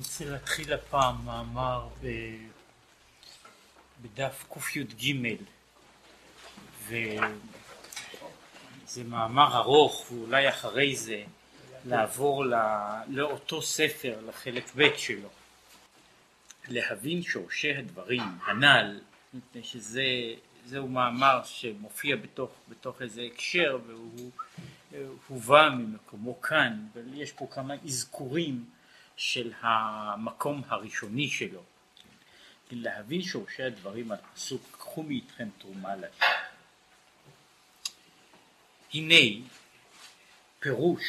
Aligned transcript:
רוצה 0.00 0.24
להתחיל 0.24 0.72
הפעם 0.72 1.24
מאמר 1.24 1.88
ב... 2.02 2.06
בדף 4.02 4.44
קי"ג 4.52 5.14
וזה 6.86 7.18
מאמר 9.04 9.56
ארוך 9.56 10.06
ואולי 10.12 10.48
אחרי 10.48 10.96
זה 10.96 11.22
לעבור 11.84 12.44
לא... 12.44 12.56
לאותו 13.08 13.62
ספר, 13.62 14.20
לחלק 14.28 14.64
ב' 14.76 14.96
שלו. 14.96 15.28
להבין 16.68 17.22
שורשי 17.22 17.76
הדברים 17.76 18.22
הנ"ל, 18.44 19.00
מפני 19.34 19.64
שזה 19.64 20.04
זהו 20.66 20.88
מאמר 20.88 21.40
שמופיע 21.44 22.16
בתוך, 22.16 22.50
בתוך 22.68 23.02
איזה 23.02 23.22
הקשר 23.32 23.78
והוא 23.86 24.30
הובא 25.28 25.68
ממקומו 25.68 26.40
כאן, 26.40 26.86
אבל 26.92 27.02
יש 27.14 27.32
פה 27.32 27.46
כמה 27.50 27.74
אזכורים 27.84 28.64
של 29.20 29.52
המקום 29.60 30.62
הראשוני 30.68 31.28
שלו. 31.30 31.62
להבין 32.70 33.22
שורשי 33.22 33.62
הדברים 33.62 34.12
על 34.12 34.18
פסוק 34.34 34.62
קחו 34.72 35.02
מאיתכם 35.02 35.48
תרומה 35.58 35.96
לשם. 35.96 36.24
הנה 38.94 39.46
פירוש 40.60 41.02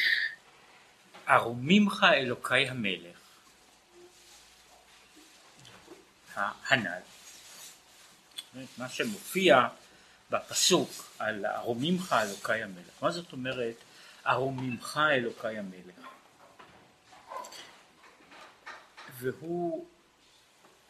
ערומימך 1.26 2.06
אלוקי 2.12 2.68
המלך 2.68 3.18
הנ"ל 6.36 7.00
מה 8.78 8.88
שמופיע 8.88 9.68
בפסוק 10.30 10.90
על 11.18 11.44
ערומימך 11.44 12.16
אלוקי 12.22 12.62
המלך 12.62 13.02
מה 13.02 13.10
זאת 13.10 13.32
אומרת 13.32 13.76
ערומימך 14.24 15.00
אלוקי 15.12 15.58
המלך 15.58 16.11
והוא, 19.22 19.86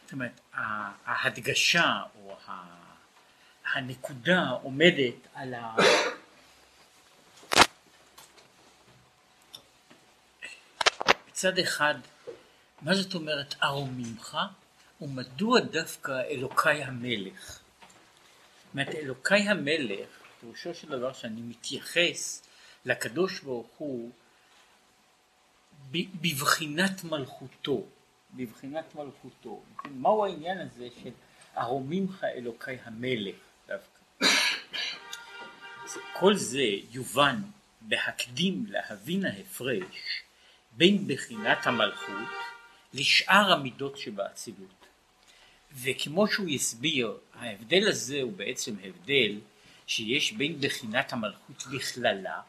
זאת 0.04 0.12
אומרת, 0.12 0.41
ההדגשה 1.05 2.02
או 2.14 2.36
הנקודה 3.74 4.48
עומדת 4.62 5.14
על 5.34 5.55
ה... 5.55 5.77
מצד 11.28 11.58
אחד, 11.58 11.94
מה 12.83 12.94
זאת 12.94 13.14
אומרת 13.14 13.55
ארוממך 13.62 14.39
ומדוע 15.00 15.61
דווקא 15.61 16.20
אלוקי 16.30 16.70
המלך? 16.70 17.48
זאת 17.48 18.72
אומרת, 18.72 18.94
אלוקי 18.94 19.34
המלך, 19.34 20.08
פירושו 20.41 20.74
של 20.74 20.89
דבר 20.89 21.12
שאני 21.12 21.41
מתייחס 21.41 22.42
לקדוש 22.84 23.41
ברוך 23.41 23.70
הוא 23.77 24.11
בבחינת 25.92 27.05
מלכותו. 27.05 27.86
בבחינת 28.36 28.94
מלכותו. 28.94 29.62
מהו 29.91 30.25
העניין 30.25 30.58
הזה 30.58 30.88
של 31.02 31.11
ארומימך 31.56 32.25
אלוקי 32.25 32.77
המלך 32.84 33.34
דווקא? 33.69 34.02
כל 36.12 36.34
זה 36.36 36.64
יובן 36.91 37.36
בהקדים 37.80 38.64
להבין 38.69 39.24
ההפרש 39.24 40.22
בין 40.72 41.06
בחינת 41.06 41.66
המלכות 41.66 42.28
לשאר 42.94 43.52
המידות 43.52 43.98
שבאצילות. 43.98 44.86
וכמו 45.74 46.27
שהוא 46.27 46.48
יסביר, 46.48 47.19
ההבדל 47.34 47.89
הזה 47.89 48.22
הוא 48.22 48.33
בעצם 48.33 48.74
הבדל 48.84 49.41
שיש 49.86 50.33
בין 50.33 50.61
בחינת 50.61 51.12
המלכות 51.12 51.67
בכללה 51.72 52.41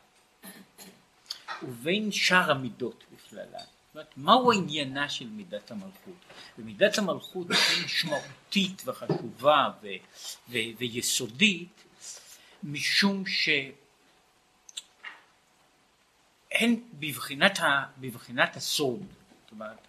ובין 1.64 2.12
שאר 2.12 2.52
המידות 2.52 3.04
בכללה. 3.14 3.60
אומרת, 3.96 4.18
מהו 4.18 4.52
עניינה 4.52 5.10
של 5.10 5.28
מידת 5.28 5.72
המלכות? 5.72 6.16
ומידת 6.58 6.98
המלכות 6.98 7.48
היא 7.52 7.58
משמעותית 7.86 8.82
וחשובה 8.86 9.70
ו- 9.82 9.88
ו- 10.50 10.58
ויסודית 10.78 11.84
משום 12.64 13.24
שהן 13.26 13.72
בבחינת, 16.94 17.60
ה- 17.60 17.86
בבחינת 17.98 18.56
הסוד, 18.56 19.06
זאת 19.44 19.52
אומרת 19.52 19.88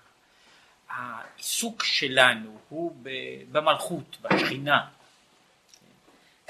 העיסוק 0.89 1.85
שלנו 1.85 2.59
הוא 2.69 2.97
במלכות, 3.53 4.17
בשכינה, 4.21 4.89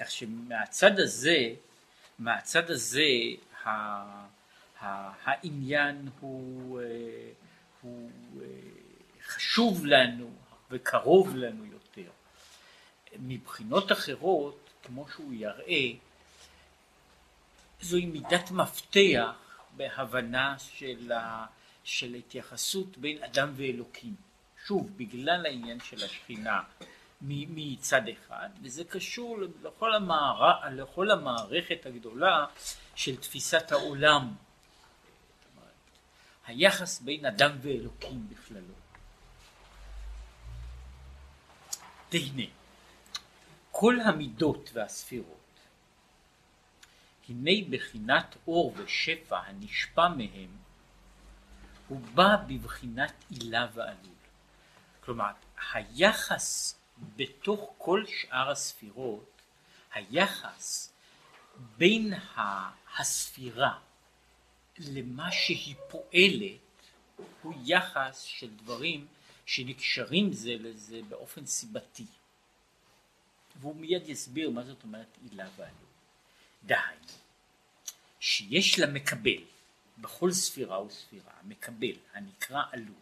כך 0.01 0.11
שמהצד 0.11 0.99
הזה, 0.99 1.55
מהצד 2.19 2.71
הזה 2.71 3.09
העניין 5.25 6.09
הוא 6.21 6.81
אה, 6.81 6.87
הוא 7.85 8.11
אה, 8.43 8.47
חשוב 9.27 9.87
לנו 9.87 10.31
וקרוב 10.71 11.37
לנו 11.37 11.65
יותר. 11.65 12.11
מבחינות 13.19 13.93
אחרות, 13.93 14.71
כמו 14.83 15.09
שהוא 15.09 15.35
יראה, 15.35 15.91
זוהי 17.81 18.07
מידת 18.07 18.51
מפתח 18.51 19.33
בהבנה 19.77 20.59
של, 20.59 21.13
ה, 21.13 21.47
של 21.85 22.15
התייחסות 22.15 22.99
בין 22.99 23.23
אדם 23.23 23.53
ואלוקים. 23.57 24.15
שוב, 24.67 24.91
בגלל 24.97 25.47
העניין 25.47 25.81
של 25.81 26.05
השכינה 26.05 26.61
מצד 27.21 28.03
אחד, 28.09 28.49
וזה 28.63 28.85
קשור 28.85 29.39
לכל, 29.63 29.95
המער... 29.95 30.69
לכל 30.71 31.11
המערכת 31.11 31.87
הגדולה 31.87 32.47
של 32.95 33.17
תפיסת 33.17 33.73
העולם 33.73 34.35
היחס 36.47 37.01
בין 37.01 37.27
אדם 37.27 37.51
ואלוקים 37.63 38.29
בכללו. 38.29 38.75
והנה, 42.13 42.47
כל 43.71 44.01
המידות 44.01 44.71
והספירות, 44.73 45.61
הנה 47.29 47.51
בחינת 47.71 48.37
אור 48.47 48.75
ושפע 48.77 49.39
הנשפע 49.39 50.09
מהם, 50.09 50.57
הוא 51.89 52.01
בא 52.01 52.37
בבחינת 52.47 53.13
עילה 53.31 53.67
ועלול. 53.75 54.15
כלומר, 55.01 55.33
היחס 55.73 56.79
בתוך 57.17 57.75
כל 57.79 58.05
שאר 58.07 58.51
הספירות, 58.51 59.43
היחס 59.95 60.93
בין 61.77 62.15
הספירה 62.99 63.79
למה 64.79 65.33
שהיא 65.33 65.75
פועלת 65.89 66.61
הוא 67.43 67.55
יחס 67.65 68.23
של 68.23 68.51
דברים 68.57 69.07
שנקשרים 69.47 70.33
זה 70.33 70.55
לזה 70.61 71.01
באופן 71.09 71.47
סיבתי. 71.47 72.07
והוא 73.61 73.77
מיד 73.77 74.09
יסביר 74.09 74.51
מה 74.51 74.65
זאת 74.65 74.83
אומרת 74.83 75.19
עילה 75.23 75.49
ועלול. 75.57 75.75
דהיינו, 76.65 77.07
שיש 78.21 78.79
לה 78.79 78.87
מקבל 78.87 79.45
בכל 79.99 80.33
ספירה 80.33 80.83
וספירה, 80.83 81.33
מקבל 81.43 81.97
הנקרא 82.13 82.63
עלול, 82.73 82.95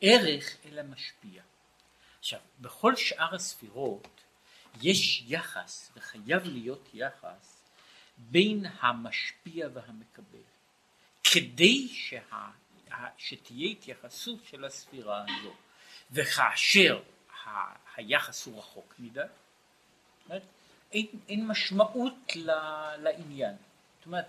ערך 0.00 0.56
אל 0.64 0.78
המשפיע. 0.78 1.42
עכשיו, 2.18 2.40
בכל 2.60 2.96
שאר 2.96 3.34
הספירות 3.34 4.08
יש 4.82 5.24
יחס, 5.26 5.92
וחייב 5.96 6.44
להיות 6.44 6.88
יחס, 6.94 7.57
בין 8.18 8.66
המשפיע 8.80 9.68
והמקבל, 9.74 10.38
כדי 11.24 11.88
שה, 11.88 12.50
שתהיה 13.18 13.70
התייחסות 13.70 14.38
של 14.50 14.64
הספירה 14.64 15.24
הזו, 15.24 15.54
וכאשר 16.12 17.02
ה, 17.44 17.48
היחס 17.96 18.46
הוא 18.46 18.58
רחוק 18.58 18.94
מדי, 18.98 19.20
אין, 20.92 21.06
אין 21.28 21.46
משמעות 21.46 22.36
ל, 22.36 22.50
לעניין. 22.98 23.54
זאת 23.98 24.06
אומרת, 24.06 24.26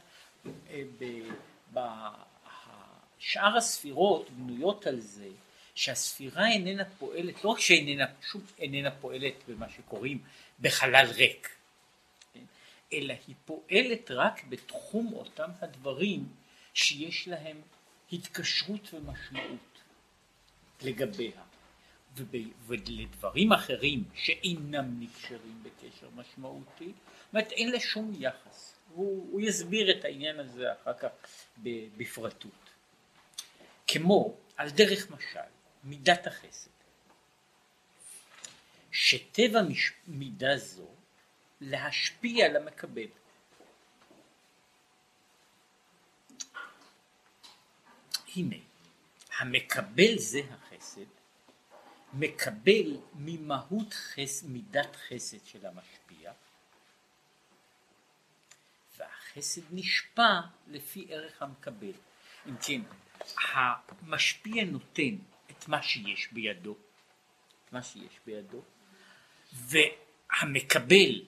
אה, 1.76 2.10
שאר 3.20 3.58
הספירות 3.58 4.30
בנויות 4.30 4.88
על 4.88 5.00
זה 5.00 5.30
שהספירה 5.75 6.48
איננה 6.48 6.84
פועלת, 6.86 7.44
לא 7.44 7.50
רק 7.50 7.60
שאיננה, 7.60 8.06
פשוט 8.22 8.44
איננה 8.60 8.92
פועלת 8.92 9.34
במה 9.48 9.69
שקוראים 9.69 10.24
בחלל 10.60 11.06
ריק, 11.06 11.56
אלא 12.94 13.13
היא 13.27 13.36
פועלת 13.45 14.12
רק 14.12 14.44
בתחום 14.50 15.13
אותם 15.13 15.50
הדברים 15.62 16.27
שיש 16.74 17.27
להם 17.27 17.62
התקשרות 18.12 18.94
ומשמעות 18.94 19.81
לגביה. 20.81 21.41
ולדברים 22.68 23.51
אחרים 23.51 24.03
שאינם 24.13 25.00
נקשרים 25.00 25.63
בקשר 25.63 26.09
משמעותי, 26.15 26.86
זאת 26.86 27.33
אומרת 27.33 27.51
אין 27.51 27.71
לה 27.71 27.80
שום 27.80 28.13
יחס. 28.19 28.75
הוא, 28.94 29.27
הוא 29.31 29.41
יסביר 29.41 29.91
את 29.91 30.06
העניין 30.06 30.39
הזה 30.39 30.74
אחר 30.74 30.94
כך 30.94 31.09
בפרטות. 31.97 32.69
כמו 33.88 34.38
על 34.57 34.69
דרך 34.69 35.12
משל, 35.12 35.39
מידת 35.83 36.27
החסד. 36.27 36.69
שטבע 38.91 39.59
מידה 40.07 40.57
זו 40.57 40.88
להשפיע 41.62 42.46
על 42.46 42.56
המקבל. 42.56 43.08
הנה, 48.36 48.56
המקבל 49.38 50.18
זה 50.18 50.42
החסד, 50.50 51.06
מקבל 52.14 52.98
ממהות 53.14 53.94
חס, 53.94 54.44
מידת 54.44 54.96
חסד 54.96 55.46
של 55.46 55.66
המשפיע, 55.66 56.32
והחסד 58.98 59.62
נשפע 59.72 60.40
לפי 60.68 61.08
ערך 61.10 61.42
המקבל. 61.42 61.94
אם 62.48 62.56
כן, 62.58 62.82
המשפיע 63.50 64.64
נותן 64.64 65.16
את 65.52 65.68
מה 65.68 65.84
שיש 65.84 66.28
בידו, 66.32 66.76
את 67.66 67.74
מה 67.74 67.84
שיש 67.84 68.20
בידו, 68.26 68.62
והמקבל 69.54 71.26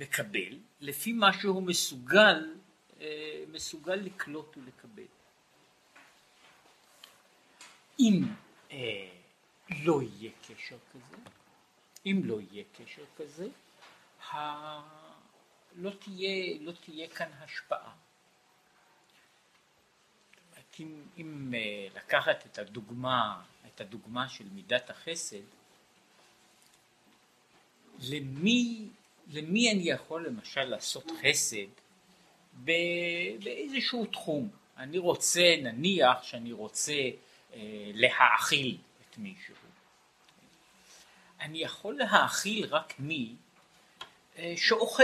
מקבל 0.00 0.58
לפי 0.80 1.12
מה 1.12 1.32
שהוא 1.32 1.62
מסוגל, 1.62 2.54
אה, 3.00 3.44
מסוגל 3.52 3.94
לקלוט 3.94 4.56
ולקבל. 4.56 5.06
אם 8.00 8.22
אה, 8.70 9.10
לא 9.84 10.02
יהיה 10.02 10.30
קשר 10.48 10.78
כזה, 10.92 11.16
אם 12.06 12.20
לא 12.24 12.40
יהיה 12.40 12.64
קשר 12.78 13.04
כזה, 13.16 13.48
ה... 14.30 14.36
לא, 15.76 15.90
תהיה, 15.90 16.58
לא 16.60 16.72
תהיה 16.72 17.08
כאן 17.08 17.30
השפעה. 17.32 17.94
אם, 20.80 21.02
אם 21.18 21.54
אה, 21.54 21.88
לקחת 21.94 22.46
את 22.46 22.58
הדוגמה, 22.58 23.42
את 23.66 23.80
הדוגמה 23.80 24.28
של 24.28 24.48
מידת 24.52 24.90
החסד, 24.90 25.42
למי, 28.00 28.88
למי 29.28 29.72
אני 29.72 29.82
יכול 29.82 30.26
למשל 30.26 30.64
לעשות 30.64 31.10
חסד 31.22 31.70
באיזשהו 32.54 34.06
תחום? 34.06 34.48
אני 34.76 34.98
רוצה, 34.98 35.56
נניח 35.62 36.22
שאני 36.22 36.52
רוצה 36.52 36.92
אה, 37.54 37.60
להאכיל 37.94 38.76
את 39.00 39.18
מישהו. 39.18 39.54
אני 41.40 41.58
יכול 41.58 41.98
להאכיל 41.98 42.66
רק 42.66 42.94
מי 42.98 43.34
אה, 44.38 44.54
שאוכל. 44.56 45.02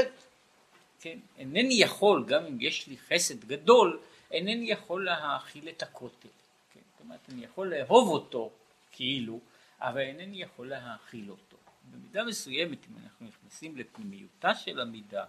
כן? 1.01 1.19
אינני 1.39 1.75
יכול, 1.75 2.25
גם 2.27 2.47
אם 2.47 2.61
יש 2.61 2.87
לי 2.87 2.97
חסד 2.99 3.45
גדול, 3.45 4.01
אינני 4.31 4.71
יכול 4.71 5.05
להאכיל 5.05 5.69
את 5.69 5.83
הכותל. 5.83 6.29
כן? 6.75 6.81
זאת 6.93 7.01
אומרת, 7.01 7.21
אני 7.29 7.45
יכול 7.45 7.75
לאהוב 7.75 8.09
אותו 8.09 8.51
כאילו, 8.93 9.41
אבל 9.81 10.01
אינני 10.01 10.43
יכול 10.43 10.69
להאכיל 10.69 11.31
אותו. 11.31 11.46
במידה 11.91 12.25
מסוימת, 12.25 12.79
אם 12.91 13.05
אנחנו 13.05 13.27
נכנסים 13.27 13.77
לפנימיותה 13.77 14.55
של 14.55 14.81
המידה, 14.81 15.25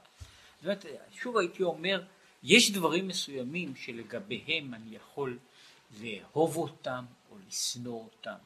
זאת 0.56 0.64
אומרת, 0.64 0.86
שוב 1.12 1.38
הייתי 1.38 1.64
אומר, 1.64 2.04
יש 2.44 2.72
דברים 2.72 3.08
מסוימים 3.08 3.76
שלגביהם 3.76 4.74
אני 4.74 4.96
יכול 4.96 5.40
לאהוב 6.02 6.58
אותם 6.58 7.06
או 7.32 7.36
לשנוא 7.48 8.04
אותם. 8.04 8.38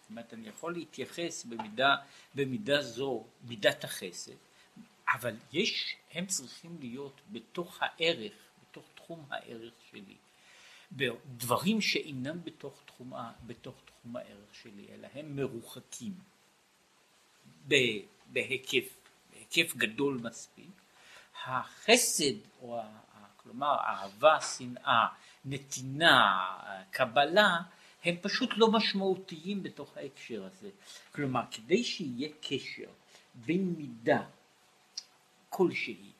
זאת 0.00 0.10
אומרת, 0.10 0.34
אני 0.34 0.48
יכול 0.48 0.72
להתייחס 0.72 1.44
במידה, 1.44 1.96
במידה 2.34 2.82
זו, 2.82 3.24
מידת 3.48 3.84
החסד, 3.84 4.32
אבל 5.14 5.36
יש, 5.52 5.96
הם 6.12 6.26
צריכים 6.26 6.76
להיות 6.80 7.20
בתוך 7.32 7.78
הערך, 7.80 8.32
בתוך 8.62 8.84
תחום 8.94 9.26
הערך 9.30 9.72
שלי. 9.90 10.16
דברים 11.36 11.80
שאינם 11.80 12.44
בתוך 12.44 12.82
תחום, 12.86 13.12
בתוך 13.46 13.74
תחום 13.84 14.16
הערך 14.16 14.54
שלי, 14.62 14.86
אלא 14.94 15.08
הם 15.14 15.36
מרוחקים 15.36 16.12
בהיקף, 18.26 18.96
בהיקף 19.32 19.76
גדול 19.76 20.20
מספיק. 20.22 20.70
החסד, 21.44 22.34
או 22.60 22.80
כלומר 23.36 23.76
אהבה, 23.86 24.40
שנאה, 24.40 25.06
נתינה, 25.44 26.46
קבלה, 26.90 27.56
הם 28.04 28.16
פשוט 28.22 28.50
לא 28.56 28.70
משמעותיים 28.70 29.62
בתוך 29.62 29.96
ההקשר 29.96 30.44
הזה. 30.44 30.70
כלומר, 31.14 31.42
כדי 31.50 31.84
שיהיה 31.84 32.28
קשר 32.40 32.90
בין 33.34 33.74
מידה 33.78 34.22
כלשהי 35.48 36.12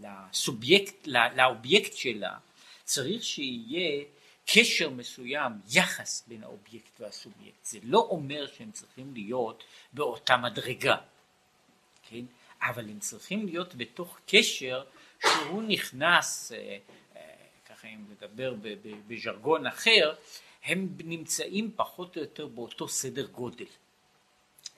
לסובייקט, 0.00 1.06
לאובייקט 1.06 1.92
שלה, 1.92 2.38
צריך 2.84 3.22
שיהיה 3.22 4.04
קשר 4.54 4.90
מסוים, 4.90 5.52
יחס 5.68 6.24
בין 6.26 6.42
האובייקט 6.44 7.00
והסובייקט. 7.00 7.64
זה 7.64 7.78
לא 7.82 7.98
אומר 7.98 8.46
שהם 8.46 8.70
צריכים 8.70 9.14
להיות 9.14 9.64
באותה 9.92 10.36
מדרגה, 10.36 10.96
כן? 12.08 12.24
אבל 12.62 12.88
הם 12.88 12.98
צריכים 12.98 13.46
להיות 13.46 13.74
בתוך 13.74 14.18
קשר 14.26 14.84
שהוא 15.20 15.62
נכנס, 15.62 16.52
אה, 16.52 16.78
אה, 17.16 17.22
ככה 17.68 17.88
אם 17.88 18.04
לדבר 18.10 18.54
בז'רגון 19.06 19.66
אחר, 19.66 20.14
הם 20.64 20.88
נמצאים 21.04 21.72
פחות 21.76 22.16
או 22.16 22.22
יותר 22.22 22.46
באותו 22.46 22.88
סדר 22.88 23.26
גודל. 23.26 23.66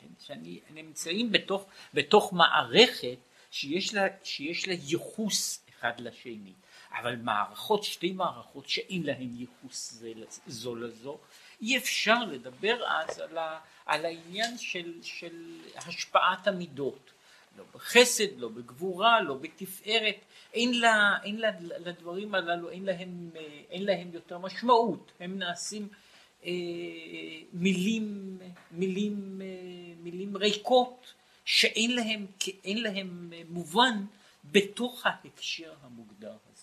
כן? 0.00 0.06
שאני 0.26 0.60
נמצאים 0.70 1.32
בתוך, 1.32 1.66
בתוך 1.94 2.32
מערכת 2.32 3.18
שיש 3.50 3.94
לה, 3.94 4.06
שיש 4.24 4.68
לה 4.68 4.74
ייחוס 4.74 5.64
אחד 5.70 6.00
לשני. 6.00 6.52
אבל 7.00 7.16
מערכות, 7.16 7.84
שתי 7.84 8.12
מערכות 8.12 8.68
שאין 8.68 9.02
להן 9.02 9.30
ייחוס 9.34 10.02
זו 10.46 10.74
לזו, 10.74 11.18
אי 11.60 11.76
אפשר 11.76 12.24
לדבר 12.24 12.84
אז 12.88 13.18
על, 13.18 13.38
ה, 13.38 13.58
על 13.86 14.04
העניין 14.04 14.58
של, 14.58 14.94
של 15.02 15.60
השפעת 15.76 16.46
המידות. 16.46 17.10
לא 17.58 17.64
בחסד, 17.74 18.38
לא 18.38 18.48
בגבורה, 18.48 19.20
לא 19.20 19.34
בתפארת, 19.34 20.16
אין, 20.54 20.80
לה, 20.80 21.16
אין 21.24 21.36
לה, 21.36 21.50
לדברים 21.60 22.34
הללו, 22.34 22.70
אין 22.70 22.84
להם, 22.84 23.30
אין 23.70 23.84
להם 23.84 24.10
יותר 24.12 24.38
משמעות, 24.38 25.12
הם 25.20 25.38
נעשים 25.38 25.88
אה, 26.44 26.50
מילים, 27.52 28.38
מילים, 28.70 29.42
אה, 29.44 29.94
מילים 30.02 30.36
ריקות 30.36 31.14
שאין 31.44 31.96
להם, 31.96 32.26
להם 32.64 33.32
מובן 33.48 34.04
בתוך 34.44 35.06
ההקשר 35.06 35.74
המוגדר 35.82 36.36
הזה. 36.52 36.53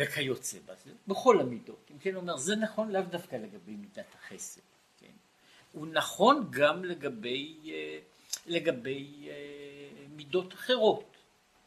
וכיוצא 0.00 0.58
בזה, 0.66 0.90
בכל 1.08 1.40
המידות. 1.40 1.90
אם 1.90 1.98
כן 1.98 2.14
אומר, 2.14 2.36
זה 2.36 2.56
נכון 2.56 2.90
לאו 2.90 3.02
דווקא 3.02 3.36
לגבי 3.36 3.76
מידת 3.76 4.14
החסד. 4.14 4.60
הוא 5.72 5.86
נכון 5.86 6.48
גם 6.50 6.84
לגבי, 6.84 7.58
אה, 7.64 7.98
לגבי 8.46 9.28
אה, 9.28 9.34
מידות 10.08 10.54
אחרות. 10.54 11.16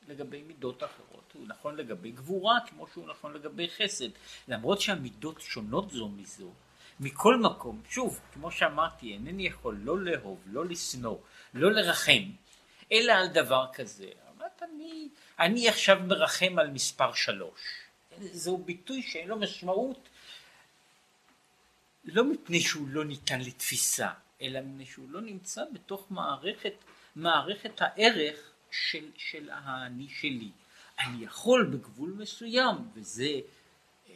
לגבי 0.07 0.41
מידות 0.41 0.83
אחרות. 0.83 1.31
הוא 1.33 1.47
נכון 1.47 1.75
לגבי 1.75 2.11
גבורה 2.11 2.59
כמו 2.69 2.87
שהוא 2.87 3.07
נכון 3.07 3.33
לגבי 3.33 3.69
חסד. 3.69 4.09
למרות 4.47 4.81
שהמידות 4.81 5.41
שונות 5.41 5.91
זו 5.91 6.09
מזו, 6.09 6.51
מכל 6.99 7.37
מקום, 7.39 7.81
שוב, 7.89 8.19
כמו 8.33 8.51
שאמרתי, 8.51 9.13
אינני 9.13 9.47
יכול 9.47 9.79
לא 9.83 9.99
לאהוב, 9.99 10.43
לא 10.45 10.65
לשנוא, 10.65 11.17
לא 11.53 11.71
לרחם, 11.71 12.23
אלא 12.91 13.11
על 13.11 13.27
דבר 13.27 13.65
כזה. 13.73 14.09
אמרת, 14.37 14.63
אני, 14.63 15.09
אני 15.39 15.69
עכשיו 15.69 15.99
מרחם 16.07 16.59
על 16.59 16.69
מספר 16.69 17.13
שלוש. 17.13 17.61
זהו 18.19 18.57
ביטוי 18.57 19.01
שאין 19.01 19.27
לו 19.27 19.35
משמעות 19.35 20.09
לא 22.05 22.23
מפני 22.23 22.61
שהוא 22.61 22.87
לא 22.87 23.05
ניתן 23.05 23.41
לתפיסה, 23.41 24.09
אלא 24.41 24.61
מפני 24.61 24.85
שהוא 24.85 25.09
לא 25.09 25.21
נמצא 25.21 25.61
בתוך 25.73 26.05
מערכת, 26.09 26.73
מערכת 27.15 27.81
הערך 27.81 28.51
של, 28.71 29.11
של 29.17 29.49
האני 29.51 30.07
שלי. 30.09 30.49
אני 30.99 31.25
יכול 31.25 31.69
בגבול 31.73 32.15
מסוים, 32.17 32.75
וזה 32.93 33.39
אה, 34.09 34.15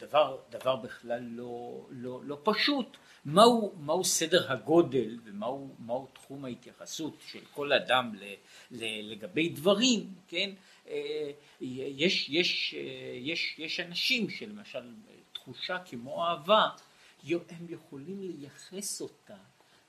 דבר, 0.00 0.38
דבר 0.50 0.76
בכלל 0.76 1.22
לא, 1.22 1.86
לא, 1.90 2.20
לא 2.24 2.40
פשוט, 2.44 2.96
מהו, 3.24 3.74
מהו 3.80 4.04
סדר 4.04 4.52
הגודל 4.52 5.18
ומהו 5.24 5.74
מהו 5.78 6.08
תחום 6.12 6.44
ההתייחסות 6.44 7.16
של 7.26 7.40
כל 7.54 7.72
אדם 7.72 8.14
ל, 8.14 8.24
ל, 8.70 9.12
לגבי 9.12 9.48
דברים, 9.48 10.14
כן? 10.28 10.50
אה, 10.88 11.30
יש, 11.60 12.28
יש, 12.28 12.74
אה, 12.78 12.82
יש, 13.16 13.54
יש 13.58 13.80
אנשים 13.80 14.30
שלמשל 14.30 14.94
תחושה 15.32 15.78
כמו 15.78 16.26
אהבה, 16.26 16.68
הם 17.24 17.66
יכולים 17.68 18.22
לייחס 18.22 19.00
אותה 19.00 19.36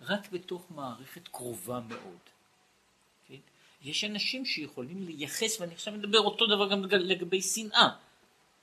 רק 0.01 0.31
בתוך 0.31 0.65
מערכת 0.69 1.27
קרובה 1.27 1.79
מאוד. 1.79 2.19
כן? 3.27 3.39
יש 3.83 4.03
אנשים 4.03 4.45
שיכולים 4.45 5.03
לייחס, 5.03 5.61
ואני 5.61 5.73
עכשיו 5.73 5.93
מדבר 5.93 6.19
אותו 6.19 6.47
דבר 6.47 6.69
גם 6.69 6.83
לגבי 6.85 7.41
שנאה. 7.41 7.89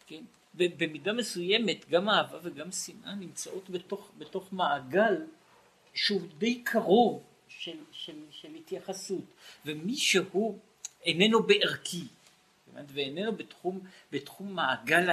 כן? 0.07 0.25
במידה 0.55 1.13
מסוימת 1.13 1.89
גם 1.89 2.09
אהבה 2.09 2.39
וגם 2.43 2.73
שנאה 2.73 3.15
נמצאות 3.15 3.71
בתוך, 3.71 4.11
בתוך 4.19 4.53
מעגל 4.53 5.15
שהוא 5.95 6.23
די 6.39 6.63
קרוב 6.65 7.23
של, 7.49 7.79
של, 7.93 8.17
של 8.31 8.55
התייחסות, 8.55 9.25
ומי 9.67 9.97
שהוא 9.97 10.59
איננו 11.05 11.43
בערכי, 11.43 12.05
ואיננו 12.89 13.37
בתחום, 13.37 13.81
בתחום 14.13 14.53
מעגל 14.53 15.11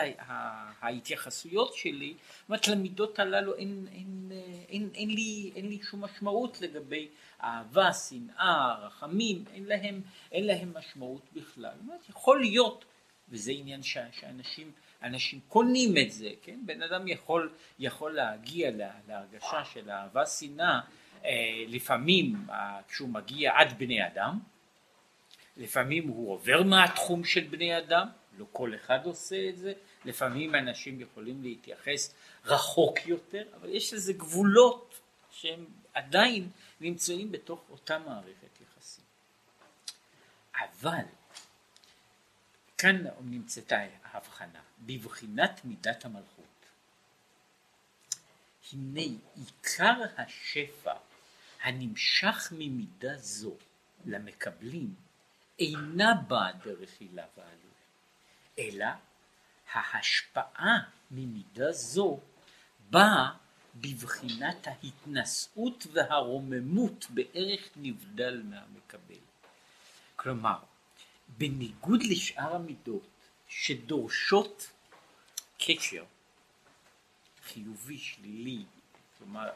ההתייחסויות 0.82 1.74
שלי, 1.74 2.14
זאת 2.14 2.50
אומרת 2.50 2.68
למידות 2.68 3.20
הללו 3.20 3.56
אין, 3.56 3.88
אין, 3.92 4.32
אין, 4.70 4.90
אין, 4.96 5.10
לי, 5.10 5.52
אין 5.56 5.68
לי 5.70 5.80
שום 5.84 6.04
משמעות 6.04 6.62
לגבי 6.62 7.08
אהבה, 7.44 7.94
שנאה, 7.94 8.76
רחמים, 8.86 9.44
אין 9.54 9.66
להם, 9.66 10.02
אין 10.32 10.48
להם 10.48 10.74
משמעות 10.78 11.22
בכלל. 11.34 11.72
זאת 11.76 11.82
אומרת, 11.88 12.10
יכול 12.10 12.40
להיות 12.40 12.86
וזה 13.30 13.52
עניין 13.52 13.84
ש, 13.84 13.98
שאנשים 14.20 14.72
אנשים 15.04 15.40
קונים 15.48 15.98
את 15.98 16.12
זה, 16.12 16.30
כן? 16.42 16.60
בן 16.66 16.82
אדם 16.82 17.08
יכול, 17.08 17.50
יכול 17.80 18.14
להגיע 18.16 18.72
לה, 18.72 18.92
להרגשה 19.08 19.66
של 19.66 19.90
אהבה 19.90 20.26
שנאה 20.26 20.80
אה, 21.26 21.30
לפעמים 21.68 22.36
אה, 22.50 22.80
כשהוא 22.88 23.10
מגיע 23.10 23.52
עד 23.56 23.74
בני 23.78 24.08
אדם, 24.08 24.40
לפעמים 25.58 26.08
הוא 26.08 26.34
עובר 26.34 26.64
מהתחום 26.64 27.24
של 27.26 27.44
בני 27.44 27.78
אדם, 27.78 28.08
לא 28.38 28.46
כל 28.52 28.76
אחד 28.76 29.06
עושה 29.06 29.50
את 29.50 29.58
זה, 29.58 29.74
לפעמים 30.06 30.56
אנשים 30.56 31.02
יכולים 31.02 31.44
להתייחס 31.44 32.14
רחוק 32.46 33.08
יותר, 33.08 33.44
אבל 33.56 33.70
יש 33.70 33.94
לזה 33.94 34.14
גבולות 34.14 35.00
שהם 35.32 35.66
עדיין 35.94 36.50
נמצאים 36.82 37.32
בתוך 37.32 37.66
אותה 37.70 38.00
מערכת 38.00 38.62
יחסים. 38.62 39.04
אבל 40.56 41.06
כאן 42.78 43.04
נמצאת 43.22 43.74
ההבחנה, 44.04 44.60
בבחינת 44.80 45.62
מידת 45.66 46.06
המלכות. 46.06 46.44
הנה 48.74 49.02
עיקר 49.36 50.02
השפע 50.18 50.94
הנמשך 51.64 52.54
ממידה 52.58 53.18
זו 53.18 53.56
למקבלים 54.06 54.96
אינה 55.60 56.14
באה 56.28 56.52
דרך 56.52 56.90
הילה 57.00 57.26
ועלול, 57.38 57.74
אלא 58.60 58.86
ההשפעה 59.74 60.80
ממידה 61.12 61.72
זו 61.72 62.20
באה 62.90 63.32
בבחינת 63.76 64.68
ההתנשאות 64.68 65.88
והרוממות 65.92 67.06
בערך 67.10 67.70
נבדל 67.76 68.42
מהמקבל. 68.46 69.24
כלומר, 70.16 70.58
בניגוד 71.38 72.04
לשאר 72.04 72.56
המידות 72.56 73.08
שדורשות 73.48 74.72
קשר 75.58 76.04
חיובי, 77.44 77.98
שלילי, 77.98 78.64
כלומר, 79.18 79.50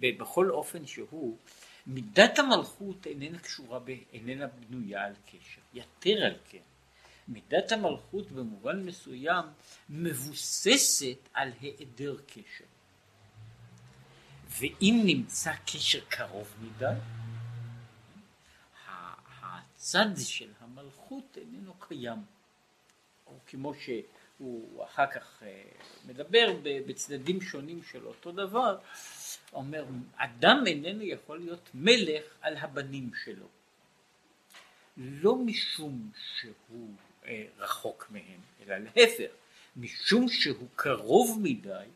בכל 0.00 0.50
אופן 0.50 0.86
שהוא, 0.86 1.38
מידת 1.86 2.38
המלכות 2.38 3.06
איננה 3.06 3.38
קשורה, 3.38 3.78
ב, 3.78 3.90
איננה 4.12 4.46
בנויה 4.46 5.04
על 5.04 5.14
קשר. 5.26 5.60
יתר 5.74 6.24
על 6.24 6.36
כן, 6.48 6.58
מידת 7.28 7.72
המלכות 7.72 8.30
במובן 8.30 8.82
מסוים 8.82 9.44
מבוססת 9.88 11.18
על 11.34 11.52
היעדר 11.60 12.16
קשר. 12.26 12.64
ואם 14.48 15.02
נמצא 15.04 15.52
קשר 15.66 16.00
קרוב 16.08 16.54
מדי, 16.62 16.94
הצד 19.42 20.16
של 20.16 20.52
המלכות 20.60 21.38
איננו 21.40 21.74
קיים. 21.74 22.18
או 23.26 23.38
כמו 23.46 23.72
שהוא 23.74 24.84
אחר 24.84 25.06
כך 25.06 25.42
אה, 25.42 25.62
מדבר 26.06 26.56
בצדדים 26.62 27.40
שונים 27.40 27.82
של 27.82 28.06
אותו 28.06 28.32
דבר, 28.32 28.78
אומר, 29.52 29.84
אדם 30.16 30.64
איננו 30.66 31.02
יכול 31.02 31.38
להיות 31.38 31.70
מלך 31.74 32.24
על 32.40 32.56
הבנים 32.56 33.10
שלו. 33.24 33.46
לא 34.96 35.36
משום 35.36 36.10
שהוא 36.38 36.94
אה, 37.26 37.46
רחוק 37.58 38.06
מהם, 38.10 38.40
אלא 38.60 38.76
להפך, 38.78 39.30
משום 39.76 40.28
שהוא 40.28 40.68
קרוב 40.76 41.40
מדי, 41.42 41.86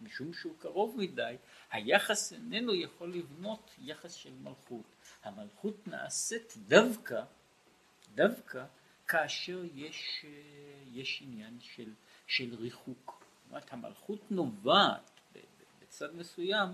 משום 0.00 0.32
שהוא 0.32 0.54
קרוב 0.58 0.96
מדי, 0.98 1.36
היחס 1.70 2.32
איננו 2.32 2.74
יכול 2.74 3.14
לבנות 3.14 3.70
יחס 3.78 4.12
של 4.12 4.32
מלכות. 4.42 4.84
המלכות 5.22 5.88
נעשית 5.88 6.54
דווקא, 6.68 7.22
דווקא 8.14 8.64
כאשר 9.08 9.62
יש, 9.74 10.24
אה, 10.24 10.30
יש 10.92 11.22
עניין 11.22 11.58
של, 11.60 11.92
של 12.26 12.54
ריחוק. 12.54 13.24
זאת 13.44 13.50
אומרת, 13.50 13.72
המלכות 13.72 14.30
נובעת 14.30 15.17
בצד 15.88 16.14
מסוים 16.14 16.68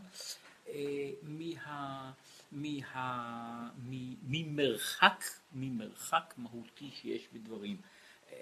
אה, 0.68 1.10
מה, 1.22 2.12
מה, 2.52 3.70
ממרחק, 4.22 5.24
ממרחק 5.52 6.34
מהותי 6.36 6.90
שיש 6.90 7.28
בדברים. 7.32 7.76
אה, 8.32 8.36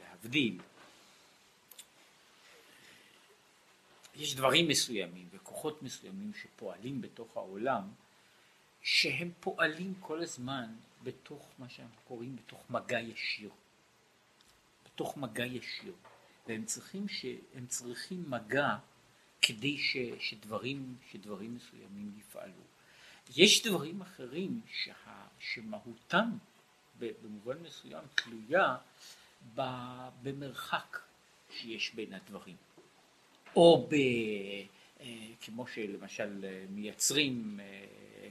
להבדיל, 0.00 0.58
יש 4.16 4.34
דברים 4.34 4.68
מסוימים 4.68 5.28
וכוחות 5.32 5.82
מסוימים 5.82 6.32
שפועלים 6.34 7.00
בתוך 7.00 7.36
העולם 7.36 7.88
שהם 8.82 9.32
פועלים 9.40 9.94
כל 10.00 10.22
הזמן 10.22 10.74
בתוך 11.02 11.48
מה 11.58 11.68
שאנחנו 11.68 12.00
קוראים 12.04 12.36
בתוך 12.36 12.70
מגע 12.70 13.00
ישיר. 13.00 13.50
בתוך 14.84 15.16
מגע 15.16 15.44
ישיר. 15.44 15.92
והם 16.46 16.64
צריכים, 16.64 17.08
ש, 17.08 17.26
הם 17.54 17.66
צריכים 17.66 18.24
מגע 18.30 18.76
כדי 19.42 19.78
ש, 19.78 19.96
שדברים, 20.20 20.96
שדברים 21.12 21.54
מסוימים 21.54 22.12
יפעלו. 22.18 22.62
יש 23.36 23.66
דברים 23.66 24.00
אחרים 24.00 24.60
שה, 24.84 25.26
שמהותם 25.38 26.30
במובן 26.98 27.58
מסוים 27.62 28.04
תלויה 28.14 28.76
במרחק 30.22 30.98
שיש 31.50 31.94
בין 31.94 32.12
הדברים. 32.12 32.56
או 33.56 33.86
ב, 33.90 33.94
אה, 35.00 35.06
כמו 35.40 35.66
שלמשל 35.66 36.44
מייצרים 36.70 37.60
אה, 37.62 37.84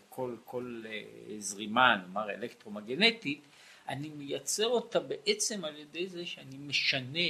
כל, 0.10 0.36
כל 0.46 0.84
אה, 0.86 1.40
זרימה, 1.40 1.96
נאמר 1.96 2.30
אלקטרומגנטית, 2.30 3.42
אני 3.90 4.10
מייצר 4.10 4.68
אותה 4.68 5.00
בעצם 5.00 5.66
על 5.66 5.78
ידי 5.78 6.08
זה 6.08 6.26
שאני 6.26 6.58
משנה 6.58 7.30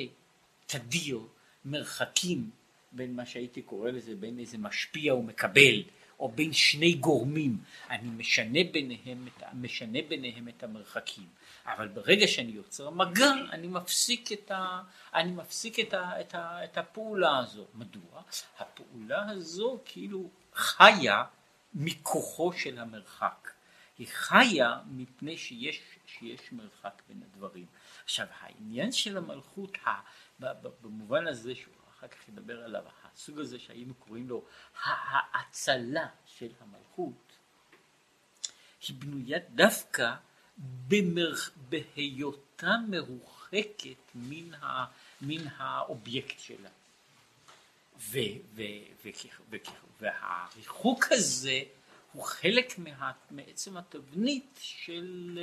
תדיר 0.72 1.20
מרחקים 1.66 2.50
בין 2.92 3.16
מה 3.16 3.25
שהייתי 3.25 3.62
קורא 3.62 3.92
לזה, 3.92 4.16
בין 4.16 4.40
איזה 4.40 4.58
משפיע 4.58 5.16
ומקבל, 5.16 5.84
או 6.20 6.32
בין 6.32 6.54
שני 6.54 6.94
גורמים, 6.94 7.58
אני 7.90 8.10
משנה 8.10 8.60
ביניהם, 8.72 9.28
משנה 9.54 10.00
ביניהם 10.08 10.48
את 10.48 10.63
המרחקים. 10.63 11.28
אבל 11.66 11.88
ברגע 11.88 12.28
שאני 12.28 12.51
יוצר 12.51 12.90
מגע, 12.90 13.32
אני 13.51 13.68
מפסיק 13.68 14.32
את, 14.32 14.51
ה, 14.51 14.82
אני 15.13 15.32
מפסיק 15.32 15.80
את, 15.80 15.94
ה, 15.94 16.22
את, 16.22 16.36
ה, 16.36 16.63
את 16.63 16.78
הפעולה 16.78 17.38
הזו. 17.38 17.66
מדוע? 17.74 18.22
הפעולה 18.60 19.30
הזו 19.30 19.80
כאילו 19.86 20.30
חיה 20.54 21.24
מכוחו 21.74 22.54
של 22.54 22.80
המרחק. 22.80 23.51
היא 23.98 24.08
חיה 24.12 24.80
מפני 24.88 25.38
שיש, 25.38 25.82
שיש 26.06 26.51
מרחק 26.51 27.01
בין 27.08 27.22
הדברים. 27.24 27.66
עכשיו 28.04 28.25
העניין 28.40 28.92
של 28.92 29.18
המלכות 29.18 29.78
במובן 30.82 31.28
הזה 31.28 31.56
שהוא 31.56 31.74
אחר 31.90 32.08
כך 32.08 32.28
ידבר 32.28 32.64
עליו, 32.64 32.84
הסוג 33.04 33.40
הזה 33.40 33.60
שהיינו 33.60 33.94
קוראים 33.94 34.30
לו 34.30 34.46
האצלה 34.84 36.08
של 36.26 36.50
המלכות, 36.60 37.38
היא 38.88 38.96
בנויה 39.00 39.40
דווקא 39.50 40.14
במרח... 40.88 41.52
בהיותה 41.70 42.72
מרוחקת 42.90 44.12
מן, 44.16 44.54
ה... 44.54 44.86
מן 45.22 45.48
האובייקט 45.58 46.40
שלה. 46.40 46.70
ו... 48.00 48.18
ו... 48.54 48.62
ו... 49.04 49.10
ו... 49.52 49.58
והריחוק 50.00 51.06
הזה 51.12 51.64
הוא 52.12 52.24
חלק 52.24 52.80
מה... 52.80 53.12
מעצם 53.32 53.78
התבנית 53.78 54.60
של, 54.62 55.40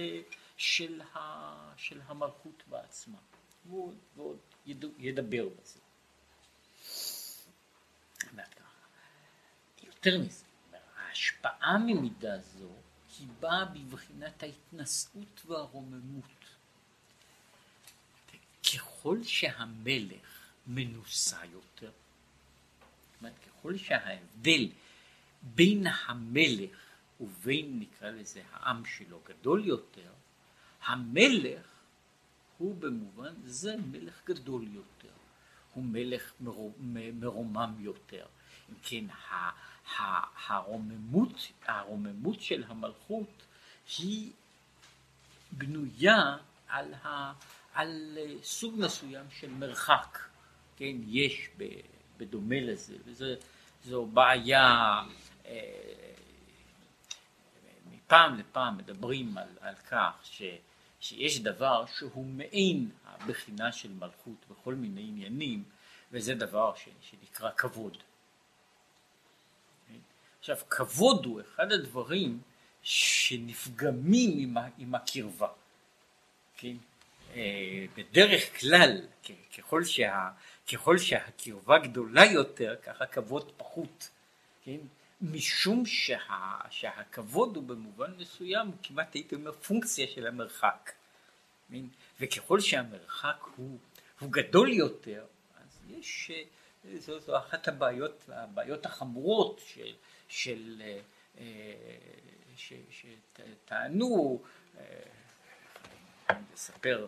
של, 0.56 1.00
ה... 1.14 1.72
של 1.76 2.00
המלכות 2.06 2.62
בעצמה. 2.66 3.18
ועוד, 3.68 3.94
ועוד 4.16 4.38
ידבר 4.98 5.48
בזה. 5.48 5.78
יותר 10.08 10.18
מזה, 10.18 10.44
ההשפעה 10.96 11.78
ממידה 11.78 12.38
זו 12.38 12.68
היא 13.18 13.28
באה 13.40 13.64
בבחינת 13.64 14.42
ההתנשאות 14.42 15.42
והרוממות. 15.46 16.24
ככל 18.74 19.22
שהמלך 19.22 20.50
מנוסה 20.66 21.44
יותר, 21.44 21.90
אומרת, 23.20 23.34
ככל 23.46 23.76
שההבדל 23.76 24.68
בין 25.42 25.86
המלך 25.86 26.78
ובין 27.20 27.80
נקרא 27.80 28.10
לזה 28.10 28.42
העם 28.52 28.84
שלו 28.84 29.20
גדול 29.24 29.64
יותר, 29.66 30.12
המלך 30.84 31.66
הוא 32.58 32.74
במובן 32.78 33.34
זה 33.44 33.76
מלך 33.90 34.22
גדול 34.24 34.68
יותר, 34.72 35.14
הוא 35.74 35.84
מלך 35.84 36.32
מרומם 37.12 37.74
יותר. 37.78 38.26
אם 38.70 38.74
כן, 38.82 39.04
הרוממות, 40.46 41.52
הרוממות 41.66 42.40
של 42.40 42.64
המלכות 42.68 43.46
היא 43.98 44.32
בנויה 45.52 46.36
על, 46.68 46.94
ה, 46.94 47.32
על 47.74 48.18
סוג 48.42 48.74
מסוים 48.78 49.26
של 49.30 49.50
מרחק, 49.50 50.18
כן, 50.76 50.96
יש 51.06 51.48
בדומה 52.16 52.60
לזה, 52.60 52.96
וזו 53.04 54.06
בעיה, 54.06 55.00
אה, 55.46 56.12
מפעם 57.90 58.38
לפעם 58.38 58.76
מדברים 58.76 59.38
על, 59.38 59.48
על 59.60 59.74
כך 59.74 60.12
ש... 60.22 60.42
שיש 61.00 61.40
דבר 61.40 61.84
שהוא 61.86 62.26
מעין 62.26 62.90
הבחינה 63.04 63.72
של 63.72 63.92
מלכות 63.92 64.46
בכל 64.50 64.74
מיני 64.74 65.00
עניינים, 65.00 65.64
וזה 66.12 66.34
דבר 66.34 66.74
ש, 66.74 66.88
שנקרא 67.00 67.50
כבוד. 67.56 67.96
עכשיו, 70.38 70.56
כבוד 70.68 71.24
הוא 71.24 71.40
אחד 71.40 71.72
הדברים 71.72 72.40
שנפגמים 72.82 74.38
עם, 74.38 74.56
עם 74.78 74.94
הקרבה. 74.94 75.48
כן? 76.56 76.76
אה, 77.34 77.84
בדרך 77.96 78.60
כלל, 78.60 79.00
ככל, 79.58 79.84
שה, 79.84 80.30
ככל 80.72 80.98
שהקרבה 80.98 81.78
גדולה 81.78 82.24
יותר, 82.24 82.76
ככה 82.82 83.06
כבוד 83.06 83.52
פחות. 83.56 84.08
כן? 84.64 84.78
משום 85.20 85.86
שה, 85.86 86.58
שהכבוד 86.70 87.56
הוא 87.56 87.64
במובן 87.64 88.14
מסוים 88.18 88.72
כמעט 88.82 89.14
הייתי 89.14 89.34
אומר 89.34 89.52
פונקציה 89.52 90.06
של 90.06 90.26
המרחק. 90.26 90.92
וככל 92.20 92.60
שהמרחק 92.60 93.40
הוא, 93.56 93.78
הוא 94.20 94.32
גדול 94.32 94.72
יותר, 94.72 95.24
אז 95.60 95.80
יש, 95.88 96.30
זו, 96.94 97.18
זו 97.18 97.38
אחת 97.38 97.68
הבעיות, 97.68 98.24
הבעיות 98.28 98.86
החמורות 98.86 99.60
של, 99.66 99.94
של, 100.28 100.82
אה, 101.38 101.44
שטענו, 102.90 104.42
לספר 106.52 107.06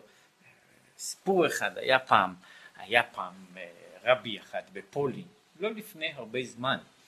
סיפור 0.97 1.47
אחד, 1.47 1.77
היה 1.77 1.99
פעם, 1.99 2.35
היה 2.75 3.03
פעם 3.03 3.45
אה, 3.57 3.71
רבי 4.03 4.39
אחד 4.39 4.61
בפולין, 4.73 5.27
לא 5.59 5.71
לפני 5.71 6.11
הרבה 6.13 6.39
זמן, 6.43 6.77
אה, 6.77 7.00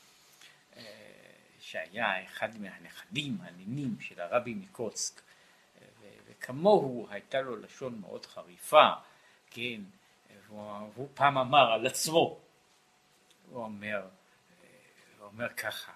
שהיה 1.63 2.23
אחד 2.23 2.59
מהנכדים, 2.59 3.37
הנינים 3.41 3.99
של 3.99 4.21
הרבי 4.21 4.53
מקוצק, 4.53 5.21
וכמוהו 6.27 7.07
הייתה 7.09 7.41
לו 7.41 7.55
לשון 7.55 7.99
מאוד 8.01 8.25
חריפה, 8.25 8.89
כן, 9.51 9.81
והוא, 10.47 11.07
פעם 11.13 11.37
אמר 11.37 11.71
על 11.71 11.87
עצמו, 11.87 12.39
הוא 13.49 13.63
אומר, 13.63 14.01
הוא 15.19 15.27
אומר 15.27 15.49
ככה, 15.49 15.91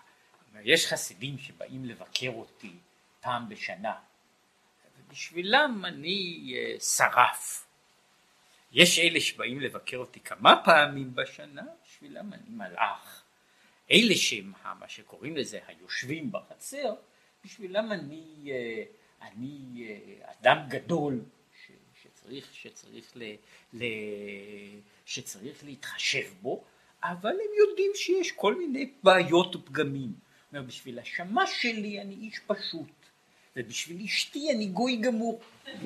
יש 0.62 0.88
חסידים 0.88 1.38
שבאים 1.38 1.86
לבקר 1.86 2.29
אותי 2.29 2.74
פעם 3.19 3.50
בשנה, 3.50 3.95
ובשבילם 4.97 5.83
אני 5.86 6.53
אה, 6.55 6.79
שרף. 6.79 7.67
יש 8.71 9.00
אלה 9.00 9.21
שבאים 9.21 9.59
לבקר 9.59 9.97
אותי 9.97 10.19
כמה 10.19 10.62
פעמים 10.65 11.15
בשנה, 11.15 11.63
בשבילם 11.83 12.33
אני 12.33 12.50
מלאך. 12.50 13.24
אלה 13.91 14.15
שהם 14.15 14.53
מה 14.79 14.88
שקוראים 14.88 15.38
לזה 15.38 15.60
היושבים 15.67 16.32
בחצר, 16.32 16.96
בשבילם 17.46 17.91
אני, 17.91 18.51
אה, 18.51 18.84
אני 19.22 19.88
אה, 19.89 20.32
אדם 20.41 20.58
גדול 20.70 21.22
ש, 21.65 21.72
שצריך, 22.03 22.53
שצריך, 22.53 23.12
ל, 23.15 23.24
ל, 23.74 23.84
שצריך 25.06 25.63
להתחשב 25.63 26.34
בו, 26.41 26.63
אבל 27.03 27.29
הם 27.29 27.67
יודעים 27.70 27.91
שיש 27.96 28.32
כל 28.32 28.56
מיני 28.56 28.91
בעיות 29.03 29.56
ופגמים. 29.56 30.27
בשביל 30.51 31.00
השמש 31.00 31.50
שלי 31.62 32.01
אני 32.01 32.13
איש 32.13 32.39
פשוט, 32.48 32.91
ובשביל 33.56 34.01
אשתי 34.06 34.51
אני 34.51 34.65
גוי 34.65 34.96
גמור. 34.96 35.41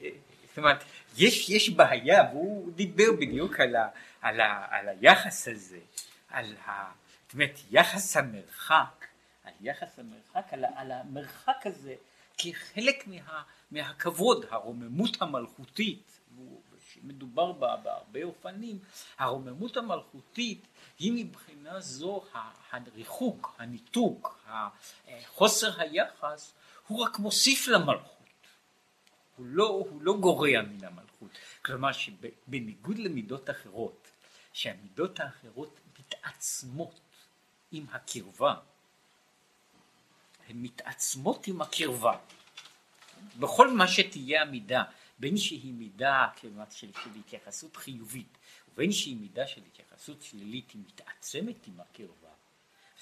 זאת 0.00 0.58
אומרת, 0.58 0.84
יש, 1.16 1.50
יש 1.50 1.70
בעיה, 1.70 2.22
והוא 2.32 2.72
דיבר 2.72 3.12
בדיוק 3.20 3.60
על, 3.60 3.76
ה, 3.76 3.88
על, 4.20 4.40
ה, 4.40 4.66
על 4.70 4.88
היחס 4.88 5.48
הזה, 5.48 5.78
על 6.28 6.54
ה, 6.66 6.92
זאת 7.24 7.34
אומרת, 7.34 7.58
יחס 7.70 8.16
המרחק, 8.16 9.06
על 9.44 9.52
יחס 9.60 9.98
המרחק, 9.98 10.52
על, 10.52 10.64
על 10.76 10.92
המרחק 10.92 11.66
הזה 11.66 11.94
כחלק 12.38 13.06
מה, 13.06 13.42
מהכבוד, 13.70 14.46
הרוממות 14.50 15.22
המלכותית, 15.22 16.18
מדובר 17.02 17.52
בה 17.52 17.76
בהרבה 17.76 18.22
אופנים, 18.22 18.78
הרוממות 19.18 19.76
המלכותית 19.76 20.66
היא 20.98 21.12
מבחינה 21.24 21.80
זו 21.80 22.24
הריחוק, 22.70 23.54
הניתוק, 23.58 24.46
חוסר 25.26 25.80
היחס, 25.80 26.54
הוא 26.86 27.04
רק 27.04 27.18
מוסיף 27.18 27.68
למלכות. 27.68 28.21
הוא 29.42 29.48
לא, 29.48 29.68
הוא 29.68 30.02
לא 30.02 30.16
גורע 30.20 30.62
מן 30.62 30.84
המלכות. 30.84 31.30
כלומר 31.64 31.92
שבניגוד 31.92 32.98
למידות 32.98 33.50
אחרות, 33.50 34.10
שהמידות 34.52 35.20
האחרות 35.20 35.80
מתעצמות 35.98 37.00
עם 37.72 37.86
הקרבה, 37.92 38.54
הן 40.48 40.56
מתעצמות 40.56 41.46
עם 41.46 41.62
הקרבה. 41.62 42.18
בכל 43.38 43.70
מה 43.70 43.88
שתהיה 43.88 44.42
המידה, 44.42 44.82
בין 45.18 45.36
שהיא 45.36 45.72
מידה 45.72 46.28
כלומר 46.40 46.64
של, 46.70 46.90
של 47.04 47.10
התייחסות 47.18 47.76
חיובית 47.76 48.38
ובין 48.68 48.92
שהיא 48.92 49.16
מידה 49.16 49.46
של 49.46 49.60
התייחסות 49.66 50.22
שלילית 50.22 50.70
היא 50.70 50.82
מתעצמת 50.86 51.66
עם 51.66 51.80
הקרבה 51.80 52.32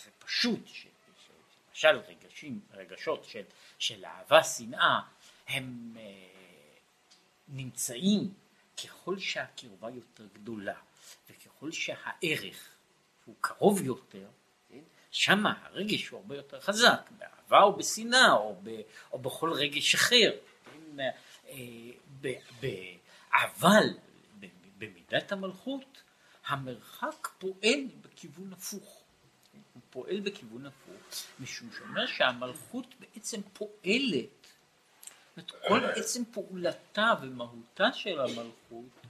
זה 0.04 0.10
פשוט 0.18 0.60
שלמשל 0.66 2.00
רגשים, 2.08 2.60
רגשות 2.72 3.24
של, 3.24 3.44
של 3.78 4.04
אהבה 4.04 4.44
שנאה 4.44 5.00
הם 5.50 5.94
אה, 5.96 6.02
נמצאים 7.48 8.32
ככל 8.84 9.18
שהקרבה 9.18 9.90
יותר 9.90 10.26
גדולה 10.32 10.78
וככל 11.30 11.72
שהערך 11.72 12.68
הוא 13.24 13.34
קרוב 13.40 13.82
יותר 13.82 14.26
כן? 14.68 14.80
שם 15.10 15.46
הרגש 15.46 16.08
הוא 16.08 16.20
הרבה 16.20 16.36
יותר 16.36 16.60
חזק 16.60 17.10
באהבה 17.18 17.62
או 17.62 17.76
בשנאה 17.76 18.32
או, 18.32 18.60
ב, 18.62 18.80
או 19.12 19.18
בכל 19.18 19.52
רגש 19.52 19.94
אחר 19.94 20.30
כן? 20.64 21.06
אבל 23.32 23.88
במידת 24.78 25.32
המלכות 25.32 26.02
המרחק 26.46 27.28
פועל 27.38 27.84
בכיוון 28.02 28.52
הפוך. 28.52 29.02
הוא 29.74 29.82
פועל 29.90 30.20
בכיוון 30.20 30.66
הפוך, 30.66 30.94
משום 31.40 31.70
שאומר 31.78 32.06
שהמלכות 32.06 32.94
בעצם 33.00 33.40
פועלת, 33.52 34.39
את 35.38 35.50
כל 35.68 35.84
עצם 35.84 36.22
פעולתה 36.32 37.12
ומהותה 37.22 37.92
של 37.92 38.20
המלכות 38.20 39.06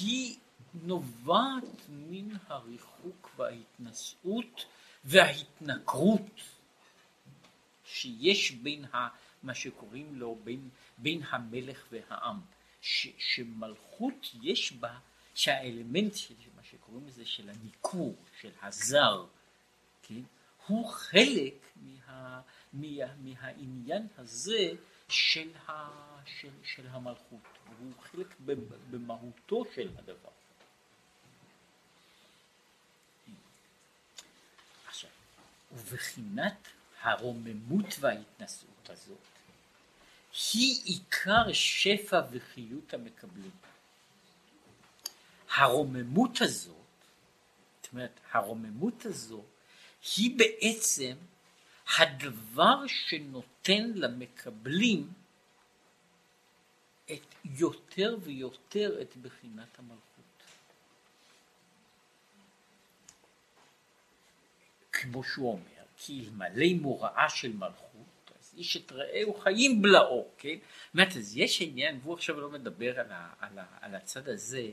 היא 0.00 0.36
נובעת 0.74 1.88
מן 1.88 2.36
הריחוק 2.46 3.30
וההתנשאות 3.36 4.64
וההתנכרות 5.04 6.40
שיש 7.84 8.50
בין 8.50 8.84
ה, 8.84 9.08
מה 9.42 9.54
שקוראים 9.54 10.18
לו 10.18 10.38
בין 10.44 10.68
בין 10.98 11.22
המלך 11.30 11.86
והעם, 11.90 12.40
ש, 12.80 13.08
שמלכות 13.18 14.34
יש 14.42 14.72
בה, 14.72 14.98
שהאלמנט 15.34 16.14
של 16.14 16.34
מה 16.56 16.62
שקוראים 16.62 17.06
לזה 17.06 17.26
של 17.26 17.50
הניכור, 17.50 18.16
של 18.40 18.50
הזר, 18.62 19.26
כן, 20.02 20.22
הוא 20.66 20.88
חלק 20.88 21.54
מה, 21.76 22.40
מה, 22.72 23.14
מהעניין 23.16 24.06
הזה 24.18 24.72
של, 25.10 25.50
ה, 25.68 25.88
של, 26.64 26.86
המלכות, 26.90 27.40
הוא 27.78 27.92
חלק 28.02 28.26
במהותו 28.90 29.64
של 29.74 29.90
הדבר. 29.98 30.30
עכשיו, 34.86 35.10
ובחינת 35.72 36.68
הרוממות 37.02 37.86
וההתנשאות 38.00 38.90
הזאת 38.90 39.18
היא 40.52 40.82
עיקר 40.84 41.52
שפע 41.52 42.20
וחיות 42.30 42.94
המקבלים. 42.94 43.50
הרוממות 45.54 46.40
הזאת, 46.40 46.76
זאת 47.82 47.92
אומרת, 47.92 48.20
הרוממות 48.32 49.06
הזו 49.06 49.44
היא 50.16 50.38
בעצם 50.38 51.16
הדבר 51.98 52.86
שנותן 52.86 53.90
למקבלים 53.94 55.12
את 57.12 57.34
יותר 57.44 58.16
ויותר 58.22 59.02
את 59.02 59.16
בחינת 59.16 59.78
המלכות. 59.78 60.00
כמו 64.92 65.24
שהוא 65.24 65.52
אומר, 65.52 65.82
כי 65.96 66.24
אלמלא 66.24 66.66
מוראה 66.80 67.28
של 67.28 67.52
מלכות 67.52 67.90
איש 68.56 68.76
את 68.76 68.92
רעהו 68.92 69.34
חיים 69.34 69.82
בלעו, 69.82 70.28
כן? 70.38 70.56
זאת 70.94 71.16
אז 71.16 71.36
יש 71.36 71.62
עניין, 71.62 71.98
והוא 72.02 72.14
עכשיו 72.14 72.40
לא 72.40 72.50
מדבר 72.50 73.00
על, 73.00 73.12
ה, 73.12 73.28
על, 73.40 73.58
ה, 73.58 73.64
על 73.80 73.94
הצד 73.94 74.28
הזה, 74.28 74.70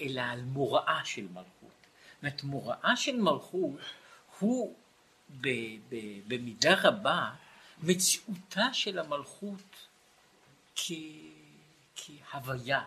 אלא 0.00 0.20
על 0.20 0.40
מוראה 0.40 1.00
של 1.04 1.26
מלכות. 1.28 1.50
זאת 1.62 2.22
אומרת, 2.22 2.42
מוראה 2.42 2.96
של 2.96 3.16
מלכות 3.16 3.80
הוא 4.38 4.76
במידה 6.28 6.74
רבה 6.82 7.30
מציאותה 7.82 8.72
של 8.72 8.98
המלכות 8.98 9.86
כהוויה, 11.96 12.86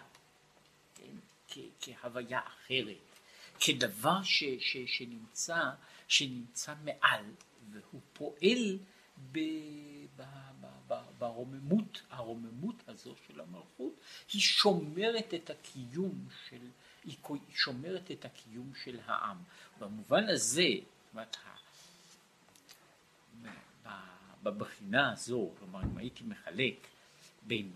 כן? 0.95 1.15
כ, 1.47 1.57
כהוויה 1.81 2.39
אחרת, 2.47 3.13
כדבר 3.59 4.23
ש, 4.23 4.43
ש, 4.59 4.77
שנמצא, 4.87 5.69
שנמצא 6.07 6.73
מעל, 6.83 7.25
והוא 7.71 8.01
פועל 8.13 8.77
ברוממות, 11.17 12.01
הרוממות 12.09 12.75
הזו 12.87 13.15
של 13.27 13.39
המלכות, 13.39 13.93
היא 14.33 14.41
שומרת 14.41 15.33
את 15.33 15.49
הקיום 15.49 16.27
של, 16.49 16.67
היא 17.03 17.17
שומרת 17.53 18.11
את 18.11 18.25
הקיום 18.25 18.71
של 18.83 18.99
העם. 19.05 19.37
במובן 19.79 20.29
הזה, 20.29 20.69
זאת 20.73 21.13
אומרת, 21.13 21.37
בבחינה 24.43 25.11
הזו, 25.11 25.51
כלומר 25.59 25.83
אם 25.83 25.97
הייתי 25.97 26.23
מחלק 26.23 26.87
בין 27.41 27.71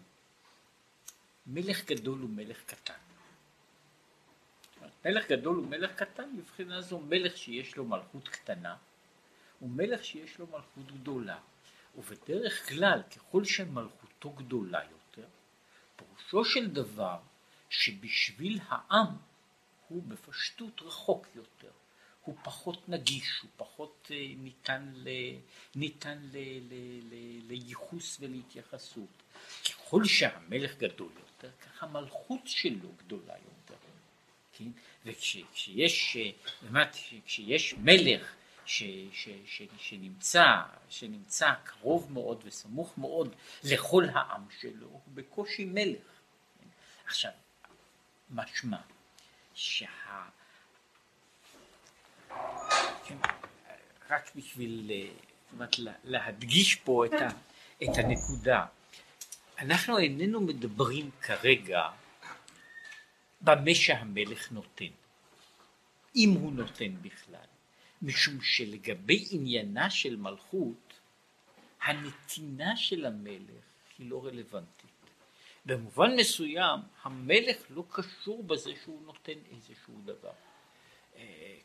מלך 1.48 1.86
גדול 1.86 2.24
ומלך 2.24 2.64
קטן. 2.66 2.94
מלך 5.06 5.28
גדול 5.28 5.60
ומלך 5.60 5.96
קטן, 5.96 6.30
מבחינה 6.38 6.82
זו 6.82 7.00
מלך 7.00 7.38
שיש 7.38 7.78
לו 7.78 7.86
מלכות 7.86 8.28
קטנה 8.28 8.76
ומלך 9.62 10.04
שיש 10.04 10.40
לו 10.40 10.48
מלכות 10.48 10.92
גדולה. 10.92 11.40
ובדרך 11.98 12.70
כלל, 12.70 13.04
ככל 13.16 13.46
שמלכותו 13.46 14.30
גדולה 14.30 14.80
יותר, 14.92 15.28
פירושו 15.96 16.46
של 16.46 16.68
דבר 16.70 17.20
שבשביל 17.70 18.60
העם 18.68 19.16
הוא 19.88 20.04
בפשטות 20.04 20.82
רחוק 20.82 21.28
יותר. 21.36 21.72
הוא 22.28 22.36
פחות 22.44 22.90
נגיש, 22.90 23.40
הוא 23.42 23.50
פחות 23.58 24.12
אה, 24.12 24.28
ניתן, 24.38 24.92
ל, 24.96 25.10
ניתן 25.76 26.18
ל, 26.32 26.38
ל, 26.38 26.74
ל, 27.10 27.42
לייחוס 27.48 28.18
ולהתייחסות. 28.20 29.24
ככל 29.70 30.06
שהמלך 30.06 30.78
גדול 30.78 31.12
יותר, 31.20 31.52
כך 31.62 31.84
המלכות 31.84 32.42
שלו 32.46 32.90
גדולה 32.98 33.34
יותר. 33.34 33.80
כן? 34.54 34.72
וכשיש, 35.06 36.18
באמת, 36.62 36.98
כשיש 37.26 37.74
מלך 37.74 38.36
ש, 38.66 38.84
ש, 39.12 39.30
ש, 39.46 39.62
שנמצא, 39.78 40.62
שנמצא 40.90 41.54
קרוב 41.64 42.12
מאוד 42.12 42.42
וסמוך 42.46 42.98
מאוד 42.98 43.36
לכל 43.64 44.06
העם 44.14 44.46
שלו, 44.60 44.88
הוא 44.88 45.02
בקושי 45.14 45.66
מלך. 45.66 46.08
עכשיו, 47.06 47.32
משמע 48.30 48.78
שה... 49.54 49.88
כן, 53.06 53.18
רק 54.10 54.32
בשביל 54.36 54.92
אומרת, 55.54 55.76
להדגיש 56.04 56.76
פה 56.76 57.06
את, 57.06 57.14
ה, 57.14 57.28
את 57.84 57.98
הנקודה. 57.98 58.66
אנחנו 59.60 59.98
איננו 59.98 60.42
מדברים 60.42 61.10
כרגע 61.22 61.90
במה 63.42 63.76
שהמלך 63.76 64.52
נותן, 64.52 64.94
אם 66.16 66.30
הוא 66.42 66.52
נותן 66.52 67.02
בכלל, 67.02 67.48
משום 68.02 68.42
שלגבי 68.42 69.28
עניינה 69.32 69.90
של 69.90 70.16
מלכות, 70.16 70.94
הנתינה 71.82 72.78
של 72.78 73.06
המלך 73.06 73.64
היא 73.98 74.10
לא 74.10 74.26
רלוונטית. 74.26 74.88
במובן 75.66 76.16
מסוים 76.16 76.80
המלך 77.04 77.58
לא 77.70 77.84
קשור 77.90 78.44
בזה 78.44 78.72
שהוא 78.84 79.06
נותן 79.06 79.40
איזשהו 79.52 80.02
דבר. 80.06 80.32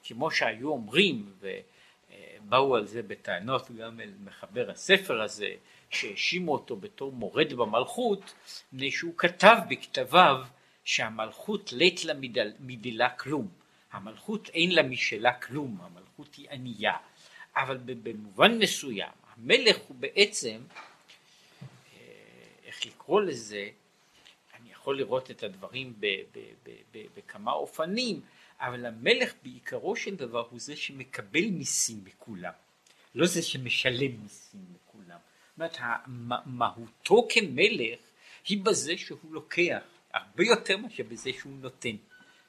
כמו 0.04 0.30
שהיו 0.30 0.68
אומרים 0.68 1.32
ובאו 1.40 2.76
על 2.76 2.86
זה 2.86 3.02
בטענות 3.02 3.70
גם 3.70 4.00
אל 4.00 4.12
מחבר 4.24 4.70
הספר 4.70 5.22
הזה 5.22 5.54
שהאשימו 5.90 6.52
אותו 6.52 6.76
בתור 6.76 7.12
מורד 7.12 7.52
במלכות 7.52 8.34
מפני 8.72 8.90
שהוא 8.90 9.14
כתב 9.16 9.56
בכתביו 9.68 10.44
שהמלכות 10.84 11.72
לית 11.72 12.04
לה 12.04 12.12
מדילה 12.60 13.10
כלום. 13.10 13.48
המלכות 13.92 14.48
אין 14.48 14.74
לה 14.74 14.82
משלה 14.82 15.32
כלום 15.32 15.78
המלכות 15.80 16.34
היא 16.34 16.46
ענייה. 16.50 16.96
אבל 17.56 17.78
במובן 17.84 18.58
מסוים 18.58 19.12
המלך 19.36 19.76
הוא 19.88 19.96
בעצם 19.96 20.60
אה, 21.62 21.98
איך 22.64 22.86
לקרוא 22.86 23.20
לזה? 23.20 23.68
אני 24.60 24.72
יכול 24.72 24.98
לראות 24.98 25.30
את 25.30 25.42
הדברים 25.42 25.94
בכמה 27.16 27.52
אופנים 27.52 28.20
אבל 28.62 28.86
המלך 28.86 29.32
בעיקרו 29.42 29.96
של 29.96 30.14
דבר 30.16 30.46
הוא 30.50 30.60
זה 30.60 30.76
שמקבל 30.76 31.46
מיסים 31.50 32.04
מכולם, 32.04 32.52
לא 33.14 33.26
זה 33.26 33.42
שמשלם 33.42 34.22
מיסים 34.22 34.60
מכולם. 34.74 35.18
זאת 35.56 35.78
אומרת, 35.78 35.78
מהותו 36.46 37.26
כמלך 37.30 37.98
היא 38.48 38.64
בזה 38.64 38.96
שהוא 38.96 39.32
לוקח, 39.34 39.82
הרבה 40.12 40.44
יותר 40.44 40.76
מאשר 40.76 41.02
בזה 41.08 41.30
שהוא 41.32 41.52
נותן. 41.52 41.96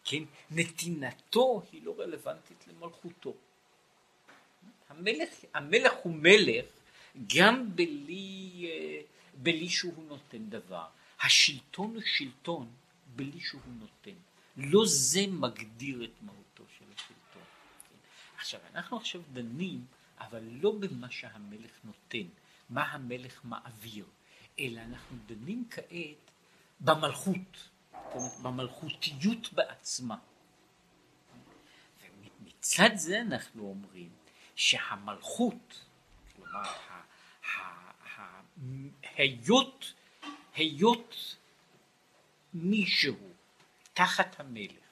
כן? 0.03 0.23
נתינתו 0.51 1.63
היא 1.71 1.81
לא 1.83 1.95
רלוונטית 1.99 2.67
למלכותו. 2.67 3.33
המלך, 4.89 5.29
המלך 5.53 5.93
הוא 6.03 6.13
מלך 6.15 6.65
גם 7.35 7.75
בלי, 7.75 8.51
אה, 8.65 9.01
בלי 9.33 9.69
שהוא 9.69 10.03
נותן 10.07 10.49
דבר. 10.49 10.85
השלטון 11.21 11.95
הוא 11.95 12.03
שלטון 12.05 12.67
בלי 13.15 13.39
שהוא 13.39 13.61
נותן. 13.79 14.17
לא 14.57 14.83
זה 14.85 15.21
מגדיר 15.27 16.03
את 16.03 16.21
מהותו 16.21 16.63
של 16.77 16.85
השלטון. 16.95 17.43
עכשיו, 18.37 18.59
אנחנו 18.73 18.97
עכשיו 18.97 19.21
דנים, 19.33 19.85
אבל 20.19 20.43
לא 20.43 20.71
במה 20.79 21.11
שהמלך 21.11 21.71
נותן, 21.83 22.27
מה 22.69 22.83
המלך 22.83 23.41
מעביר, 23.43 24.05
אלא 24.59 24.81
אנחנו 24.81 25.17
דנים 25.25 25.65
כעת 25.71 26.31
במלכות, 26.79 27.69
זאת 27.91 28.15
אומרת, 28.15 28.39
במלכותיות 28.41 29.53
בעצמה. 29.53 30.17
ומצד 32.41 32.89
זה 32.95 33.21
אנחנו 33.21 33.63
אומרים 33.63 34.09
שהמלכות, 34.55 35.85
כלומר, 36.35 36.63
היות, 39.15 39.93
היות 40.55 41.35
מישהו 42.53 43.32
תחת 43.93 44.39
המלך. 44.39 44.83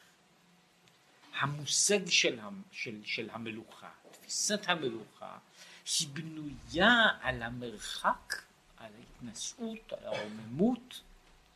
המושג 1.40 2.10
של, 2.10 2.40
של, 2.72 3.02
של 3.04 3.30
המלוכה, 3.30 3.90
תפיסת 4.12 4.70
המלוכה, 4.70 5.38
היא 6.00 6.08
בנויה 6.08 7.08
על 7.22 7.44
המרחק, 7.44 8.36
על 8.78 8.92
ההתנשאות, 9.00 9.94
על 9.94 10.06
הרוממות, 10.06 11.02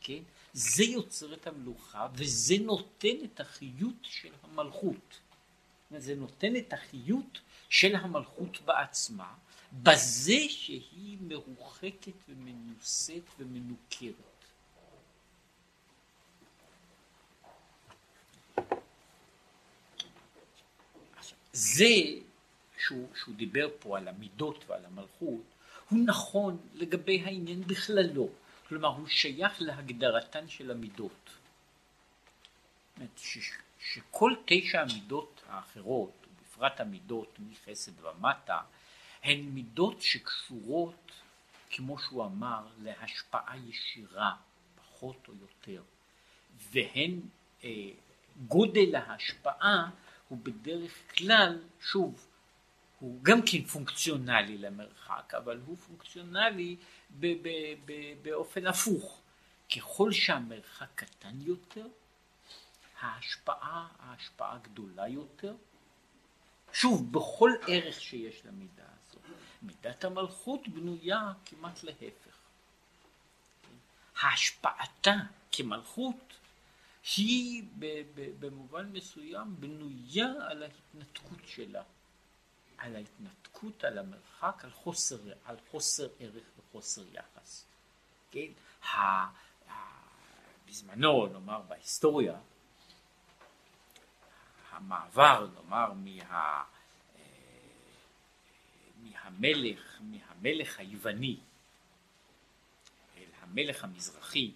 כן? 0.00 0.22
זה 0.52 0.84
יוצר 0.84 1.34
את 1.34 1.46
המלוכה 1.46 2.08
וזה 2.14 2.54
נותן 2.60 3.24
את 3.24 3.40
החיות 3.40 4.02
של 4.02 4.32
המלכות. 4.42 5.20
זה 5.98 6.14
נותן 6.14 6.56
את 6.56 6.72
החיות 6.72 7.40
של 7.68 7.96
המלכות 7.96 8.60
בעצמה, 8.64 9.34
בזה 9.72 10.40
שהיא 10.48 11.18
מרוחקת 11.20 12.12
ומנוסית 12.28 13.24
ומנוכרת. 13.38 14.35
זה 21.56 21.94
שהוא, 22.78 23.08
שהוא 23.16 23.34
דיבר 23.34 23.68
פה 23.78 23.98
על 23.98 24.08
המידות 24.08 24.64
ועל 24.66 24.84
המלכות, 24.84 25.42
הוא 25.88 25.98
נכון 26.06 26.58
לגבי 26.74 27.22
העניין 27.24 27.62
בכללו. 27.62 28.28
כלומר, 28.68 28.88
הוא 28.88 29.08
שייך 29.08 29.62
להגדרתן 29.62 30.48
של 30.48 30.70
המידות. 30.70 31.30
ש, 33.16 33.38
שכל 33.80 34.34
תשע 34.44 34.80
המידות 34.80 35.42
האחרות, 35.48 36.26
ובפרט 36.26 36.80
המידות 36.80 37.38
מחסד 37.38 38.04
ומטה, 38.04 38.60
הן 39.22 39.40
מידות 39.40 40.02
שקשורות, 40.02 41.12
כמו 41.70 41.98
שהוא 41.98 42.24
אמר, 42.24 42.66
להשפעה 42.82 43.56
ישירה, 43.68 44.32
פחות 44.74 45.28
או 45.28 45.32
יותר, 45.40 45.82
והן 46.72 47.20
אה, 47.64 47.70
גודל 48.48 48.94
ההשפעה 48.94 49.90
הוא 50.28 50.38
בדרך 50.42 51.18
כלל, 51.18 51.58
שוב, 51.80 52.26
הוא 52.98 53.18
גם 53.22 53.42
כן 53.42 53.64
פונקציונלי 53.64 54.58
למרחק, 54.58 55.32
אבל 55.36 55.60
הוא 55.66 55.76
פונקציונלי 55.76 56.76
ב- 57.10 57.26
ב- 57.42 57.74
ב- 57.84 58.22
באופן 58.22 58.66
הפוך. 58.66 59.20
ככל 59.76 60.12
שהמרחק 60.12 60.88
קטן 60.94 61.40
יותר, 61.40 61.86
ההשפעה, 63.00 63.88
ההשפעה 63.98 64.58
גדולה 64.62 65.08
יותר. 65.08 65.54
שוב, 66.72 67.12
בכל 67.12 67.50
ערך 67.68 68.00
שיש 68.00 68.46
למידה 68.46 68.84
הזאת. 68.84 69.22
מידת 69.62 70.04
המלכות 70.04 70.68
בנויה 70.68 71.32
כמעט 71.44 71.82
להפך. 71.82 72.36
השפעתה 74.22 75.14
כמלכות 75.52 76.34
היא 77.16 77.64
במובן 78.38 78.92
מסוים 78.92 79.60
בנויה 79.60 80.32
על 80.48 80.62
ההתנתקות 80.62 81.38
שלה, 81.46 81.82
על 82.78 82.96
ההתנתקות, 82.96 83.84
על 83.84 83.98
המרחק, 83.98 84.64
על 84.64 84.70
חוסר, 84.70 85.18
על 85.44 85.56
חוסר 85.70 86.08
ערך 86.20 86.44
וחוסר 86.58 87.02
יחס. 87.12 87.66
כן? 88.30 88.46
ה, 88.82 88.96
ה, 88.96 89.30
בזמנו, 90.66 91.26
נאמר 91.26 91.62
בהיסטוריה, 91.68 92.38
המעבר, 94.70 95.48
נאמר, 95.54 95.92
מה, 95.92 96.64
מהמלך, 99.02 100.00
מהמלך 100.00 100.78
היווני 100.78 101.36
אל 103.16 103.28
המלך 103.40 103.84
המזרחי, 103.84 104.52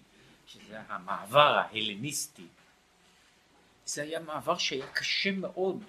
שזה 0.51 0.81
המעבר 0.87 1.57
ההלניסטי, 1.57 2.45
זה 3.85 4.03
היה 4.03 4.19
מעבר 4.19 4.57
שהיה 4.57 4.87
קשה 4.87 5.31
מאוד 5.31 5.83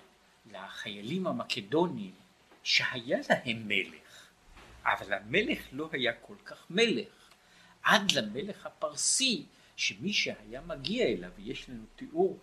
לחיילים 0.53 1.27
המקדונים 1.27 2.15
שהיה 2.63 3.19
להם 3.31 3.69
מלך, 3.69 4.29
אבל 4.85 5.13
המלך 5.13 5.59
לא 5.73 5.89
היה 5.93 6.13
כל 6.13 6.37
כך 6.45 6.67
מלך. 6.71 7.31
עד 7.83 8.13
למלך 8.13 8.67
הפרסי, 8.67 9.45
שמי 9.77 10.13
שהיה 10.13 10.61
מגיע 10.61 11.07
אליו, 11.07 11.31
יש 11.39 11.69
לנו 11.69 11.85
תיאור, 11.97 12.39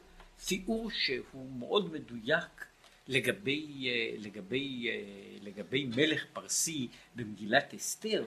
תיאור 0.46 0.92
שהוא 0.92 1.52
מאוד 1.52 1.94
מדויק 1.94 2.66
לגבי, 3.08 3.88
אה, 3.88 4.16
לגבי, 4.18 4.90
אה, 4.90 5.38
לגבי 5.42 5.86
מלך 5.86 6.26
פרסי 6.34 6.88
במגילת 7.16 7.74
אסתר, 7.74 8.26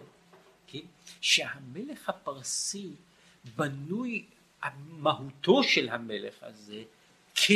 כן? 0.67 0.87
שהמלך 1.21 2.09
הפרסי 2.09 2.91
בנוי, 3.45 4.27
מהותו 4.89 5.63
של 5.63 5.89
המלך 5.89 6.43
הזה 6.43 6.83
כ... 7.35 7.51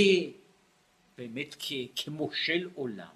באמת 1.18 1.54
כ, 1.58 1.72
כמושל 1.96 2.70
עולם, 2.74 3.14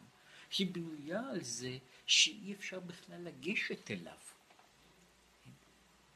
היא 0.58 0.66
בנויה 0.72 1.20
על 1.30 1.42
זה 1.42 1.76
שאי 2.06 2.52
אפשר 2.52 2.80
בכלל 2.80 3.20
לגשת 3.24 3.90
אליו. 3.90 4.12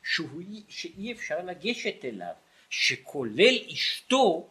שהוא, 0.03 0.43
שאי 0.69 1.12
אפשר 1.12 1.45
לגשת 1.45 2.05
אליו, 2.05 2.35
שכולל 2.71 3.55
אשתו 3.73 4.49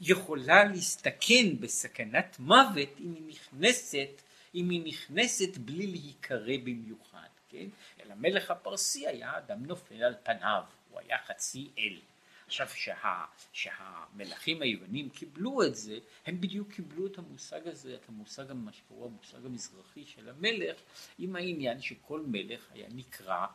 יכולה 0.00 0.64
להסתכן 0.64 1.60
בסכנת 1.60 2.36
מוות 2.38 2.88
אם 3.00 3.14
היא 3.14 3.28
נכנסת, 3.28 4.22
אם 4.54 4.70
היא 4.70 4.82
נכנסת 4.84 5.58
בלי 5.58 5.86
להיקרא 5.86 6.56
במיוחד, 6.64 7.28
כן? 7.48 7.66
אלא 8.02 8.12
המלך 8.12 8.50
הפרסי 8.50 9.06
היה 9.06 9.38
אדם 9.38 9.66
נופל 9.66 10.02
על 10.02 10.14
פניו, 10.22 10.62
הוא 10.96 11.02
היה 11.08 11.18
חצי 11.26 11.70
אל. 11.78 11.98
עכשיו 12.46 12.68
שה, 12.68 13.24
שהמלכים 13.52 14.62
היוונים 14.62 15.08
קיבלו 15.08 15.62
את 15.62 15.74
זה, 15.74 15.98
הם 16.26 16.40
בדיוק 16.40 16.72
קיבלו 16.72 17.06
את 17.06 17.18
המושג 17.18 17.68
הזה, 17.68 17.94
את 17.94 18.08
המושג, 18.08 18.44
מה 18.54 18.72
שקורא 18.72 19.06
המושג 19.06 19.46
המזרחי 19.46 20.04
של 20.04 20.28
המלך, 20.28 20.76
עם 21.18 21.36
העניין 21.36 21.80
שכל 21.80 22.20
מלך 22.26 22.66
היה 22.72 22.86
נקרא, 22.94 23.46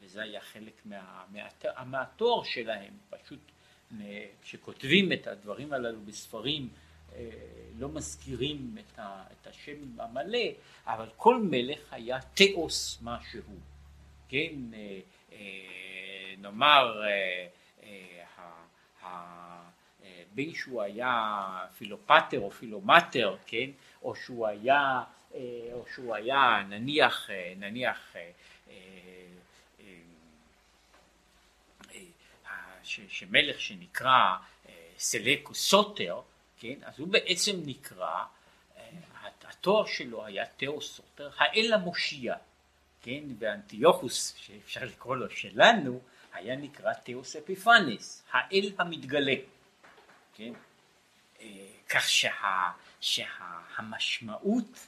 וזה 0.00 0.22
היה 0.22 0.40
חלק 0.40 0.80
מה, 0.84 1.24
מה, 1.32 1.84
מהתואר 1.84 2.44
שלהם, 2.44 2.92
פשוט 3.10 3.40
כשכותבים 4.42 5.12
את 5.12 5.26
הדברים 5.26 5.72
הללו 5.72 6.00
בספרים 6.00 6.68
אה, 7.14 7.30
לא 7.78 7.88
מזכירים 7.88 8.76
את, 8.78 8.98
ה, 8.98 9.24
את 9.32 9.46
השם 9.46 10.00
המלא, 10.00 10.48
אבל 10.86 11.08
כל 11.16 11.42
מלך 11.42 11.92
היה 11.92 12.20
תיאוס 12.20 12.98
משהו, 13.02 13.42
כן, 14.28 14.54
אה, 14.74 15.00
אה, 15.32 15.85
נאמר 16.40 17.02
בין 20.34 20.54
שהוא 20.54 20.82
היה 20.82 21.64
פילופטר 21.78 22.40
או 22.40 22.50
פילומטר, 22.50 23.36
כן, 23.46 23.70
או 24.02 24.16
שהוא 24.16 24.46
היה, 24.46 25.02
או 25.72 25.84
שהוא 25.94 26.14
היה 26.14 26.62
נניח, 26.68 27.30
נניח 27.56 28.16
שמלך 32.84 33.60
שנקרא 33.60 34.36
סלקוס 34.98 35.68
סוטר, 35.68 36.20
כן, 36.58 36.74
אז 36.82 36.98
הוא 36.98 37.08
בעצם 37.08 37.52
נקרא, 37.66 38.24
התואר 39.44 39.86
שלו 39.86 40.24
היה 40.24 40.46
תאוס 40.46 40.96
סוטר, 40.96 41.30
האל 41.36 41.72
המושיע, 41.72 42.34
כן, 43.02 43.22
ואנטיוכוס, 43.38 44.34
שאפשר 44.36 44.84
לקרוא 44.84 45.16
לו 45.16 45.30
שלנו, 45.30 46.00
היה 46.36 46.56
נקרא 46.56 46.92
תאוס 46.92 47.36
אפיפנס, 47.36 48.22
האל 48.30 48.72
המתגלה, 48.78 49.34
כן? 50.34 50.52
אה, 51.40 51.66
כך 51.88 52.08
שה, 52.08 52.70
שהמשמעות, 53.00 54.86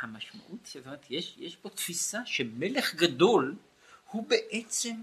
המשמעות, 0.00 0.66
זאת 0.66 0.86
אומרת, 0.86 1.06
יש, 1.10 1.34
יש 1.38 1.56
פה 1.56 1.70
תפיסה 1.70 2.20
שמלך 2.26 2.94
גדול 2.94 3.56
הוא 4.10 4.28
בעצם 4.28 4.96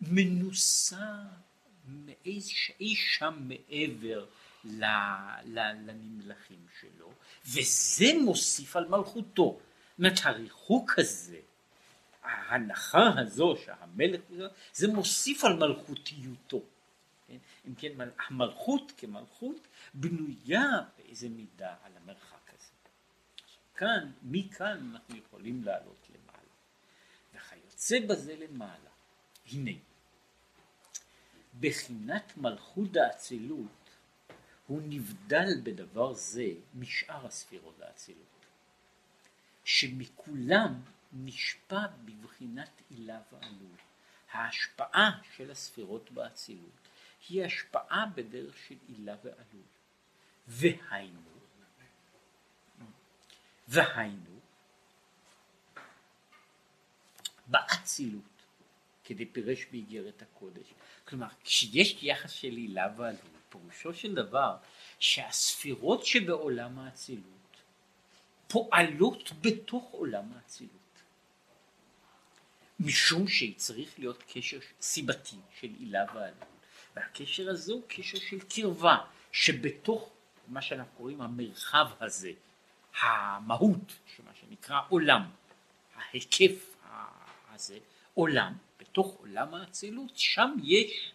מנוסה 0.00 1.06
מאי 1.88 2.94
שם 2.96 3.38
מעבר 3.40 4.26
לנמלכים 5.44 6.66
שלו, 6.80 7.12
וזה 7.46 8.06
מוסיף 8.22 8.76
על 8.76 8.88
מלכותו. 8.88 9.60
זאת 9.90 9.98
אומרת, 9.98 10.18
הריחוק 10.22 10.98
הזה 10.98 11.38
ההנחה 12.22 13.10
הזו 13.18 13.56
שהמלך 13.64 14.20
זה 14.72 14.88
מוסיף 14.88 15.44
על 15.44 15.56
מלכותיותו. 15.56 16.62
כן? 17.26 17.36
אם 17.68 17.74
כן 17.74 17.92
המלכות 18.28 18.92
כמלכות 18.96 19.68
בנויה 19.94 20.68
באיזה 20.98 21.28
מידה 21.28 21.74
על 21.82 21.92
המרחק 21.96 22.50
הזה. 22.54 22.72
כאן, 23.74 24.12
מכאן 24.22 24.90
אנחנו 24.92 25.16
יכולים 25.16 25.64
לעלות 25.64 26.08
למעלה. 26.10 26.40
וכיוצא 27.34 28.00
בזה 28.06 28.36
למעלה, 28.36 28.90
הנה, 29.52 29.70
בחינת 31.60 32.32
מלכות 32.36 32.96
האצילות 32.96 33.90
הוא 34.66 34.80
נבדל 34.84 35.60
בדבר 35.62 36.14
זה 36.14 36.46
משאר 36.74 37.26
הספירות 37.26 37.80
האצילות, 37.80 38.46
שמכולם 39.64 40.80
נשפע 41.12 41.86
בבחינת 42.04 42.82
עילה 42.90 43.20
ועלול. 43.32 43.76
ההשפעה 44.32 45.20
של 45.36 45.50
הספירות 45.50 46.10
באצילות 46.10 46.88
היא 47.28 47.44
השפעה 47.44 48.06
בדרך 48.14 48.56
של 48.68 48.76
עילה 48.88 49.16
ועלול. 49.24 49.66
והיינו, 50.46 51.20
והיינו, 53.68 54.40
באצילות, 57.46 58.22
כדי 59.04 59.26
פירש 59.26 59.64
באיגרת 59.70 60.22
הקודש. 60.22 60.66
כלומר, 61.04 61.26
כשיש 61.44 62.02
יחס 62.02 62.30
של 62.30 62.48
עילה 62.52 62.94
ועלול, 62.96 63.20
פירושו 63.48 63.94
של 63.94 64.14
דבר 64.14 64.56
שהספירות 64.98 66.06
שבעולם 66.06 66.78
האצילות 66.78 67.56
פועלות 68.48 69.30
בתוך 69.40 69.90
עולם 69.90 70.32
האצילות. 70.32 70.79
משום 72.80 73.28
שצריך 73.28 73.98
להיות 73.98 74.24
קשר 74.32 74.58
סיבתי 74.80 75.36
של 75.60 75.68
עילה 75.78 76.04
ועלול, 76.14 76.30
והקשר 76.96 77.50
הזה 77.50 77.72
הוא 77.72 77.82
קשר 77.88 78.18
של 78.18 78.40
קרבה, 78.40 78.96
שבתוך 79.32 80.10
מה 80.48 80.62
שאנחנו 80.62 80.92
קוראים 80.96 81.20
המרחב 81.20 81.86
הזה, 82.00 82.32
המהות, 83.00 83.92
שמה 84.16 84.30
שנקרא 84.40 84.80
עולם, 84.88 85.30
ההיקף 85.94 86.76
הזה, 87.50 87.78
עולם, 88.14 88.52
בתוך 88.78 89.14
עולם 89.18 89.54
האצילות, 89.54 90.18
שם 90.18 90.50
יש 90.62 91.12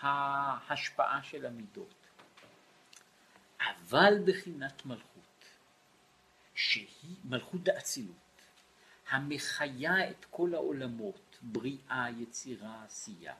ההשפעה 0.00 1.22
של 1.22 1.46
המידות. 1.46 1.94
אבל 3.60 4.14
בחינת 4.24 4.86
מלכות, 4.86 5.44
שהיא 6.54 7.16
מלכות 7.24 7.68
האצילות, 7.68 8.21
המחיה 9.12 10.10
את 10.10 10.26
כל 10.30 10.54
העולמות, 10.54 11.38
בריאה, 11.42 12.06
יצירה, 12.18 12.84
עשייה, 12.84 13.34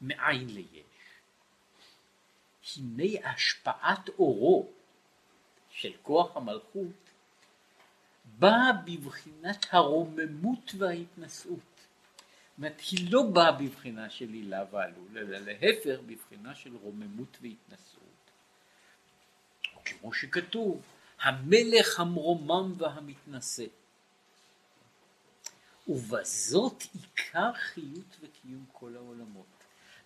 מאין 0.00 0.48
ליש. 0.48 0.82
הנה 2.76 3.28
השפעת 3.28 4.08
אורו 4.08 4.68
של 5.70 5.92
כוח 6.02 6.36
המלכות 6.36 7.10
באה 8.38 8.72
בבחינת 8.84 9.66
הרוממות 9.70 10.72
וההתנשאות. 10.78 11.58
זאת 11.58 12.58
אומרת, 12.58 12.80
היא 12.90 13.12
לא 13.12 13.22
באה 13.22 13.52
בבחינה 13.52 14.10
של 14.10 14.28
הילה 14.28 14.64
ועלול, 14.70 15.18
אלא 15.18 15.38
להפך, 15.38 16.00
בבחינה 16.06 16.54
של 16.54 16.76
רוממות 16.76 17.38
והתנשאות. 17.40 18.30
כמו 19.84 20.12
שכתוב, 20.14 20.82
המלך 21.20 22.00
המרומם 22.00 22.72
והמתנשא. 22.76 23.81
ובזאת 25.88 26.84
עיקר 26.94 27.52
חיות 27.52 28.16
וקיום 28.20 28.64
כל 28.72 28.96
העולמות. 28.96 29.46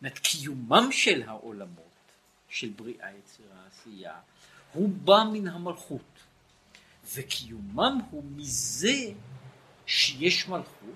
זאת 0.01 0.19
קיומם 0.19 0.89
של 0.93 1.23
העולמות, 1.23 2.13
של 2.49 2.69
בריאה, 2.69 3.17
יצירה, 3.17 3.67
עשייה, 3.67 4.21
הוא 4.73 4.89
בא 4.89 5.25
מן 5.33 5.49
המלכות. 5.49 6.01
וקיומם 7.15 7.99
הוא 8.11 8.25
מזה 8.37 9.13
שיש 9.87 10.49
מלכות, 10.49 10.95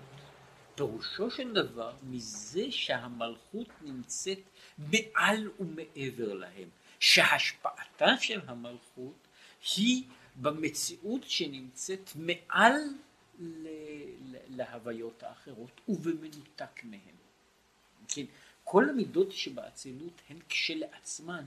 פירושו 0.74 1.30
של 1.30 1.52
דבר 1.52 1.92
מזה 2.02 2.64
שהמלכות 2.70 3.68
נמצאת 3.82 4.38
מעל 4.78 5.50
ומעבר 5.60 6.34
להם, 6.34 6.68
שהשפעתה 7.00 8.16
של 8.20 8.40
המלכות 8.46 9.26
היא 9.76 10.04
במציאות 10.36 11.22
שנמצאת 11.24 12.10
מעל 12.14 12.74
להוויות 14.48 15.22
האחרות 15.22 15.80
ובמנותק 15.88 16.84
מהן. 16.84 17.14
כן, 18.08 18.24
כל 18.64 18.88
המידות 18.88 19.32
שבאצילות 19.32 20.22
הן 20.28 20.38
כשלעצמן 20.48 21.44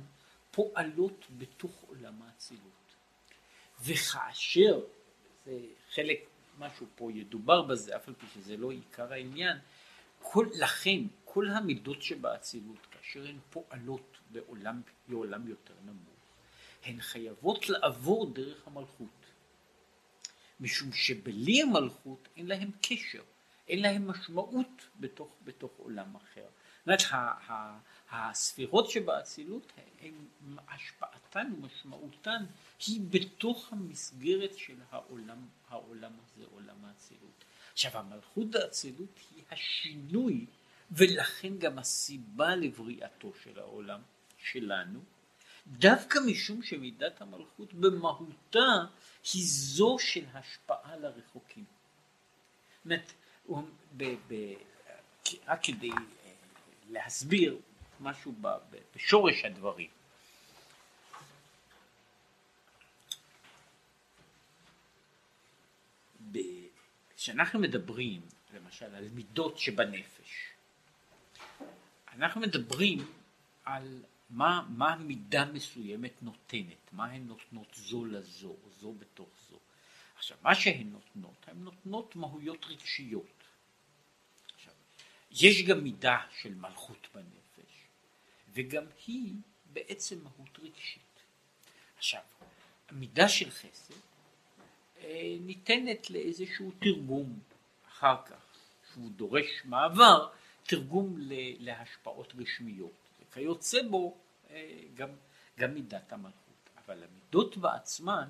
פועלות 0.52 1.26
בתוך 1.38 1.84
עולם 1.88 2.22
האצילות. 2.22 2.96
וכאשר, 3.82 4.80
זה 5.46 5.60
חלק, 5.94 6.20
משהו 6.60 6.86
פה 6.96 7.12
ידובר 7.12 7.62
בזה, 7.62 7.96
אף 7.96 8.08
על 8.08 8.14
פי 8.14 8.26
שזה 8.34 8.58
לא 8.58 8.72
עיקר 8.72 9.14
העניין, 9.14 9.58
כל, 10.22 10.48
לכן 10.54 11.00
כל 11.26 11.48
המידות 11.50 12.02
שבאצילות, 12.02 12.88
כאשר 12.92 13.26
הן 13.28 13.38
פועלות 13.50 14.18
בעולם, 14.32 14.82
בעולם 15.08 15.48
יותר 15.48 15.74
נמוך, 15.86 16.14
הן 16.84 17.02
חייבות 17.02 17.70
לעבור 17.70 18.34
דרך 18.34 18.68
המלכות. 18.68 19.23
משום 20.63 20.93
שבלי 20.93 21.62
המלכות 21.62 22.28
אין 22.38 22.47
להם 22.47 22.71
קשר, 22.82 23.21
אין 23.67 23.82
להם 23.82 24.08
משמעות 24.08 24.88
בתוך, 24.99 25.36
בתוך 25.43 25.71
עולם 25.78 26.15
אחר. 26.15 26.45
זאת 26.86 26.88
אומרת, 26.88 27.02
הספירות 28.12 28.89
שבאצילות, 28.89 29.73
השפעתן 30.67 31.52
ומשמעותן 31.58 32.45
היא 32.88 33.02
בתוך 33.10 33.73
המסגרת 33.73 34.58
של 34.58 34.76
העולם, 34.91 35.38
העולם 35.69 36.12
הזה, 36.12 36.45
עולם 36.52 36.86
האצילות. 36.86 37.43
עכשיו 37.73 37.97
המלכות 37.97 38.52
באצילות 38.52 39.19
היא 39.32 39.43
השינוי 39.52 40.45
ולכן 40.91 41.58
גם 41.58 41.80
הסיבה 41.80 42.56
לבריאתו 42.56 43.34
של 43.43 43.60
העולם 43.60 44.02
שלנו, 44.38 44.99
דווקא 45.67 46.19
משום 46.26 46.63
שמידת 46.63 47.21
המלכות 47.21 47.73
במהותה 47.73 48.86
היא 49.34 49.43
זו 49.45 49.97
של 49.99 50.26
השפעה 50.34 50.97
לרחוקים. 50.97 51.65
זאת 52.86 53.13
רק 55.47 55.60
כדי 55.63 55.91
אה, 55.91 55.97
להסביר 56.89 57.60
משהו 57.99 58.34
בשורש 58.95 59.45
הדברים. 59.45 59.89
כשאנחנו 67.23 67.60
מדברים 67.60 68.21
למשל 68.54 68.95
על 68.95 69.08
מידות 69.13 69.58
שבנפש, 69.58 70.49
אנחנו 72.13 72.41
מדברים 72.41 73.08
על 73.65 74.04
מה, 74.34 74.65
מה 74.69 74.96
מידה 74.96 75.46
מסוימת 75.46 76.24
נותנת, 76.24 76.91
מה 76.91 77.06
הן 77.06 77.28
נותנות 77.28 77.67
זו 77.76 78.06
לזו, 78.06 78.56
זו 78.80 78.93
בתוך 78.93 79.30
זו. 79.50 79.58
עכשיו, 80.15 80.38
מה 80.41 80.56
שהן 80.56 80.89
נותנות, 80.91 81.46
הן 81.48 81.58
נותנות 81.58 82.15
מהויות 82.15 82.65
רגשיות. 82.65 83.43
עכשיו, 84.56 84.74
יש 85.32 85.63
גם 85.63 85.84
מידה 85.84 86.17
של 86.41 86.56
מלכות 86.56 87.08
בנפש, 87.15 87.74
וגם 88.54 88.84
היא 89.08 89.34
בעצם 89.74 90.24
מהות 90.24 90.60
רגשית. 90.60 91.19
עכשיו, 91.98 92.22
המידה 92.89 93.30
של 93.30 93.52
חסד 93.52 93.93
אה, 94.98 95.36
ניתנת 95.39 96.10
לאיזשהו 96.10 96.72
תרגום 96.80 97.39
אחר 97.88 98.15
כך, 98.26 98.56
שהוא 98.93 99.12
דורש 99.12 99.46
מעבר, 99.65 100.30
תרגום 100.63 101.15
להשפעות 101.60 102.36
גשמיות. 102.36 102.91
וכיוצא 103.22 103.82
בו 103.89 104.17
גם, 104.96 105.10
גם 105.58 105.74
מידת 105.74 106.13
המלכות. 106.13 106.70
אבל 106.86 107.04
המידות 107.04 107.58
בעצמן 107.58 108.30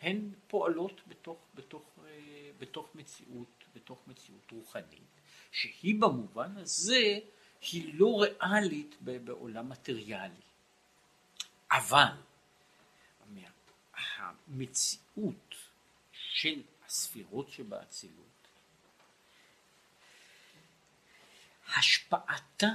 הן 0.00 0.30
פועלות 0.48 1.00
בתוך, 1.08 1.38
בתוך, 1.54 1.98
אה, 2.04 2.50
בתוך 2.58 2.94
מציאות, 2.94 3.64
בתוך 3.74 4.02
מציאות 4.06 4.50
רוחנית, 4.52 5.20
שהיא 5.52 6.00
במובן 6.00 6.56
הזה 6.56 7.18
היא 7.60 7.94
לא 7.94 8.22
ריאלית 8.22 8.96
בעולם 9.00 9.68
מטריאלי. 9.68 10.48
אבל 11.70 12.12
המציאות 14.16 15.54
של 16.12 16.62
הספירות 16.86 17.50
שבאצילות, 17.50 18.48
השפעתה 21.76 22.74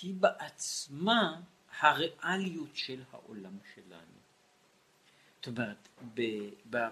היא 0.00 0.14
בעצמה 0.14 1.40
הריאליות 1.80 2.76
של 2.76 3.02
העולם 3.12 3.58
שלנו. 3.74 4.16
זאת 5.36 5.46
אומרת, 5.46 5.88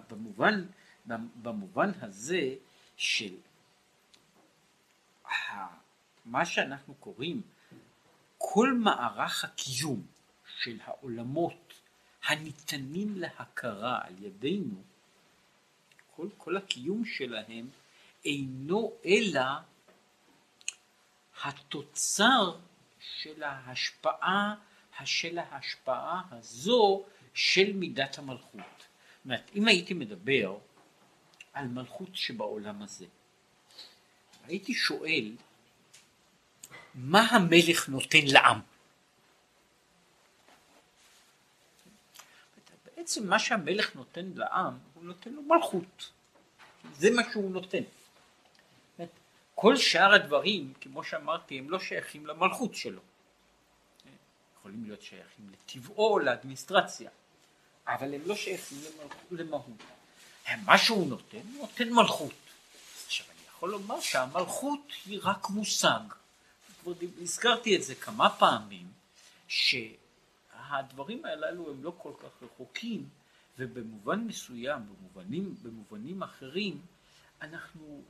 במובן, 0.09 0.65
במובן 1.43 1.91
הזה 2.01 2.55
של 2.97 3.35
מה 6.25 6.47
שאנחנו 6.47 6.95
קוראים 6.95 7.43
כל 8.39 8.73
מערך 8.73 9.45
הקיום 9.45 10.07
של 10.59 10.79
העולמות 10.85 11.75
הניתנים 12.25 13.19
להכרה 13.19 14.01
על 14.05 14.15
ידינו, 14.23 14.83
כל, 16.17 16.29
כל 16.37 16.57
הקיום 16.57 17.05
שלהם 17.05 17.69
אינו 18.25 18.93
אלא 19.05 19.41
התוצר 21.45 22.59
של 23.01 23.43
ההשפעה, 23.43 24.55
של 25.05 25.39
ההשפעה 25.39 26.23
הזו 26.31 27.05
של 27.35 27.73
מידת 27.73 28.19
המלכות. 28.19 28.55
זאת 28.55 29.25
אומרת, 29.25 29.51
אם 29.55 29.69
הייתי 29.69 29.95
מדבר 29.95 30.59
על 31.53 31.69
מלכות 31.69 32.17
שבעולם 32.17 32.83
הזה, 32.83 33.07
הייתי 34.45 34.75
שואל, 34.75 35.37
מה 36.95 37.21
המלך 37.21 37.89
נותן 37.89 38.27
לעם? 38.27 38.61
בעצם 42.97 43.29
מה 43.29 43.39
שהמלך 43.39 43.97
נותן 43.97 44.31
לעם, 44.35 44.79
הוא 44.95 45.05
נותן 45.05 45.33
לו 45.33 45.43
מלכות. 45.43 46.11
זה 46.93 47.11
מה 47.11 47.23
שהוא 47.33 47.51
נותן. 47.51 47.83
כל 49.55 49.77
שאר 49.77 50.15
הדברים, 50.15 50.73
כמו 50.81 51.05
שאמרתי, 51.05 51.59
הם 51.59 51.71
לא 51.71 51.81
שייכים 51.81 52.27
למלכות 52.27 52.75
שלו. 52.75 53.01
יכולים 54.65 54.85
להיות 54.85 55.03
שייכים 55.03 55.51
לטבעו, 55.53 56.19
לאדמיניסטרציה, 56.19 57.11
אבל 57.87 58.15
הם 58.15 58.21
לא 58.27 58.37
שייכים 58.37 58.79
למהות. 59.31 59.83
מה 60.65 60.79
שהוא 60.79 61.09
נותן, 61.09 61.41
הוא 61.55 61.61
נותן 61.61 61.93
מלכות. 61.93 62.33
עכשיו 63.07 63.27
אני 63.27 63.47
יכול 63.49 63.71
לומר 63.71 64.01
שהמלכות 64.01 64.93
היא 65.07 65.21
רק 65.23 65.51
מושג. 65.51 66.01
כבר 66.83 66.93
הזכרתי 67.23 67.77
את 67.77 67.83
זה 67.83 67.95
כמה 67.95 68.31
פעמים, 68.31 68.93
שהדברים 69.49 71.25
הללו 71.25 71.71
הם 71.71 71.85
לא 71.85 71.93
כל 71.99 72.13
כך 72.23 72.43
רחוקים, 72.43 73.09
ובמובן 73.59 74.21
מסוים, 74.21 74.83
במובנים, 74.87 75.55
במובנים 75.63 76.23
אחרים, 76.23 76.81
אנחנו 77.43 78.03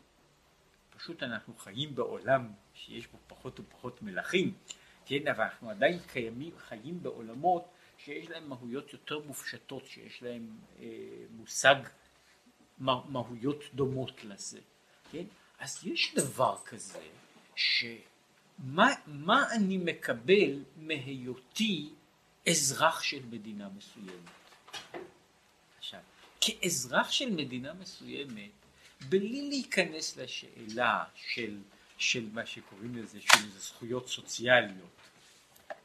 פשוט 0.96 1.22
אנחנו 1.22 1.54
חיים 1.56 1.94
בעולם 1.94 2.52
שיש 2.74 3.06
בו 3.06 3.18
פחות 3.26 3.60
ופחות 3.60 4.02
מלכים, 4.02 4.54
כן, 5.06 5.28
אבל 5.28 5.44
אנחנו 5.44 5.70
עדיין 5.70 5.98
קיימים, 6.12 6.52
חיים 6.58 7.02
בעולמות 7.02 7.64
שיש 7.98 8.30
להם 8.30 8.48
מהויות 8.48 8.92
יותר 8.92 9.18
מופשטות, 9.18 9.86
שיש 9.86 10.22
להם 10.22 10.56
אה, 10.80 10.86
מושג 11.30 11.74
מהויות 12.78 13.64
דומות 13.74 14.24
לזה, 14.24 14.60
כן? 15.12 15.24
אז 15.58 15.86
יש 15.86 16.14
דבר 16.14 16.56
כזה, 16.64 17.02
שמה 17.56 18.94
אני 19.54 19.78
מקבל 19.78 20.62
מהיותי 20.76 21.90
אזרח 22.48 23.02
של 23.02 23.20
מדינה 23.30 23.68
מסוימת? 23.76 24.31
עכשיו, 25.79 26.00
כאזרח 26.40 27.10
של 27.10 27.31
מדינה 27.31 27.74
מסוימת, 27.74 28.50
בלי 29.08 29.48
להיכנס 29.48 30.16
לשאלה 30.16 31.04
של, 31.14 31.58
של 31.98 32.28
מה 32.32 32.46
שקוראים 32.46 32.96
לזה, 32.96 33.20
של 33.20 33.50
זכויות 33.58 34.08
סוציאליות, 34.08 34.90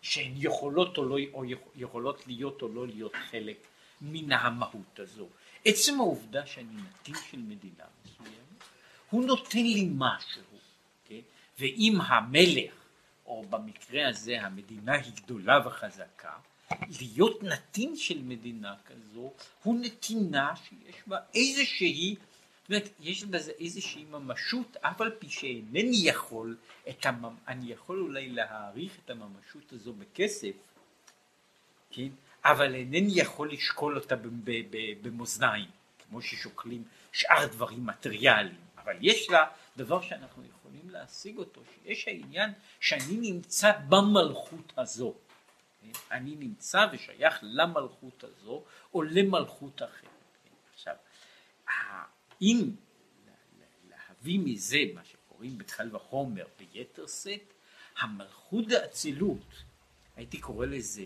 שהן 0.02 0.34
יכולות 0.36 0.98
או, 0.98 1.04
לא, 1.04 1.18
או 1.34 1.44
יכולות 1.76 2.28
להיות 2.28 2.62
או 2.62 2.68
לא 2.68 2.88
להיות 2.88 3.14
חלק 3.32 3.58
מן 4.02 4.32
המהות 4.32 5.00
הזו. 5.00 5.28
עצם 5.66 6.00
העובדה 6.00 6.46
שאני 6.46 6.74
נתין 6.74 7.16
של 7.32 7.38
מדינה 7.38 7.84
מסוימת, 8.06 8.64
הוא 9.10 9.26
נותן 9.26 9.64
לי 9.64 9.90
משהו, 9.96 10.42
כן? 11.08 11.20
ואם 11.60 11.98
המלך, 12.06 12.74
או 13.26 13.46
במקרה 13.50 14.10
הזה 14.10 14.42
המדינה 14.42 14.94
היא 14.94 15.14
גדולה 15.14 15.68
וחזקה, 15.68 16.34
להיות 17.00 17.44
נתין 17.44 17.96
של 17.96 18.22
מדינה 18.22 18.76
כזו 18.86 19.34
הוא 19.64 19.80
נתינה 19.82 20.56
שיש 20.56 20.96
בה 21.08 21.18
איזושהי 21.36 22.16
אומרת, 22.70 22.90
יש 23.00 23.24
בזה 23.24 23.52
איזושהי 23.60 24.06
ממשות, 24.06 24.78
אף 24.82 25.02
על 25.02 25.12
פי 25.20 25.30
שאינני 25.30 25.98
יכול, 26.04 26.58
הממ... 27.04 27.36
אני 27.48 27.72
יכול 27.72 28.02
אולי 28.02 28.30
להעריך 28.30 28.98
את 29.06 29.10
הממשות 29.10 29.74
הזו 29.74 29.94
בכסף, 29.94 30.56
כן? 31.92 32.08
אבל 32.46 32.76
אינני 32.76 33.12
יכול 33.16 33.52
לשקול 33.52 33.98
אותה 33.98 34.16
במאזניים, 35.02 35.70
כמו 36.08 36.22
ששוקלים 36.22 36.84
שאר 37.12 37.46
דברים 37.48 37.86
מטריאליים, 37.86 38.62
אבל 38.78 38.96
יש 39.02 39.30
לה 39.30 39.46
דבר 39.78 40.02
שאנחנו 40.02 40.44
יכולים 40.46 40.90
להשיג 40.90 41.38
אותו, 41.38 41.62
שיש 41.74 42.08
העניין 42.08 42.52
שאני 42.80 43.32
נמצא 43.32 43.72
במלכות 43.90 44.74
הזו. 44.78 45.14
אני 46.12 46.36
נמצא 46.36 46.88
ושייך 46.92 47.40
למלכות 47.42 48.24
הזו 48.24 48.64
או 48.94 49.02
למלכות 49.02 49.82
אחרת. 49.82 50.19
עכשיו, 52.40 52.48
אם 52.48 52.76
להביא 53.90 54.40
מזה 54.40 54.78
מה 54.96 55.04
שקוראים 55.06 55.58
בקל 55.58 55.96
וחומר 55.96 56.46
ביתר 56.60 57.08
שאת, 57.08 57.54
המלכות 57.98 58.72
האצילות, 58.72 59.64
הייתי 60.16 60.40
קורא 60.40 60.66
לזה 60.66 61.06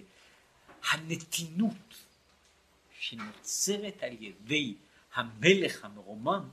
הנתינות 0.91 2.05
שנוצרת 2.91 4.03
על 4.03 4.23
ידי 4.23 4.75
המלך 5.13 5.85
המרומם, 5.85 6.49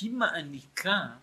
היא 0.00 0.10
מעניקה, 0.10 1.16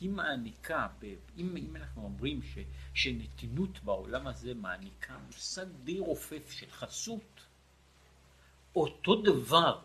היא 0.00 0.10
מעניקה, 0.10 0.88
אם, 1.36 1.56
אם 1.56 1.76
אנחנו 1.76 2.02
אומרים 2.02 2.42
ש, 2.42 2.58
שנתינות 2.94 3.78
בעולם 3.84 4.26
הזה 4.26 4.54
מעניקה 4.54 5.18
מושג 5.26 5.66
די 5.84 5.98
רופף 5.98 6.50
של 6.50 6.70
חסות, 6.70 7.40
אותו 8.76 9.22
דבר 9.22 9.80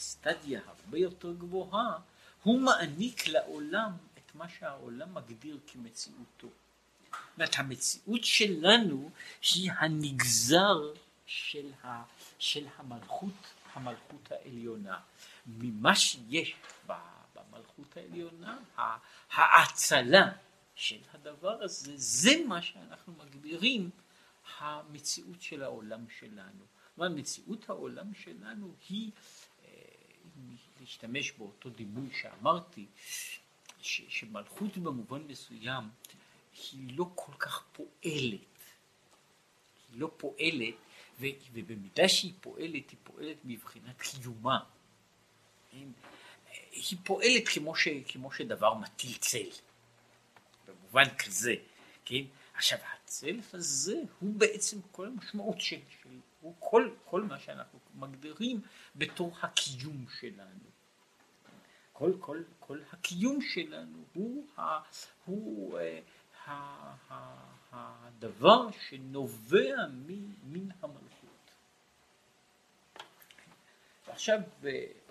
בסטדיה 0.00 0.60
הרבה 0.66 0.98
יותר 0.98 1.32
גבוהה, 1.32 1.98
הוא 2.42 2.60
מעניק 2.60 3.28
לעולם 3.28 3.92
את 4.18 4.34
מה 4.34 4.48
שהעולם 4.48 5.14
מגדיר 5.14 5.58
כמציאותו. 5.66 6.46
זאת 6.46 7.18
אומרת, 7.36 7.54
המציאות 7.58 8.24
שלנו 8.24 9.10
היא 9.54 9.72
הנגזר 9.72 10.92
של, 11.26 11.72
ה, 11.84 12.02
של 12.38 12.66
המלכות, 12.76 13.34
המלכות 13.72 14.32
העליונה. 14.32 15.00
ממה 15.46 15.96
שיש 15.96 16.54
במלכות 16.86 17.96
העליונה, 17.96 18.58
ההאצלה 19.30 20.32
של 20.74 21.00
הדבר 21.12 21.62
הזה, 21.62 21.92
זה 21.96 22.32
מה 22.48 22.62
שאנחנו 22.62 23.12
מגדירים 23.12 23.90
המציאות 24.58 25.42
של 25.42 25.62
העולם 25.62 26.04
שלנו. 26.18 26.64
כלומר, 26.94 27.14
מציאות 27.14 27.70
העולם 27.70 28.14
שלנו 28.14 28.74
היא, 28.88 29.10
להשתמש 30.80 31.32
באותו 31.32 31.70
דימוי 31.70 32.08
שאמרתי, 32.20 32.86
ש, 33.80 34.02
שמלכות 34.08 34.78
במובן 34.78 35.22
מסוים 35.22 35.84
היא 36.72 36.98
לא 36.98 37.10
כל 37.14 37.32
כך 37.38 37.64
פועלת. 37.72 38.40
היא 39.92 40.00
לא 40.00 40.10
פועלת, 40.16 40.74
ו, 41.20 41.26
ובמידה 41.52 42.08
שהיא 42.08 42.32
פועלת, 42.40 42.90
היא 42.90 42.98
פועלת 43.04 43.36
מבחינת 43.44 44.02
קיומה. 44.02 44.58
היא 46.72 46.98
פועלת 47.04 47.48
כמו, 47.54 47.76
ש, 47.76 47.88
כמו 48.08 48.32
שדבר 48.32 48.74
מטיל 48.74 49.14
צל, 49.14 49.50
במובן 50.66 51.14
כזה, 51.18 51.54
כן? 52.04 52.22
עכשיו 52.54 52.78
הצל 52.94 53.40
הזה 53.52 53.96
הוא 54.20 54.34
בעצם 54.34 54.78
כל 54.92 55.06
המשמעות 55.06 55.60
של, 55.60 55.80
של 56.02 56.08
הוא 56.40 56.54
כל, 56.58 56.90
כל 57.04 57.22
מה 57.22 57.38
שאנחנו 57.38 57.78
מגדירים 57.94 58.60
בתור 58.96 59.36
הקיום 59.42 60.06
שלנו. 60.20 60.70
כל, 61.92 62.12
כל, 62.20 62.42
כל 62.60 62.78
הקיום 62.92 63.40
שלנו 63.40 63.98
הוא, 64.14 64.46
ה, 64.56 64.78
הוא 65.24 65.78
ה, 66.46 66.52
ה, 67.10 67.50
הדבר 67.72 68.70
שנובע 68.88 69.76
מן 70.44 70.68
המלכות. 70.82 71.50
עכשיו, 74.06 74.40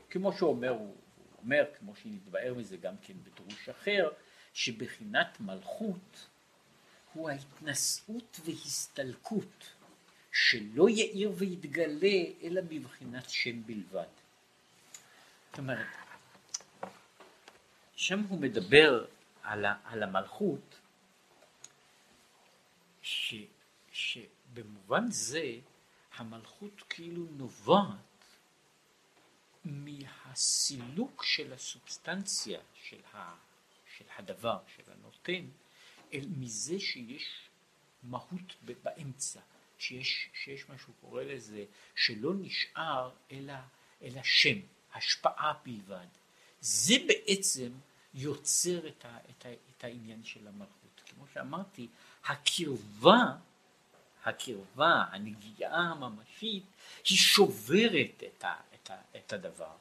כמו 0.10 0.34
שהוא 0.34 0.50
אומר, 0.50 0.70
הוא 0.70 0.96
אומר, 1.44 1.64
כמו 1.80 1.96
שנתבאר 1.96 2.54
מזה 2.54 2.78
גם 2.78 2.96
כן 3.02 3.14
בדרוש 3.24 3.70
אחר, 3.70 4.10
שבחינת 4.54 5.40
מלכות 5.40 6.28
הוא 7.14 7.30
ההתנשאות 7.30 8.40
והסתלקות 8.46 9.79
שלא 10.42 10.90
יאיר 10.90 11.32
ויתגלה 11.36 12.18
אלא 12.44 12.62
בבחינת 12.62 13.30
שם 13.30 13.64
בלבד. 13.64 14.08
זאת 15.50 15.58
אומרת, 15.58 15.88
שם 17.96 18.20
הוא 18.20 18.40
מדבר 18.42 19.06
על, 19.44 19.66
ה, 19.66 19.76
על 19.84 20.04
המלכות, 20.04 20.80
ש, 23.02 23.36
שבמובן 23.92 25.12
זה 25.12 25.60
המלכות 26.16 26.84
כאילו 26.90 27.26
נובעת 27.32 28.26
מהסילוק 29.66 31.24
של 31.24 31.54
הסובסטנציה 31.54 32.60
של, 32.74 33.02
ה, 33.14 33.36
של 33.98 34.06
הדבר, 34.18 34.60
של 34.76 34.92
הנותן, 34.92 35.46
אל 36.14 36.26
מזה 36.38 36.80
שיש 36.80 37.50
מהות 38.04 38.56
באמצע, 38.62 39.40
שיש, 39.80 40.30
שיש 40.44 40.70
מה 40.70 40.78
שהוא 40.78 40.96
קורא 41.02 41.24
לזה, 41.24 41.66
שלא 41.96 42.34
נשאר 42.40 43.12
אלא, 43.32 43.54
אלא 44.02 44.22
שם, 44.24 44.60
השפעה 44.94 45.54
בלבד. 45.66 46.08
זה 46.62 46.94
בעצם 47.08 47.72
יוצר 48.14 48.88
את, 48.88 49.06
ה, 49.06 49.18
את, 49.30 49.46
ה, 49.46 49.50
את 49.54 49.84
העניין 49.84 50.24
של 50.24 50.48
המלכות. 50.48 51.02
כמו 51.10 51.26
שאמרתי, 51.34 51.88
הקרבה, 52.26 53.26
הקרבה, 54.24 55.04
הנגיעה 55.12 55.82
הממשית, 55.82 56.64
היא 57.10 57.18
שוברת 57.18 58.24
את, 58.28 58.44
ה, 58.44 58.56
את, 58.74 58.90
ה, 58.90 59.02
את 59.16 59.34
הדבר. 59.34 59.76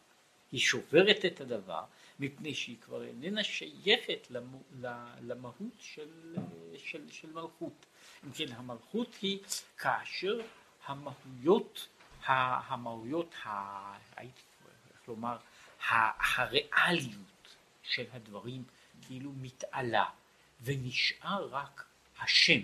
היא 0.53 0.61
שוברת 0.61 1.24
את 1.24 1.40
הדבר 1.40 1.84
מפני 2.20 2.55
שהיא 2.55 2.76
כבר 2.80 3.05
איננה 3.05 3.44
שייכת 3.44 4.26
למהות 5.22 5.78
של, 5.80 6.36
של, 6.76 7.11
של 7.11 7.32
מלכות. 7.32 7.86
אם 8.25 8.33
כן, 8.33 8.53
המלכות 8.53 9.14
היא 9.23 9.39
כאשר 9.79 10.41
המהויות, 10.87 11.89
המהויות, 12.27 13.35
הייתי 14.16 14.43
לומר, 15.09 15.37
הריאליות 15.89 17.57
של 17.83 18.05
הדברים 18.12 18.64
כאילו 19.07 19.33
מתעלה 19.33 20.11
ונשאר 20.61 21.49
רק 21.51 21.85
השם. 22.21 22.61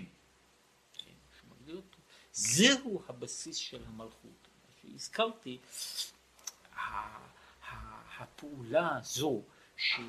כן, 0.93 1.11
זהו 2.31 3.03
הבסיס 3.07 3.55
של 3.55 3.83
המלכות. 3.87 4.47
שהזכרתי, 4.81 5.57
הפעולה 8.17 8.97
הזו 8.97 9.43
ש, 9.77 9.99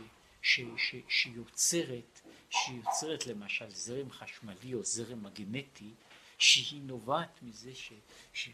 ש, 0.42 0.60
ש, 0.76 0.94
שיוצרת, 1.08 2.20
שיוצרת 2.50 3.26
למשל 3.26 3.70
זרם 3.70 4.10
חשמלי 4.10 4.74
או 4.74 4.82
זרם 4.82 5.22
מגנטי, 5.22 5.90
שהיא 6.38 6.80
נובעת 6.82 7.38
מזה 7.42 7.74
ש, 7.74 7.92
ש, 8.32 8.48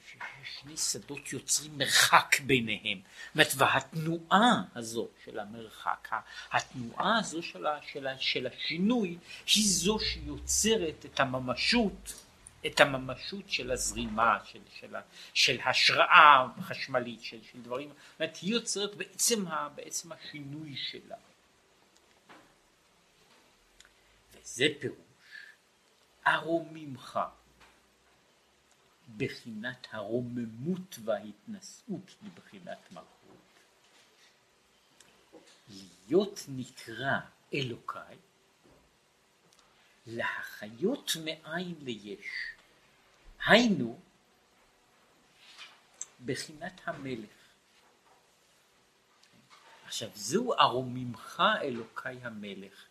ששני 0.44 0.76
שדות 0.76 1.32
יוצרים 1.32 1.78
מרחק 1.78 2.40
ביניהם. 2.46 3.00
זאת 3.34 3.54
והתנועה 3.56 4.62
הזו 4.74 5.08
של 5.24 5.38
המרחק, 5.38 6.08
התנועה 6.52 7.18
הזו 7.18 7.42
של, 7.42 7.66
ה, 7.66 7.78
של, 7.92 8.06
ה, 8.06 8.18
של 8.18 8.46
השינוי, 8.46 9.18
היא 9.54 9.68
זו 9.68 9.98
שיוצרת 10.00 11.06
את 11.06 11.20
הממשות 11.20 12.14
את 12.66 12.80
הממשות 12.80 13.50
של 13.50 13.70
הזרימה, 13.70 14.38
של, 14.44 14.58
של, 14.80 14.94
של 15.34 15.60
השראה 15.64 16.46
חשמלית, 16.60 17.22
של, 17.22 17.38
של 17.52 17.62
דברים, 17.62 17.88
זאת 17.88 18.20
אומרת, 18.20 18.36
היא 18.36 18.52
יוצרת 18.52 18.94
בעצם, 18.94 19.44
בעצם 19.74 20.12
השינוי 20.12 20.76
שלה. 20.76 21.16
וזה 24.42 24.64
פירוש 24.80 24.98
ארוממך, 26.26 27.18
בחינת 29.16 29.86
הרוממות 29.90 30.98
וההתנשאות 31.04 32.14
מבחינת 32.22 32.78
מלכות. 32.92 33.08
להיות 35.68 36.40
נקרא 36.48 37.20
אלוקיי, 37.54 38.16
להחיות 40.06 41.12
מאין 41.24 41.74
ליש. 41.80 42.26
היינו 43.46 44.00
בחינת 46.24 46.80
המלך. 46.84 47.30
עכשיו 49.84 50.10
זהו 50.14 50.54
ארוממך 50.54 51.42
אלוקי 51.62 52.08
המלך. 52.22 52.86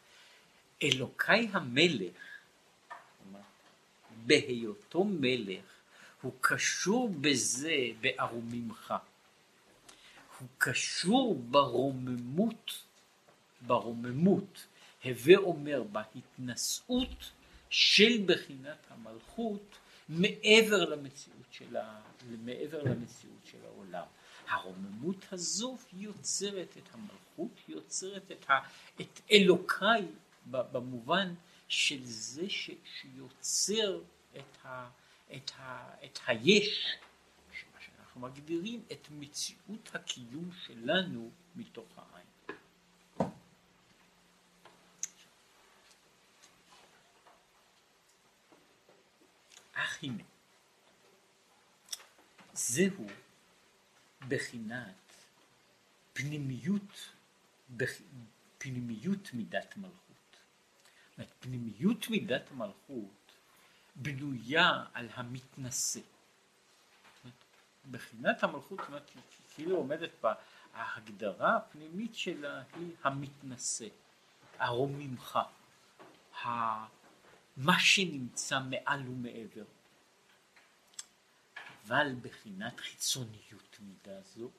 אלוקי 0.84 1.48
המלך, 1.52 2.32
בהיותו 4.26 5.04
מלך, 5.04 5.66
הוא 6.22 6.34
קשור 6.42 7.10
בזה 7.22 7.76
בארוממך. 8.02 8.94
הוא 10.40 10.48
קשור 10.58 11.36
ברוממות, 11.50 12.84
ברוממות, 13.62 14.66
הווה 15.04 15.38
אומר 15.38 15.84
בהתנשאות 15.84 17.32
של 17.70 18.24
בחינת 18.26 18.78
המלכות 18.90 19.78
מעבר 20.10 20.90
למציאות 20.90 21.46
של, 21.52 21.78
ה, 21.78 22.02
מעבר 22.46 22.84
למציאות 22.84 23.46
של 23.52 23.58
העולם. 23.66 24.06
הרוממות 24.48 25.26
הזו 25.32 25.78
יוצרת 25.94 26.78
את 26.78 26.90
המלכות, 26.94 27.70
יוצרת 27.70 28.32
את, 28.32 28.50
ה, 28.50 28.54
את 29.02 29.20
אלוקיי 29.32 30.06
במובן 30.46 31.34
של 31.68 32.06
זה 32.06 32.50
ש, 32.50 32.70
שיוצר 32.86 34.02
את, 34.38 34.66
ה, 34.66 34.90
את, 35.36 35.52
ה, 35.58 35.94
את 36.06 36.20
היש, 36.28 36.96
מה 37.74 37.82
שאנחנו 37.82 38.22
מגדירים 38.22 38.84
את 38.92 39.08
מציאות 39.12 39.96
הקיום 39.96 40.50
שלנו 40.66 41.32
מתוך 41.56 41.88
העין. 41.98 42.58
אך 49.74 50.04
הנה, 50.04 50.24
זהו 52.54 53.08
בחינת 54.28 55.14
פנימיות, 56.14 57.10
פנימיות 58.58 59.34
מידת 59.34 59.78
מלכות. 59.78 60.11
פנימיות 61.40 62.10
מידת 62.10 62.52
מלכות 62.52 63.32
בנויה 63.96 64.84
על 64.94 65.10
המתנשא. 65.14 66.00
בחינת 67.92 68.44
המלכות, 68.44 68.80
אומרת, 68.88 69.12
כאילו 69.56 69.76
עומדת 69.78 70.12
בה, 70.22 70.34
ההגדרה 70.74 71.58
הפנימית 71.58 72.16
שלה 72.16 72.64
היא 72.76 72.92
המתנשא, 73.04 73.88
הרוממך, 74.60 75.40
מה 77.58 77.80
שנמצא 77.80 78.60
מעל 78.60 79.08
ומעבר. 79.08 79.66
אבל 81.88 82.16
בחינת 82.22 82.80
חיצוניות 82.80 83.78
מידה 83.80 84.22
זו, 84.22 84.50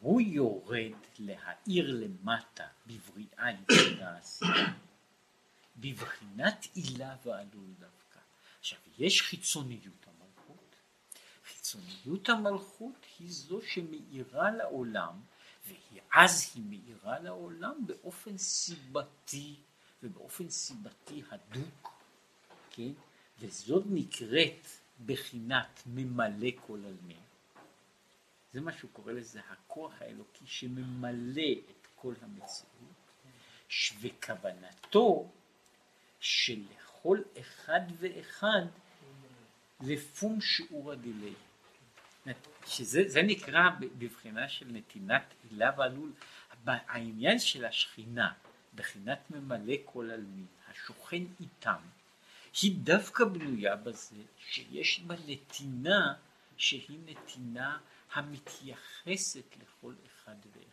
הוא 0.00 0.20
יורד 0.20 0.92
להאיר 1.18 1.96
למטה 2.00 2.66
בבריאה 2.86 3.50
יצרה 3.50 4.16
עשייה. 4.16 4.72
בבחינת 5.76 6.66
עילה 6.74 7.16
ועלול 7.24 7.70
דווקא. 7.78 8.20
עכשיו, 8.60 8.78
יש 8.98 9.22
חיצוניות 9.22 10.06
המלכות. 10.06 10.76
חיצוניות 11.44 12.28
המלכות 12.28 13.06
היא 13.18 13.32
זו 13.32 13.60
שמאירה 13.62 14.50
לעולם, 14.50 15.20
ואז 15.68 16.52
היא 16.54 16.62
מאירה 16.68 17.18
לעולם 17.18 17.86
באופן 17.86 18.38
סיבתי, 18.38 19.56
ובאופן 20.02 20.50
סיבתי 20.50 21.22
הדוק, 21.30 22.00
כן? 22.70 22.92
וזאת 23.38 23.84
נקראת 23.90 24.66
בחינת 25.06 25.82
ממלא 25.86 26.50
כל 26.66 26.78
עלמין. 26.84 27.22
זה 28.52 28.60
מה 28.60 28.72
שהוא 28.72 28.90
קורא 28.92 29.12
לזה 29.12 29.40
הכוח 29.50 29.92
האלוקי 30.00 30.46
שממלא 30.46 31.52
את 31.70 31.86
כל 31.94 32.14
המציאות, 32.22 32.92
וכוונתו 34.00 35.32
שלכל 36.22 37.18
אחד 37.40 37.80
ואחד 37.98 38.62
לפום 39.80 40.40
שיעור 40.40 40.92
הדיליי. 40.92 41.34
שזה 42.66 43.22
נקרא 43.22 43.70
בבחינה 43.98 44.48
של 44.48 44.66
נתינת 44.68 45.22
הילה 45.50 45.70
ועלול, 45.76 46.12
העניין 46.66 47.38
של 47.38 47.64
השכינה, 47.64 48.32
בחינת 48.74 49.18
ממלא 49.30 49.74
כל 49.84 50.10
עלמין, 50.10 50.46
השוכן 50.68 51.22
איתם, 51.40 51.80
היא 52.62 52.76
דווקא 52.76 53.24
בנויה 53.24 53.76
בזה 53.76 54.22
שיש 54.38 55.00
בה 55.00 55.14
נתינה 55.26 56.14
שהיא 56.56 56.98
נתינה 57.06 57.78
המתייחסת 58.12 59.56
לכל 59.62 59.94
אחד 60.06 60.36
ואחד, 60.52 60.71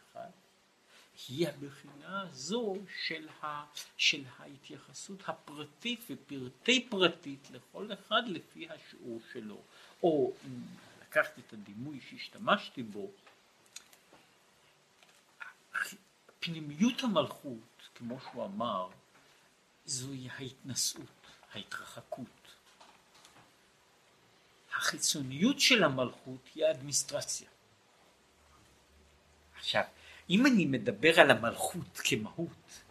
היא 1.27 1.47
הבחינה 1.47 2.21
הזו 2.21 2.75
של, 3.07 3.27
ה, 3.41 3.63
של 3.97 4.23
ההתייחסות 4.37 5.29
הפרטית 5.29 5.99
ופרטי 6.09 6.87
פרטית 6.89 7.51
לכל 7.51 7.93
אחד 7.93 8.21
לפי 8.27 8.69
השיעור 8.69 9.19
שלו. 9.33 9.61
או 10.03 10.33
אם 10.45 10.61
לקחתי 11.01 11.41
את 11.47 11.53
הדימוי 11.53 11.99
שהשתמשתי 12.09 12.83
בו, 12.83 13.11
פנימיות 16.39 17.03
המלכות, 17.03 17.89
כמו 17.95 18.19
שהוא 18.19 18.45
אמר, 18.45 18.89
זוהי 19.85 20.29
ההתנשאות, 20.29 21.05
ההתרחקות. 21.53 22.27
החיצוניות 24.73 25.59
של 25.59 25.83
המלכות 25.83 26.39
היא 26.55 26.65
האדמיניסטרציה. 26.65 27.49
עכשיו, 29.55 29.83
אם 30.29 30.45
אני 30.45 30.65
מדבר 30.65 31.19
על 31.19 31.31
המלכות 31.31 31.97
כמהות, 32.03 32.81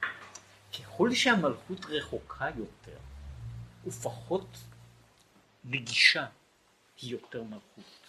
ככל 0.78 1.14
שהמלכות 1.14 1.84
רחוקה 1.88 2.46
יותר 2.56 2.98
ופחות 3.86 4.46
נגישה, 5.64 6.26
היא 7.02 7.10
יותר 7.10 7.42
מלכות. 7.42 8.06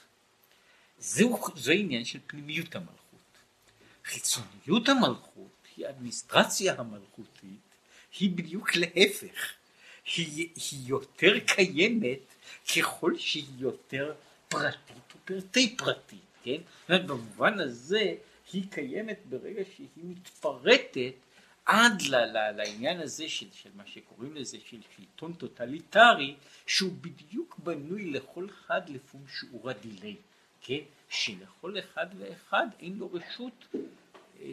זהו, 1.00 1.40
זה 1.56 1.72
עניין 1.72 2.06
של 2.06 2.20
פנימיות 2.28 2.76
המלכות. 2.76 3.00
חיצוניות 4.06 4.90
המלכות 4.90 5.68
היא 5.76 5.88
האדמיניסטרציה 5.88 6.74
המלכותית, 6.78 7.60
היא 8.20 8.32
בדיוק 8.38 8.76
להפך. 8.76 9.54
היא, 10.16 10.50
היא 10.56 10.80
יותר 10.88 11.40
קיימת 11.40 12.20
ככל 12.76 13.18
שהיא 13.18 13.46
יותר 13.58 14.14
פרטית 14.48 15.14
ופרטי 15.16 15.78
פרטית, 15.78 16.20
כן? 16.44 16.58
זאת 16.82 16.90
אומרת, 16.90 17.06
במובן 17.06 17.60
הזה 17.60 18.16
היא 18.54 18.72
קיימת 18.72 19.20
ברגע 19.30 19.62
שהיא 19.76 19.88
מתפרטת 20.04 21.14
עד 21.66 22.02
ל, 22.02 22.16
ל, 22.16 22.52
לעניין 22.52 23.00
הזה 23.00 23.30
של, 23.30 23.52
של 23.52 23.70
מה 23.76 23.84
שקוראים 23.86 24.36
לזה 24.36 24.58
של 24.66 24.82
שלטון 24.96 25.34
טוטליטרי 25.34 26.36
שהוא 26.68 26.92
בדיוק 27.02 27.60
בנוי 27.60 28.12
לכל 28.12 28.48
אחד 28.50 28.90
לפום 28.90 29.26
שיעורא 29.28 29.70
דיליה, 29.70 30.16
כן? 30.62 30.80
שלכל 31.10 31.80
אחד 31.80 32.08
ואחד 32.18 32.68
אין 32.80 32.98
לו 32.98 33.10
רשות, 33.14 33.66
אה, 34.42 34.48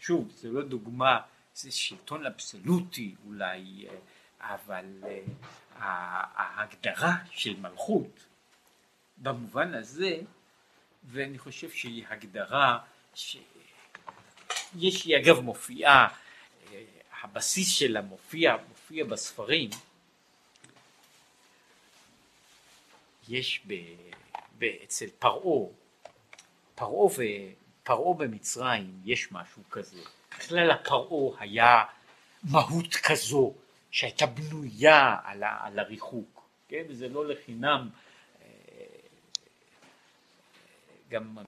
שוב 0.00 0.30
זה 0.36 0.48
לא 0.48 0.62
דוגמה, 0.62 1.20
זה 1.54 1.70
שלטון 1.70 2.26
אבסולוטי 2.26 3.14
אולי, 3.26 3.86
אה, 3.88 4.54
אבל 4.54 4.84
אה, 5.04 5.20
ההגדרה 6.34 7.16
של 7.30 7.60
מלכות 7.60 8.26
במובן 9.16 9.74
הזה, 9.74 10.20
ואני 11.04 11.38
חושב 11.38 11.70
שהיא 11.70 12.04
הגדרה 12.08 12.78
שיש 13.14 15.06
לי 15.06 15.16
אגב 15.16 15.40
מופיעה, 15.40 16.08
אה, 16.72 16.84
הבסיס 17.22 17.68
שלה 17.68 18.02
מופיע, 18.02 18.56
מופיע 18.68 19.04
בספרים, 19.04 19.70
יש 23.28 23.62
ב, 23.66 23.74
ב, 24.58 24.64
אצל 24.84 25.06
פרעה, 25.18 25.68
פרעה 26.74 27.10
פרעה 27.82 28.14
במצרים 28.14 29.00
יש 29.04 29.32
משהו 29.32 29.62
כזה, 29.70 30.02
בכלל 30.38 30.70
הפרעה 30.70 31.40
היה 31.40 31.84
מהות 32.42 32.94
כזו 32.94 33.54
שהייתה 33.90 34.26
בנויה 34.26 35.16
על, 35.24 35.42
ה, 35.42 35.66
על 35.66 35.78
הריחוק, 35.78 36.48
כן, 36.68 36.82
וזה 36.88 37.08
לא 37.08 37.28
לחינם, 37.28 37.88
אה, 38.42 38.46
גם 41.08 41.38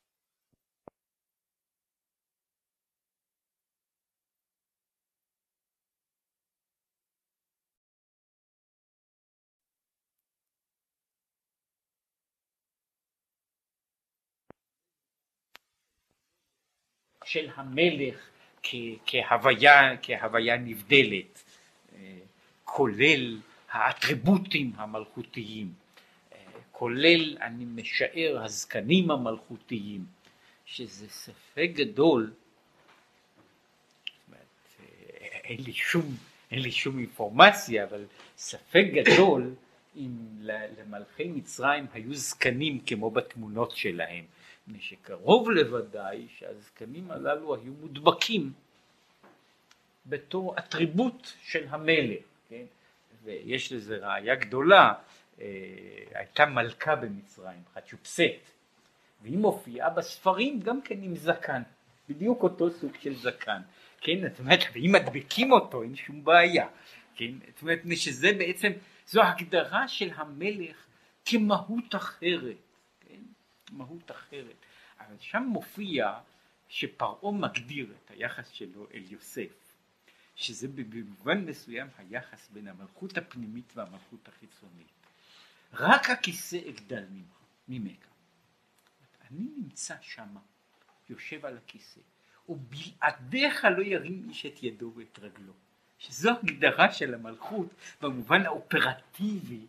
של 17.24 17.48
המלך 17.54 18.28
כהוויה, 19.06 19.96
כהוויה 20.02 20.56
נבדלת, 20.56 21.42
אה, 21.94 22.18
כולל 22.64 23.38
האטריבוטים 23.70 24.72
המלכותיים, 24.76 25.72
אה, 26.32 26.38
כולל, 26.72 27.36
אני 27.40 27.64
משער, 27.64 28.42
הזקנים 28.44 29.10
המלכותיים, 29.10 30.04
שזה 30.66 31.08
ספק 31.08 31.70
גדול, 31.72 32.32
אה, 34.32 34.38
אין 35.44 35.60
לי 35.60 35.72
שום, 35.72 36.16
אין 36.50 36.62
לי 36.62 36.72
שום 36.72 36.98
אינפורמציה, 36.98 37.84
אבל 37.84 38.04
ספק 38.36 38.84
גדול 38.92 39.54
אם 39.96 40.10
למלכי 40.78 41.24
מצרים 41.24 41.86
היו 41.92 42.14
זקנים 42.14 42.80
כמו 42.86 43.10
בתמונות 43.10 43.76
שלהם. 43.76 44.24
מפני 44.66 44.80
שקרוב 44.80 45.50
לוודאי 45.50 46.26
שהזקנים 46.38 47.10
הללו 47.10 47.54
היו 47.54 47.72
מודבקים 47.80 48.52
בתור 50.06 50.58
אטריבוט 50.58 51.28
של 51.42 51.66
המלך, 51.68 52.24
כן? 52.48 52.64
ויש 53.24 53.72
לזה 53.72 53.96
ראיה 53.96 54.34
גדולה, 54.34 54.92
אה, 55.40 55.46
הייתה 56.14 56.46
מלכה 56.46 56.96
במצרים, 56.96 57.62
חתשופסט, 57.74 58.50
והיא 59.22 59.38
מופיעה 59.38 59.90
בספרים 59.90 60.60
גם 60.60 60.82
כן 60.82 61.02
עם 61.02 61.16
זקן, 61.16 61.62
בדיוק 62.08 62.42
אותו 62.42 62.70
סוג 62.70 62.92
של 63.00 63.14
זקן, 63.14 63.60
כן, 64.00 64.28
זאת 64.28 64.38
אומרת, 64.38 64.60
ואם 64.72 64.92
מדביקים 64.92 65.52
אותו 65.52 65.82
אין 65.82 65.96
שום 65.96 66.24
בעיה, 66.24 66.66
כן, 67.16 67.32
זאת 67.52 67.62
אומרת 67.62 67.80
שזה 67.96 68.32
בעצם, 68.38 68.72
זו 69.06 69.22
הגדרה 69.22 69.88
של 69.88 70.10
המלך 70.14 70.76
כמהות 71.24 71.94
אחרת, 71.94 72.56
מהות 73.74 74.10
אחרת, 74.10 74.56
אבל 75.00 75.16
שם 75.20 75.42
מופיע 75.42 76.20
שפרעה 76.68 77.32
מגדיר 77.32 77.94
את 78.04 78.10
היחס 78.10 78.48
שלו 78.48 78.86
אל 78.94 79.02
יוסף, 79.10 79.76
שזה 80.36 80.68
במובן 80.68 81.44
מסוים 81.44 81.88
היחס 81.98 82.48
בין 82.52 82.68
המלכות 82.68 83.18
הפנימית 83.18 83.72
והמלכות 83.76 84.28
החיצונית. 84.28 84.86
רק 85.72 86.10
הכיסא 86.10 86.58
אגדל 86.68 87.04
ממך. 87.68 88.06
אני 89.30 89.48
נמצא 89.56 89.94
שמה, 90.00 90.40
יושב 91.10 91.46
על 91.46 91.56
הכיסא, 91.56 92.00
ובלעדיך 92.48 93.64
לא 93.76 93.82
ירים 93.82 94.26
איש 94.28 94.46
את 94.46 94.62
ידו 94.62 94.92
ואת 94.96 95.18
רגלו. 95.18 95.52
שזו 95.98 96.30
הגדרה 96.30 96.92
של 96.92 97.14
המלכות 97.14 97.68
במובן 98.00 98.46
האופרטיבי, 98.46 99.66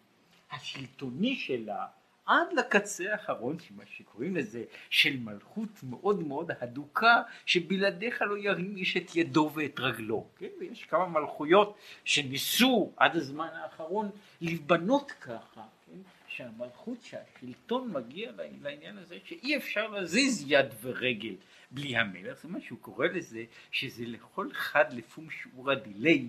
השלטוני 0.52 1.36
שלה, 1.36 1.88
עד 2.26 2.54
לקצה 2.54 3.12
האחרון, 3.12 3.60
שמה 3.60 3.84
שקוראים 3.86 4.36
לזה, 4.36 4.64
של 4.90 5.18
מלכות 5.18 5.70
מאוד 5.84 6.24
מאוד 6.24 6.52
הדוקה, 6.62 7.22
שבלעדיך 7.46 8.22
לא 8.22 8.38
ירים 8.38 8.78
איש 8.78 8.98
את 8.98 9.16
ידו 9.16 9.52
ואת 9.56 9.80
רגלו. 9.80 10.28
כן? 10.38 10.48
ויש 10.60 10.86
כמה 10.86 11.06
מלכויות 11.06 11.78
שניסו 12.06 12.92
עד 12.98 13.16
הזמן 13.16 13.50
האחרון 13.54 14.10
לבנות 14.42 15.12
ככה, 15.12 15.64
כן? 15.86 16.00
שהמלכות, 16.28 16.98
שהשלטון 17.02 17.92
מגיע 17.92 18.32
לעניין 18.62 18.98
הזה 18.98 19.18
שאי 19.26 19.58
אפשר 19.58 19.88
להזיז 19.88 20.44
יד 20.48 20.66
ורגל 20.82 21.36
בלי 21.72 21.98
המלך, 21.98 22.42
זה 22.42 22.48
מה 22.48 22.62
שהוא 22.62 22.80
קורא 22.80 23.08
לזה, 23.08 23.44
שזה 23.72 24.04
לכל 24.06 24.50
חד 24.54 24.94
לפום 24.94 25.30
שיעור 25.30 25.72
הדיליי 25.72 26.28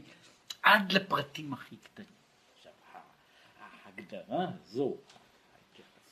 עד 0.62 0.92
לפרטים 0.92 1.52
הכי 1.52 1.76
קטנים. 1.76 2.06
עכשיו, 2.56 2.72
ההגדרה 3.60 4.46
הזו, 4.48 4.96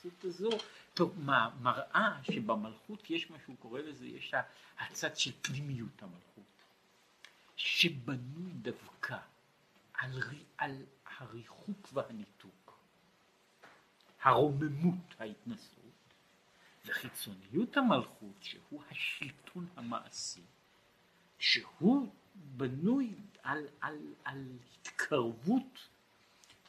ההתייחסות 0.04 0.24
הזו, 0.24 0.50
טוב, 0.94 1.20
מראה 1.60 2.18
שבמלכות 2.22 3.10
יש 3.10 3.30
מה 3.30 3.36
שהוא 3.44 3.56
קורא 3.58 3.80
לזה, 3.80 4.06
יש 4.06 4.34
הצד 4.78 5.16
של 5.16 5.30
פנימיות 5.42 6.02
המלכות, 6.02 6.44
שבנוי 7.56 8.52
דווקא 8.52 9.16
על, 9.94 10.22
על 10.58 10.82
הריחוק 11.18 11.88
והניתוק, 11.92 12.78
הרוממות, 14.22 15.14
ההתנסות, 15.18 15.84
וחיצוניות 16.86 17.76
המלכות, 17.76 18.36
שהוא 18.40 18.82
השלטון 18.90 19.66
המעשי, 19.76 20.44
שהוא 21.38 22.12
בנוי 22.34 23.14
על, 23.42 23.66
על, 23.80 23.98
על 24.24 24.46
התקרבות, 24.80 25.88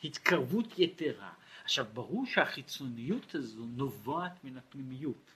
התקרבות 0.03 0.79
יתרה. 0.79 1.33
עכשיו 1.65 1.85
ברור 1.93 2.25
שהחיצוניות 2.25 3.35
הזו 3.35 3.65
נובעת 3.65 4.43
מן 4.43 4.57
הפנימיות. 4.57 5.31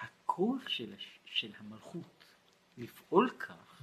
הכוח 0.00 0.68
של, 0.68 0.94
של 1.24 1.50
המלכות 1.58 2.24
לפעול 2.78 3.30
כך 3.30 3.82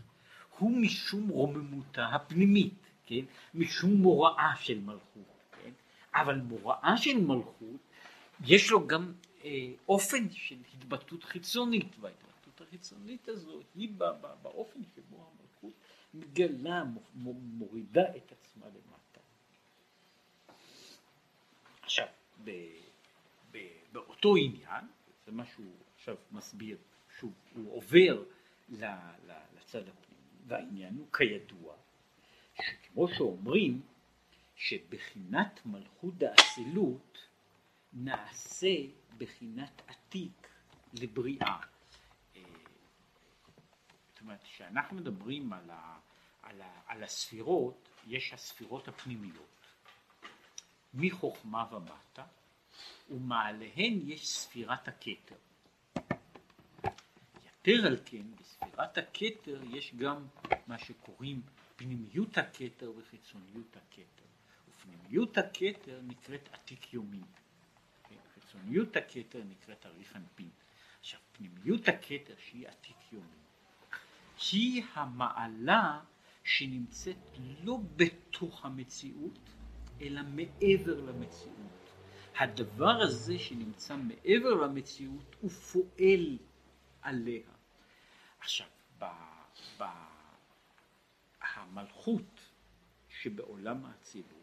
הוא 0.58 0.72
משום 0.72 1.30
רוממותה 1.30 2.06
הפנימית, 2.06 2.74
כן? 3.06 3.26
משום 3.54 3.94
מוראה 3.94 4.56
של 4.60 4.80
מלכות, 4.80 5.56
כן? 5.64 5.72
אבל 6.14 6.42
מוראה 6.42 6.98
של 6.98 7.18
מלכות 7.22 7.82
יש 8.46 8.72
לו 8.72 8.88
גם 8.88 9.14
אה, 9.46 9.72
אופן 9.90 10.30
של 10.32 10.58
התבטאות 10.74 11.24
חיצונית, 11.24 11.96
וההתבטאות 12.00 12.62
החיצונית 12.62 13.28
הזו 13.28 13.62
היא 13.76 13.90
באופן 14.42 14.80
שבו 14.96 15.16
המלכות 15.16 15.74
מגלה, 16.14 16.84
מורידה 17.34 18.16
את 18.18 18.32
עצמה 18.32 18.66
למטה. 18.66 18.97
עכשיו, 21.88 22.08
ב, 22.44 22.52
ב, 23.52 23.58
באותו 23.92 24.36
עניין, 24.36 24.86
זה 25.26 25.32
מה 25.32 25.46
שהוא 25.46 25.76
עכשיו 25.96 26.16
מסביר, 26.32 26.78
שהוא 27.18 27.32
עובר 27.76 28.24
ל, 28.70 28.86
ל, 29.28 29.32
לצד 29.58 29.88
הפנימי, 29.88 30.22
והעניין 30.48 30.96
הוא 30.96 31.08
כידוע, 31.14 31.76
שכמו 32.56 33.08
שאומרים, 33.08 33.82
שבחינת 34.56 35.60
מלכות 35.66 36.14
האצילות 36.22 37.28
נעשה 37.94 38.76
בחינת 39.18 39.82
עתיק 39.88 40.48
לבריאה. 40.94 41.60
אה, 42.36 42.42
זאת 44.10 44.22
אומרת, 44.22 44.44
כשאנחנו 44.44 44.98
מדברים 44.98 45.54
על, 45.54 45.70
ה, 45.70 46.00
על, 46.44 46.62
ה, 46.62 46.82
על 46.88 47.04
הספירות, 47.04 47.90
יש 48.08 48.34
הספירות 48.34 48.88
הפנימיות, 48.88 49.57
מחוכמה 50.94 51.66
ומטה, 51.72 52.26
ומעליהן 53.10 54.00
יש 54.04 54.28
ספירת 54.28 54.88
הכתר. 54.88 55.36
יתר 57.46 57.88
על 57.88 57.98
כן, 58.06 58.24
בספירת 58.40 58.98
הכתר 58.98 59.62
יש 59.70 59.96
גם 59.96 60.28
מה 60.68 60.78
שקוראים 60.80 61.42
פנימיות 61.76 62.38
הכתר 62.38 62.92
וחיצוניות 62.98 63.78
הכתר. 63.78 64.26
ופנימיות 64.70 65.38
הכתר 65.38 66.02
נקראת 66.04 66.50
עתיק 66.52 66.94
יומין. 66.94 67.26
חיצוניות 68.34 68.96
הכתר 68.96 69.44
נקראת 69.44 69.86
אריך 69.86 70.16
אנפין. 70.16 70.50
עכשיו 71.00 71.20
פנימיות 71.32 71.88
הכתר 71.88 72.34
שהיא 72.38 72.68
עתיק 72.68 72.98
יומי 73.12 73.48
היא 74.52 74.84
המעלה 74.94 76.00
שנמצאת 76.44 77.18
לא 77.64 77.78
בתוך 77.96 78.66
המציאות 78.66 79.40
אלא 80.02 80.22
מעבר 80.24 81.02
למציאות. 81.02 81.58
הדבר 82.40 83.02
הזה 83.02 83.40
שנמצא 83.40 83.96
מעבר 83.96 84.54
למציאות 84.54 85.36
הוא 85.42 85.52
פועל 85.52 86.38
עליה. 87.02 87.50
עכשיו, 88.40 88.68
ב, 89.00 89.06
ב, 89.80 89.84
המלכות 91.42 92.42
שבעולם 93.10 93.86
האצילות 93.86 94.38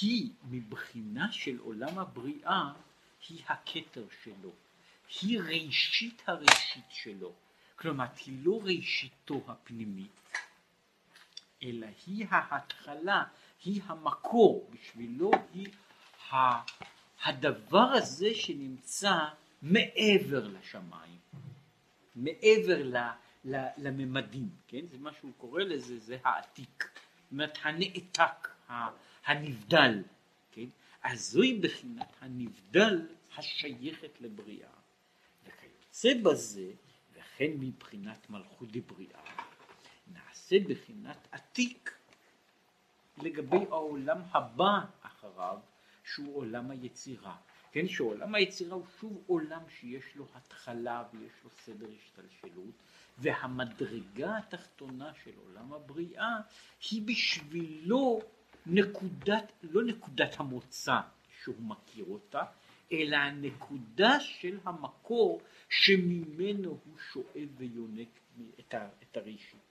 היא 0.00 0.30
מבחינה 0.44 1.32
של 1.32 1.58
עולם 1.58 1.98
הבריאה 1.98 2.72
היא 3.28 3.42
הכתר 3.48 4.06
שלו, 4.22 4.52
היא 5.20 5.40
ראשית 5.40 6.22
הראשית 6.26 6.90
שלו, 6.90 7.32
כלומר 7.76 8.06
היא 8.26 8.38
לא 8.44 8.60
ראשיתו 8.64 9.44
הפנימית, 9.48 10.38
אלא 11.62 11.86
היא 12.06 12.26
ההתחלה, 12.30 13.24
היא 13.64 13.82
המקור, 13.86 14.70
בשבילו 14.70 15.30
היא 15.54 15.68
הדבר 17.24 17.78
הזה 17.92 18.34
שנמצא 18.34 19.18
מעבר 19.62 20.48
לשמיים, 20.48 21.18
מעבר 22.16 22.82
לממדים, 23.78 24.48
כן? 24.68 24.86
זה 24.90 24.98
מה 24.98 25.12
שהוא 25.12 25.32
קורא 25.38 25.62
לזה, 25.62 25.98
זה 25.98 26.18
העתיק, 26.24 26.84
זאת 27.22 27.32
אומרת 27.32 27.58
הנעתק, 27.62 28.48
הנבדל, 29.24 30.02
כן? 30.52 30.66
אז 31.02 31.30
זוהי 31.30 31.58
בחינת 31.58 32.12
הנבדל 32.20 33.06
השייכת 33.36 34.20
לבריאה. 34.20 34.68
וכיוצא 35.46 36.08
בזה, 36.22 36.70
וכן 37.12 37.50
מבחינת 37.58 38.30
מלכות 38.30 38.68
דבריאה, 38.72 39.20
נעשה 40.12 40.56
בחינת 40.68 41.28
עתיק 41.32 41.94
לגבי 43.22 43.66
העולם 43.70 44.22
הבא 44.32 44.78
אחריו, 45.02 45.58
שהוא 46.04 46.36
עולם 46.36 46.70
היצירה. 46.70 47.36
כן, 47.72 47.88
שעולם 47.88 48.34
היצירה 48.34 48.74
הוא 48.74 48.86
שוב 49.00 49.22
עולם 49.26 49.62
שיש 49.68 50.16
לו 50.16 50.26
התחלה 50.34 51.04
ויש 51.12 51.32
לו 51.44 51.50
סדר 51.50 51.86
השתלשלות, 51.98 52.74
והמדרגה 53.18 54.36
התחתונה 54.36 55.12
של 55.24 55.30
עולם 55.46 55.72
הבריאה 55.72 56.36
היא 56.90 57.02
בשבילו 57.02 58.20
נקודת, 58.66 59.52
לא 59.62 59.84
נקודת 59.84 60.40
המוצא 60.40 61.00
שהוא 61.42 61.62
מכיר 61.62 62.04
אותה, 62.08 62.42
אלא 62.92 63.16
הנקודה 63.16 64.20
של 64.20 64.58
המקור 64.64 65.40
שממנו 65.68 66.70
הוא 66.70 66.98
שואב 67.12 67.48
ויונק 67.56 68.08
את, 68.60 68.74
ה, 68.74 68.88
הראשית. 69.14 69.63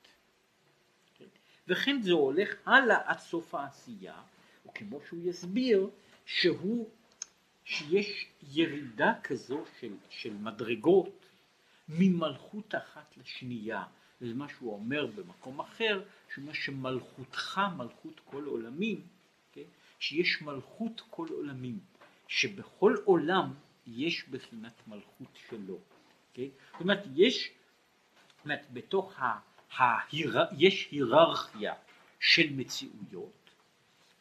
כן? 1.68 1.74
וכן 1.74 2.02
זה 2.02 2.12
הולך 2.12 2.50
הלאה 2.66 2.98
עד 3.06 3.20
סוף 3.20 3.56
העשייה, 3.56 4.22
וכמו 4.66 5.00
שהוא 5.08 5.20
יסביר, 5.24 5.90
שהוא, 6.26 6.90
שיש 7.64 8.28
ירידה 8.52 9.14
כזו 9.24 9.64
של, 9.80 9.94
של 10.10 10.34
מדרגות 10.34 11.26
ממלכות 11.90 12.76
אחת 12.76 13.18
לשנייה, 13.18 13.84
זה 14.22 14.34
מה 14.34 14.50
שהוא 14.50 14.74
אומר 14.74 15.06
במקום 15.06 15.60
אחר, 15.60 16.04
שמה 16.36 16.54
שמלכותך 16.54 17.62
מלכות 17.78 18.20
כל 18.26 18.46
עולמים, 18.46 19.02
כן? 19.52 19.62
שיש 20.00 20.42
מלכות 20.42 21.02
כל 21.10 21.28
עולמים, 21.30 21.80
שבכל 22.28 22.96
עולם 23.06 23.54
יש 23.88 24.30
בחינת 24.30 24.88
מלכות 24.88 25.38
שלו. 25.50 25.80
Okay? 26.34 26.40
זאת 26.72 26.82
אומרת, 26.82 27.04
יש, 27.16 27.52
זאת 28.28 28.44
אומרת, 28.46 28.66
בתוך 28.74 29.20
ה... 29.20 29.40
ההיר... 29.78 30.38
יש 30.58 30.88
היררכיה 30.92 31.74
של 32.20 32.54
מציאויות, 32.54 33.50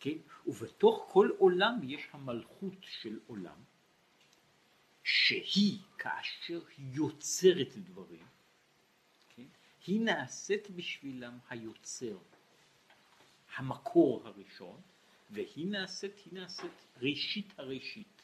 כן? 0.00 0.16
ובתוך 0.46 1.08
כל 1.12 1.30
עולם 1.38 1.80
יש 1.82 2.02
המלכות 2.12 2.76
של 2.80 3.18
עולם, 3.26 3.56
שהיא 5.04 5.78
כאשר 5.98 6.60
היא 6.76 6.86
יוצרת 6.92 7.76
דברים, 7.76 8.26
כן? 9.36 9.46
היא 9.86 10.00
נעשית 10.00 10.70
בשבילם 10.70 11.38
היוצר, 11.50 12.18
המקור 13.56 14.22
הראשון, 14.24 14.80
והיא 15.30 15.66
נעשית, 15.66 16.12
היא 16.24 16.40
נעשית 16.40 16.86
ראשית 17.00 17.52
הראשית, 17.58 18.22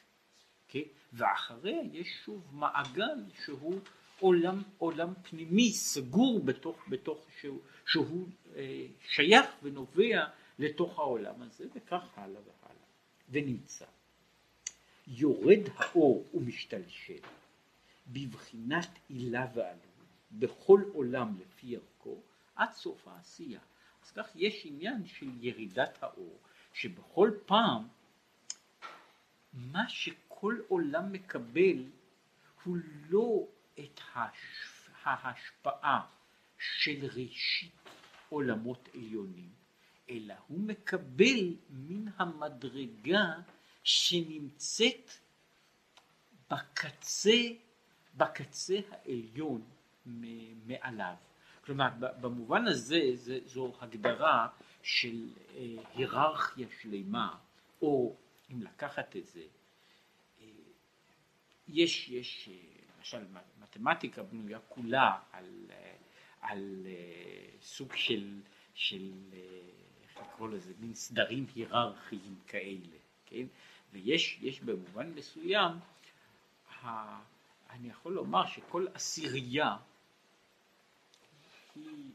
כן? 0.67 0.83
ואחריה 1.13 1.81
יש 1.91 2.07
שוב 2.25 2.47
מעגל 2.51 3.23
שהוא 3.45 3.81
עולם, 4.19 4.63
עולם 4.77 5.13
פנימי 5.29 5.71
סגור 5.71 6.39
בתוך, 6.39 6.85
בתוך 6.89 7.25
שהוא, 7.39 7.59
שהוא 7.85 8.27
אה, 8.55 8.85
שייך 9.09 9.45
ונובע 9.63 10.25
לתוך 10.59 10.99
העולם 10.99 11.41
הזה 11.41 11.65
וכך 11.75 12.03
הלאה 12.15 12.41
והלאה 12.41 12.85
ונמצא. 13.29 13.85
יורד 15.07 15.59
האור 15.75 16.25
ומשתלשל 16.33 17.19
בבחינת 18.07 18.89
עילה 19.09 19.47
ועלול 19.53 19.79
בכל 20.31 20.83
עולם 20.93 21.35
לפי 21.39 21.75
ערכו 21.75 22.21
עד 22.55 22.73
סוף 22.73 23.07
העשייה. 23.07 23.59
אז 24.05 24.11
כך 24.11 24.27
יש 24.35 24.65
עניין 24.65 25.05
של 25.05 25.29
ירידת 25.39 25.97
האור 26.03 26.39
שבכל 26.73 27.31
פעם 27.45 27.87
מה 29.53 29.89
שכל 29.89 30.55
עולם 30.67 31.11
מקבל 31.11 31.85
הוא 32.63 32.77
לא 33.09 33.47
את 33.79 33.99
ההשפעה 35.03 36.01
של 36.59 37.05
ראשית 37.05 37.71
עולמות 38.29 38.89
עליונים, 38.93 39.49
אלא 40.09 40.33
הוא 40.47 40.59
מקבל 40.59 41.55
מן 41.69 42.11
המדרגה 42.17 43.33
שנמצאת 43.83 45.11
בקצה, 46.51 47.39
בקצה 48.15 48.79
העליון 48.91 49.61
מעליו. 50.65 51.15
כלומר, 51.65 51.89
במובן 51.99 52.67
הזה 52.67 53.01
זו 53.45 53.73
הגדרה 53.79 54.47
של 54.83 55.29
אה, 55.55 55.75
היררכיה 55.93 56.67
שלמה, 56.81 57.37
או 57.81 58.15
אם 58.51 58.61
לקחת 58.61 59.15
את 59.15 59.27
זה, 59.27 59.43
אה, 60.41 60.45
יש, 61.67 62.09
יש, 62.09 62.49
אה, 62.51 62.55
למשל 62.97 63.25
מתמטיקה 63.69 64.23
בנויה 64.23 64.59
כולה 64.59 65.19
על, 65.31 65.65
על 66.41 66.87
סוג 67.61 67.95
של, 67.95 68.41
של, 68.73 69.11
איך 70.03 70.17
לקרוא 70.17 70.49
לזה, 70.49 70.73
מין 70.79 70.93
סדרים 70.93 71.45
היררכיים 71.55 72.39
כאלה, 72.47 72.97
כן? 73.25 73.45
ויש 73.91 74.61
במובן 74.65 75.11
מסוים, 75.11 75.71
ה, 76.81 77.19
אני 77.69 77.89
יכול 77.89 78.13
לומר 78.13 78.47
שכל 78.47 78.85
עשירייה 78.93 79.77
היא 81.75 82.11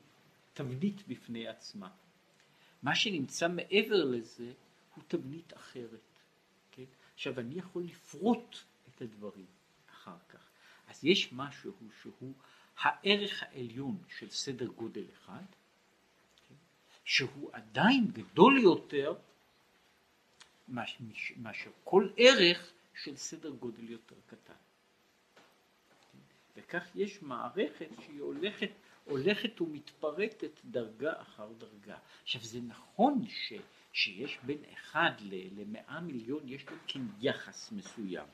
תבנית 0.54 1.08
בפני 1.08 1.48
עצמה. 1.48 1.90
מה 2.82 2.94
שנמצא 2.94 3.48
מעבר 3.48 4.04
לזה 4.04 4.52
הוא 4.94 5.04
תבנית 5.08 5.56
אחרת. 5.56 6.00
כן? 6.72 6.84
עכשיו 7.14 7.40
אני 7.40 7.54
יכול 7.54 7.82
לפרוט 7.82 8.56
את 8.88 9.02
הדברים 9.02 9.46
אחר 9.90 10.16
כך. 10.28 10.53
אז 10.94 11.04
יש 11.04 11.32
משהו 11.32 11.72
שהוא 12.02 12.32
הערך 12.78 13.42
העליון 13.42 14.02
של 14.18 14.30
סדר 14.30 14.66
גודל 14.66 15.04
אחד? 15.12 15.44
שהוא 17.04 17.50
עדיין 17.52 18.06
גדול 18.12 18.58
יותר 18.58 19.14
מאשר 21.38 21.70
כל 21.84 22.08
ערך 22.16 22.72
של 23.02 23.16
סדר 23.16 23.50
גודל 23.50 23.90
יותר 23.90 24.16
קטן. 24.26 24.54
וכך 26.56 26.86
יש 26.94 27.22
מערכת 27.22 27.88
שהיא 28.04 28.20
הולכת, 28.20 28.70
הולכת 29.04 29.60
ומתפרטת 29.60 30.60
דרגה 30.64 31.20
אחר 31.20 31.52
דרגה. 31.58 31.98
עכשיו 32.22 32.40
זה 32.44 32.60
נכון 32.60 33.24
ש, 33.28 33.52
שיש 33.92 34.38
בין 34.42 34.58
אחד 34.72 35.12
למאה 35.56 36.00
מיליון 36.00 36.48
יש 36.48 36.66
לו 36.70 36.76
כן 36.86 37.02
יחס 37.20 37.72
מסוים, 37.72 38.26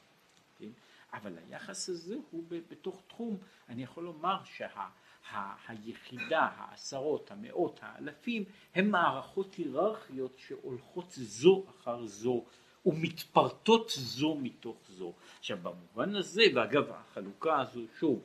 כן? 0.59 0.71
אבל 1.13 1.39
היחס 1.39 1.89
הזה 1.89 2.17
הוא 2.31 2.45
בתוך 2.69 3.03
תחום, 3.07 3.37
אני 3.69 3.83
יכול 3.83 4.05
לומר 4.05 4.39
שהיחידה, 4.45 6.29
שה, 6.29 6.49
העשרות, 6.57 7.31
המאות, 7.31 7.81
האלפים, 7.83 8.45
הם 8.75 8.91
מערכות 8.91 9.55
היררכיות 9.55 10.39
שהולכות 10.39 11.11
זו 11.11 11.65
אחר 11.71 12.07
זו 12.07 12.45
ומתפרטות 12.87 13.91
זו 13.97 14.35
מתוך 14.35 14.77
זו. 14.89 15.13
עכשיו 15.39 15.59
במובן 15.63 16.17
הזה, 16.17 16.43
ואגב 16.55 16.91
החלוקה 16.91 17.61
הזו 17.61 17.81
שוב, 17.99 18.23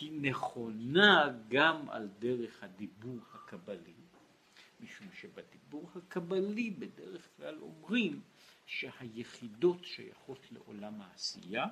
היא 0.00 0.12
נכונה 0.20 1.28
גם 1.48 1.90
על 1.90 2.08
דרך 2.18 2.62
הדיבור 2.62 3.18
הקבלי, 3.34 3.92
משום 4.80 5.06
שבדיבור 5.20 5.90
הקבלי 5.96 6.70
בדרך 6.70 7.28
כלל 7.36 7.58
אומרים 7.60 8.20
שהיחידות 8.66 9.84
שייכות 9.84 10.52
לעולם 10.52 11.00
העשייה, 11.00 11.66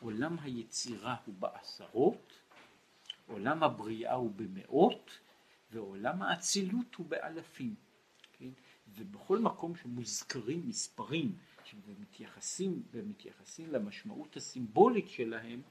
עולם 0.00 0.38
היצירה 0.38 1.16
הוא 1.26 1.34
בעשרות, 1.38 2.32
עולם 3.26 3.62
הבריאה 3.62 4.14
הוא 4.14 4.30
במאות, 4.36 5.18
ועולם 5.72 6.22
האצילות 6.22 6.94
הוא 6.94 7.06
באלפים. 7.06 7.74
כן? 8.32 8.50
ובכל 8.88 9.38
מקום 9.38 9.76
שמוזכרים 9.76 10.68
מספרים 10.68 11.36
ומתייחסים, 11.86 12.82
ומתייחסים 12.90 13.72
למשמעות 13.72 14.36
הסימבולית 14.36 15.08
שלהם, 15.08 15.62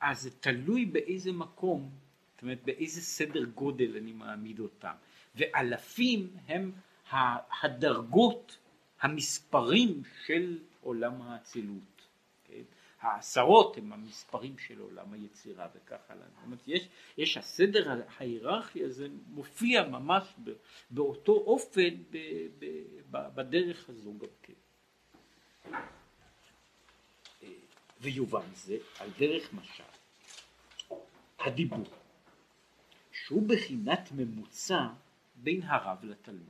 אז 0.00 0.20
זה 0.22 0.30
תלוי 0.30 0.84
באיזה 0.84 1.32
מקום, 1.32 1.90
זאת 2.34 2.42
אומרת 2.42 2.62
באיזה 2.64 3.00
סדר 3.00 3.44
גודל 3.44 3.96
אני 3.96 4.12
מעמיד 4.12 4.60
אותם. 4.60 4.94
ואלפים 5.34 6.36
הם 6.46 6.72
הדרגות 7.62 8.58
המספרים 9.00 10.02
של 10.26 10.58
עולם 10.80 11.22
האצילות. 11.22 12.06
כן? 12.44 12.62
העשרות 13.00 13.76
הם 13.76 13.92
המספרים 13.92 14.58
של 14.58 14.80
עולם 14.80 15.12
היצירה 15.12 15.68
וכך 15.74 16.00
הלאה. 16.08 16.26
זאת 16.34 16.44
אומרת, 16.44 16.62
יש, 16.66 16.88
יש 17.18 17.36
הסדר 17.36 18.02
ההיררכי 18.18 18.84
הזה 18.84 19.08
מופיע 19.28 19.88
ממש 19.88 20.34
באותו 20.90 21.32
אופן 21.32 22.02
ב, 22.10 22.18
ב, 22.58 22.66
ב, 23.10 23.18
בדרך 23.34 23.88
הזו 23.88 24.18
גם 24.18 24.28
כן. 24.42 24.52
ויובן 28.00 28.54
זה 28.54 28.76
על 28.98 29.10
דרך 29.18 29.52
משל 29.52 29.82
הדיבור 31.38 31.86
שהוא 33.12 33.48
בחינת 33.48 34.12
ממוצע 34.12 34.86
בין 35.34 35.62
הרב 35.62 36.04
לתלמיד. 36.04 36.48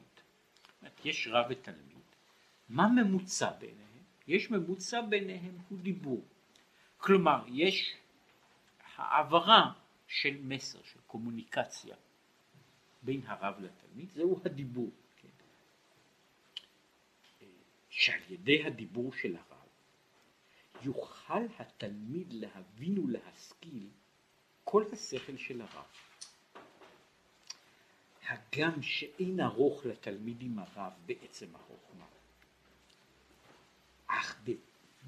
יש 1.04 1.28
רב 1.30 1.46
ותלמיד 1.50 1.97
מה 2.68 2.88
ממוצע 2.88 3.50
ביניהם? 3.52 4.02
יש 4.26 4.50
ממוצע 4.50 5.00
ביניהם 5.00 5.58
הוא 5.68 5.78
דיבור. 5.78 6.24
כלומר, 6.96 7.44
יש 7.48 7.96
העברה 8.96 9.72
של 10.06 10.40
מסר, 10.42 10.82
של 10.82 11.00
קומוניקציה 11.06 11.96
בין 13.02 13.20
הרב 13.26 13.54
לתלמיד, 13.60 14.10
זהו 14.10 14.40
הדיבור. 14.44 14.90
כן? 15.16 15.28
שעל 17.90 18.20
ידי 18.30 18.66
הדיבור 18.66 19.12
של 19.12 19.36
הרב 19.36 19.58
יוכל 20.82 21.46
התלמיד 21.58 22.32
להבין 22.32 22.98
ולהשכיל 22.98 23.88
כל 24.64 24.84
השכל 24.92 25.36
של 25.36 25.60
הרב. 25.60 25.86
הגם 28.28 28.82
שאין 28.82 29.40
ארוך 29.40 29.86
לתלמיד 29.86 30.42
עם 30.42 30.58
הרב 30.58 30.92
בעצם 31.06 31.54
החוכמה. 31.54 31.87
אך 34.08 34.36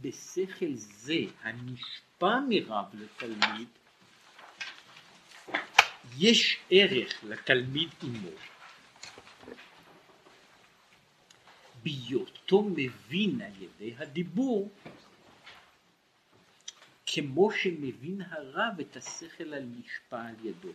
בשכל 0.00 0.74
זה 0.74 1.18
הנשפע 1.42 2.38
מרב 2.48 2.84
לתלמיד, 2.94 3.68
יש 6.18 6.58
ערך 6.70 7.24
לתלמיד 7.24 7.88
עמו. 8.02 8.30
בהיותו 11.82 12.62
מבין 12.62 13.40
על 13.40 13.62
ידי 13.62 13.94
הדיבור, 13.98 14.70
כמו 17.06 17.52
שמבין 17.52 18.20
הרב 18.30 18.80
את 18.80 18.96
השכל 18.96 19.54
הנשפע 19.54 20.22
על 20.22 20.34
ידו. 20.42 20.72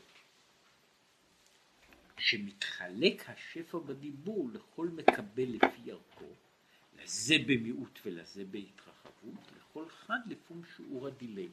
שמתחלק 2.18 3.30
השפע 3.30 3.78
בדיבור 3.78 4.50
לכל 4.54 4.88
מקבל 4.88 5.48
לפי 5.48 5.92
ערכו, 5.92 6.26
לזה 7.06 7.36
במיעוט 7.48 8.00
ולזה 8.06 8.44
בהתרחבות, 8.52 9.52
לכל 9.58 9.86
אחד 9.88 10.20
לפום 10.26 10.62
שיעור 10.76 11.08
הדיליי. 11.08 11.50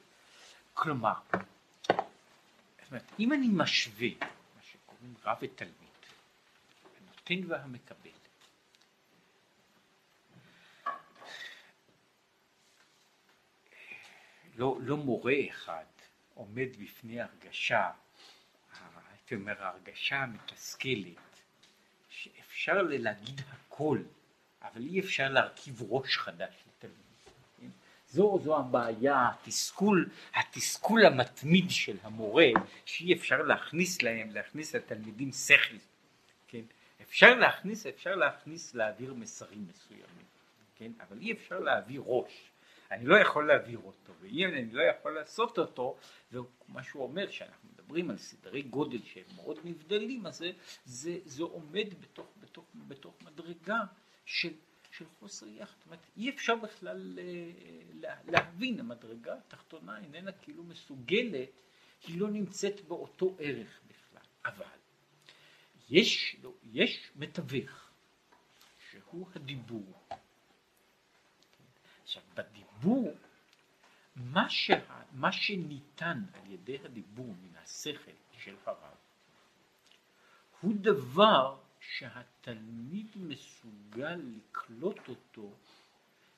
כלומר, 0.75 1.15
אם 3.19 3.33
אני 3.33 3.49
משווה 3.53 4.09
מה 4.21 4.63
שקוראים 4.63 5.15
רב 5.25 5.37
ותלמיד, 5.41 5.75
הנותן 7.01 7.51
והמקבל, 7.53 8.11
לא, 14.57 14.79
לא 14.83 14.97
מורה 14.97 15.35
אחד 15.51 15.85
עומד 16.35 16.69
בפני 16.79 17.21
הרגשה, 17.21 17.91
הייתי 19.11 19.35
אומר 19.35 19.63
ההרגשה 19.63 20.17
המתסכלת, 20.17 21.17
שאפשר 22.09 22.83
להגיד 22.83 23.41
הכל, 23.51 23.99
אבל 24.63 24.83
אי 24.83 25.01
אפשר 25.01 25.29
להרכיב 25.29 25.83
ראש 25.89 26.19
חדש 26.19 26.55
לתלמיד. 26.69 26.97
כן? 27.61 27.67
זו, 28.09 28.39
זו 28.45 28.59
הבעיה, 28.59 29.29
התסכול, 29.29 30.09
התסכול 30.35 31.07
המתמיד 31.07 31.71
של 31.71 31.97
המורה, 32.03 32.49
שאי 32.85 33.13
אפשר 33.15 33.43
להכניס 33.43 34.03
להם, 34.03 34.31
להכניס 34.31 34.75
לתלמידים 34.75 35.33
שכל. 35.33 35.77
כן? 36.49 36.63
אפשר 37.03 37.35
להכניס, 37.35 37.87
אפשר 37.87 38.15
להכניס, 38.15 38.75
להעביר 38.75 39.15
מסרים 39.15 39.67
מסוימים, 39.69 40.27
כן? 40.77 40.93
אבל 41.01 41.19
אי 41.19 41.33
אפשר 41.33 41.59
להעביר 41.59 42.03
ראש. 42.07 42.53
אני 42.91 43.07
לא 43.07 43.17
יכול 43.17 43.47
להעביר 43.47 43.79
אותו, 43.79 44.13
ואם 44.21 44.49
אני 44.49 44.73
לא 44.73 44.83
יכול 44.83 45.15
לעשות 45.15 45.59
אותו, 45.59 45.97
ומה 46.33 46.83
שהוא 46.83 47.03
אומר, 47.03 47.31
שאנחנו 47.31 47.69
מדברים 47.73 48.11
על 48.11 48.19
סדרי 48.19 48.63
גודל 48.63 48.99
שהם 49.05 49.25
מאוד 49.37 49.59
נבדלים, 49.65 50.27
אז 50.27 50.37
זה, 50.37 50.51
זה, 50.85 51.19
זה 51.25 51.43
עומד 51.43 51.87
בתוך, 52.01 52.27
בתוך, 52.41 52.65
בתוך 52.89 53.15
מדרגה 53.23 53.79
של, 54.25 54.53
של 54.91 55.05
חוסר 55.19 55.49
יחד. 55.49 55.75
זאת 55.79 55.87
אומרת, 55.87 56.07
אי 56.17 56.31
אפשר 56.31 56.57
בכלל 56.57 57.19
אה, 57.19 58.15
להבין, 58.25 58.81
המדרגה 58.81 59.35
התחתונה 59.35 59.99
איננה 59.99 60.33
כאילו 60.33 60.65
מסוגלת, 60.65 61.49
היא 62.07 62.21
לא 62.21 62.31
נמצאת 62.31 62.81
באותו 62.81 63.37
ערך 63.39 63.81
בכלל. 63.89 64.23
אבל 64.45 64.79
יש, 65.91 66.37
לא, 66.43 66.53
יש 66.63 67.11
מתווך, 67.17 67.91
שהוא 68.91 69.27
הדיבור. 69.35 69.93
עכשיו, 72.03 72.23
בדיבור, 72.35 73.15
מה, 74.17 74.51
שה, 74.51 75.03
מה 75.13 75.33
שניתן 75.33 76.25
על 76.33 76.51
ידי 76.51 76.79
הדיבור 76.85 77.35
מן 77.43 77.57
השכל 77.57 78.11
של 78.39 78.57
הרב, 78.67 78.95
הוא 80.61 80.75
דבר 80.77 81.62
שהתלמיד 81.89 83.07
מסוגל 83.17 84.21
לקלוט 84.37 85.09
אותו 85.09 85.53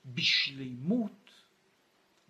בשלימות 0.07 1.31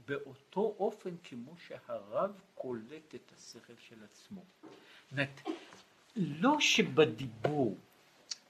באותו 0.09 0.75
אופן 0.79 1.17
כמו 1.25 1.55
שהרב 1.67 2.41
קולט 2.55 3.15
את 3.15 3.33
השכל 3.37 3.75
של 3.89 4.05
עצמו. 4.05 4.45
זאת 5.11 5.49
לא 6.17 6.61
שבדיבור 6.61 7.77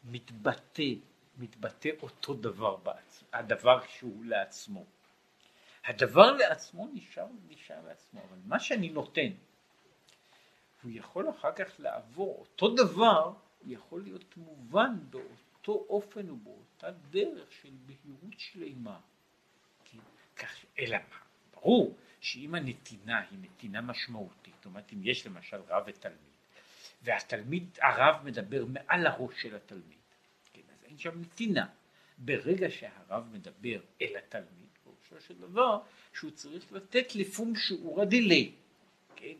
מתבטא 0.04 0.92
מתבטא 1.38 1.90
אותו 2.02 2.34
דבר, 2.34 2.76
בעצמו, 2.76 3.28
הדבר 3.32 3.80
שהוא 3.86 4.24
לעצמו. 4.24 4.84
הדבר 5.84 6.32
לעצמו 6.32 6.88
נשאר, 6.94 7.26
נשאר 7.48 7.80
לעצמו, 7.86 8.20
אבל 8.28 8.38
מה 8.44 8.60
שאני 8.60 8.88
נותן, 8.88 9.30
הוא 10.82 10.92
יכול 10.94 11.30
אחר 11.30 11.52
כך 11.52 11.68
לעבור, 11.78 12.38
אותו 12.40 12.74
דבר 12.74 13.32
יכול 13.66 14.02
להיות 14.02 14.36
מובן 14.36 14.96
באותו 15.10 15.86
אופן 15.88 16.30
ובאותה 16.30 16.90
דרך 17.10 17.52
של 17.52 17.70
בהירות 17.86 18.38
שלמה. 18.38 19.00
כן? 19.84 19.98
כך, 20.36 20.64
אלא 20.78 20.96
מה? 21.10 21.16
ברור 21.54 21.96
שאם 22.20 22.54
הנתינה 22.54 23.20
היא 23.30 23.38
נתינה 23.42 23.80
משמעותית, 23.80 24.54
זאת 24.56 24.66
אומרת 24.66 24.92
אם 24.92 24.98
יש 25.02 25.26
למשל 25.26 25.56
רב 25.68 25.84
ותלמיד, 25.86 26.18
והתלמיד, 27.02 27.78
הרב 27.82 28.24
מדבר 28.24 28.64
מעל 28.64 29.06
הראש 29.06 29.42
של 29.42 29.56
התלמיד, 29.56 29.98
אין 30.84 30.98
שם 30.98 31.20
נתינה. 31.20 31.66
ברגע 32.18 32.70
שהרב 32.70 33.28
מדבר 33.32 33.80
אל 34.02 34.16
התלמיד, 34.16 34.68
פירושו 34.84 35.26
של 35.26 35.38
דבר 35.38 35.80
שהוא 36.12 36.30
צריך 36.30 36.72
לתת 36.72 37.14
לפום 37.14 37.56
שיעור 37.56 38.02
הדילי, 38.02 38.52
כן? 39.16 39.34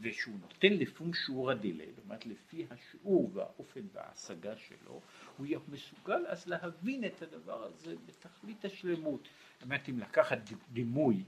ושהוא 0.00 0.34
נותן 0.40 0.72
לפום 0.72 1.14
שיעור 1.14 1.50
הדילי, 1.50 1.86
זאת 1.96 2.04
אומרת 2.04 2.26
לפי 2.26 2.66
השיעור 2.70 3.30
והאופן 3.34 3.80
וההשגה 3.92 4.56
שלו, 4.56 5.00
הוא 5.36 5.46
יהיה 5.46 5.58
מסוגל 5.68 6.26
אז 6.26 6.46
להבין 6.46 7.04
את 7.04 7.22
הדבר 7.22 7.64
הזה 7.64 7.94
בתכלית 8.06 8.64
השלמות. 8.64 9.28
זאת 9.54 9.62
אומרת 9.62 9.88
אם 9.88 9.98
לקחת 9.98 10.38
דימוי 10.72 11.24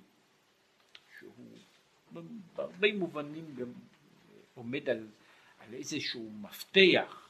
שהוא 1.18 1.56
בהרבה 2.54 2.92
מובנים 2.92 3.54
גם 3.54 3.72
עומד 4.54 4.88
על, 4.88 5.06
על 5.58 5.74
איזשהו 5.74 6.30
מפתח 6.30 7.28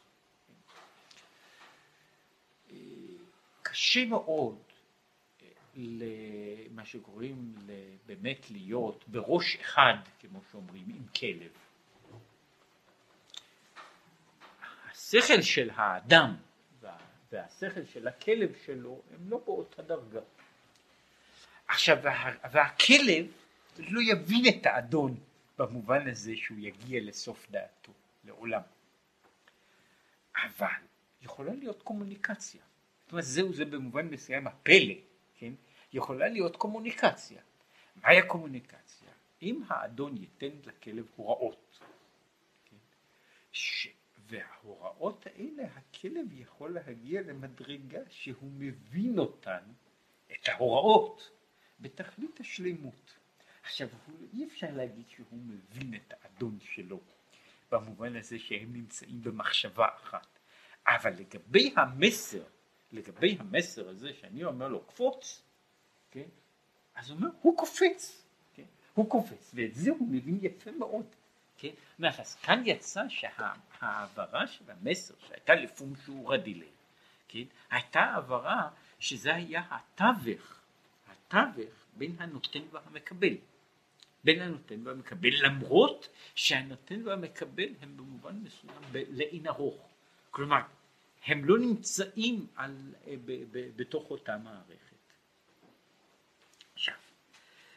קשה 3.62 4.04
מאוד 4.04 4.58
אה, 4.58 4.71
למה 5.74 6.84
שקוראים 6.84 7.54
באמת 8.06 8.50
להיות 8.50 9.04
בראש 9.08 9.56
אחד, 9.56 9.94
כמו 10.20 10.40
שאומרים, 10.50 10.84
עם 10.88 11.06
כלב. 11.06 11.52
השכל 14.90 15.42
של 15.42 15.70
האדם 15.74 16.36
והשכל 17.32 17.84
של 17.84 18.08
הכלב 18.08 18.52
שלו 18.64 19.02
הם 19.14 19.30
לא 19.30 19.42
באותה 19.44 19.82
דרגה. 19.82 20.20
עכשיו, 21.68 21.96
והכלב 22.52 23.26
לא 23.78 24.00
יבין 24.02 24.42
את 24.48 24.66
האדון 24.66 25.16
במובן 25.58 26.08
הזה 26.08 26.32
שהוא 26.36 26.58
יגיע 26.58 27.00
לסוף 27.02 27.50
דעתו, 27.50 27.92
לעולם. 28.24 28.62
אבל 30.36 30.66
יכולה 31.22 31.52
להיות 31.54 31.82
קומוניקציה. 31.82 32.60
זאת 33.02 33.12
אומרת 33.12 33.24
זהו 33.24 33.52
זה 33.52 33.64
במובן 33.64 34.06
מסוים 34.06 34.46
הפלא? 34.46 34.94
יכולה 35.92 36.28
להיות 36.28 36.56
קומוניקציה. 36.56 37.42
מהי 37.96 38.18
הקומוניקציה? 38.18 39.08
אם 39.42 39.62
האדון 39.68 40.16
ייתן 40.16 40.56
לכלב 40.64 41.06
הוראות, 41.16 41.78
כן? 42.64 42.76
ש... 43.52 43.88
וההוראות 44.26 45.26
האלה 45.26 45.62
הכלב 45.74 46.32
יכול 46.32 46.74
להגיע 46.74 47.20
למדרגה 47.20 48.00
שהוא 48.10 48.50
מבין 48.52 49.18
אותן, 49.18 49.60
את 50.32 50.48
ההוראות, 50.48 51.30
בתכלית 51.80 52.40
השלמות. 52.40 53.14
עכשיו 53.62 53.88
אי 54.32 54.44
אפשר 54.44 54.66
להגיד 54.70 55.04
שהוא 55.08 55.38
מבין 55.38 55.94
את 55.94 56.14
האדון 56.20 56.58
שלו 56.60 57.00
במובן 57.70 58.16
הזה 58.16 58.38
שהם 58.38 58.72
נמצאים 58.72 59.22
במחשבה 59.22 59.86
אחת, 59.96 60.38
אבל 60.86 61.12
לגבי 61.12 61.74
המסר 61.76 62.44
לגבי 62.92 63.36
המסר 63.40 63.88
הזה 63.88 64.14
שאני 64.14 64.44
אומר 64.44 64.68
לו 64.68 64.84
קפוץ, 64.84 65.42
כן? 66.12 66.28
אז 66.94 67.10
הוא 67.10 67.16
אומר, 67.16 67.28
הוא 67.40 67.58
קופץ, 67.58 68.22
כן? 68.54 68.62
הוא 68.94 69.10
קופץ, 69.10 69.50
ואת 69.54 69.74
זה 69.74 69.90
הוא 69.90 70.08
מבין 70.10 70.38
יפה 70.42 70.70
מאוד. 70.70 71.06
כן? 71.58 71.72
אז 72.02 72.34
כאן 72.34 72.62
יצא 72.66 73.02
שההעברה 73.08 74.46
של 74.46 74.64
המסר 74.70 75.14
שהייתה 75.28 75.54
לפום 75.54 75.92
שיעור 76.04 76.34
הדילי, 76.34 76.68
כן? 77.28 77.44
הייתה 77.70 78.00
העברה 78.00 78.68
שזה 78.98 79.34
היה 79.34 79.62
התווך, 79.70 80.60
התווך 81.08 81.74
בין 81.96 82.16
הנותן 82.18 82.62
והמקבל. 82.70 83.36
בין 84.24 84.40
הנותן 84.42 84.86
והמקבל, 84.86 85.30
למרות 85.42 86.08
שהנותן 86.34 87.06
והמקבל 87.08 87.68
הם 87.80 87.96
במובן 87.96 88.36
מסוים 88.36 88.74
לאין 88.92 89.46
ארוך. 89.46 89.88
כלומר, 90.30 90.60
הם 91.26 91.44
לא 91.44 91.58
נמצאים 91.58 92.46
על, 92.56 92.94
אה, 93.06 93.14
ב, 93.24 93.44
ב, 93.50 93.70
בתוך 93.76 94.10
אותה 94.10 94.38
מערכת. 94.38 94.91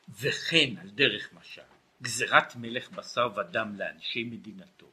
וכן 0.10 0.78
על 0.82 0.90
דרך 0.90 1.34
משל, 1.34 1.62
גזירת 2.02 2.56
מלך 2.56 2.92
בשר 2.92 3.30
ודם 3.38 3.76
לאנשי 3.78 4.24
מדינתו. 4.24 4.92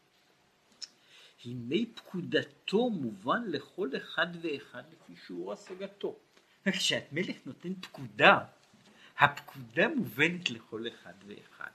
הנה 1.45 1.77
פקודתו 1.95 2.91
מובן 2.91 3.43
לכל 3.47 3.91
אחד 3.97 4.27
ואחד 4.43 4.83
לפי 4.93 5.13
שיעור 5.27 5.53
השגתו. 5.53 6.19
כשאת 6.73 7.13
מלך 7.13 7.37
נותן 7.47 7.75
פקודה, 7.75 8.39
הפקודה 9.19 9.89
מובנת 9.89 10.51
לכל 10.51 10.85
אחד 10.89 11.15
ואחד. 11.27 11.71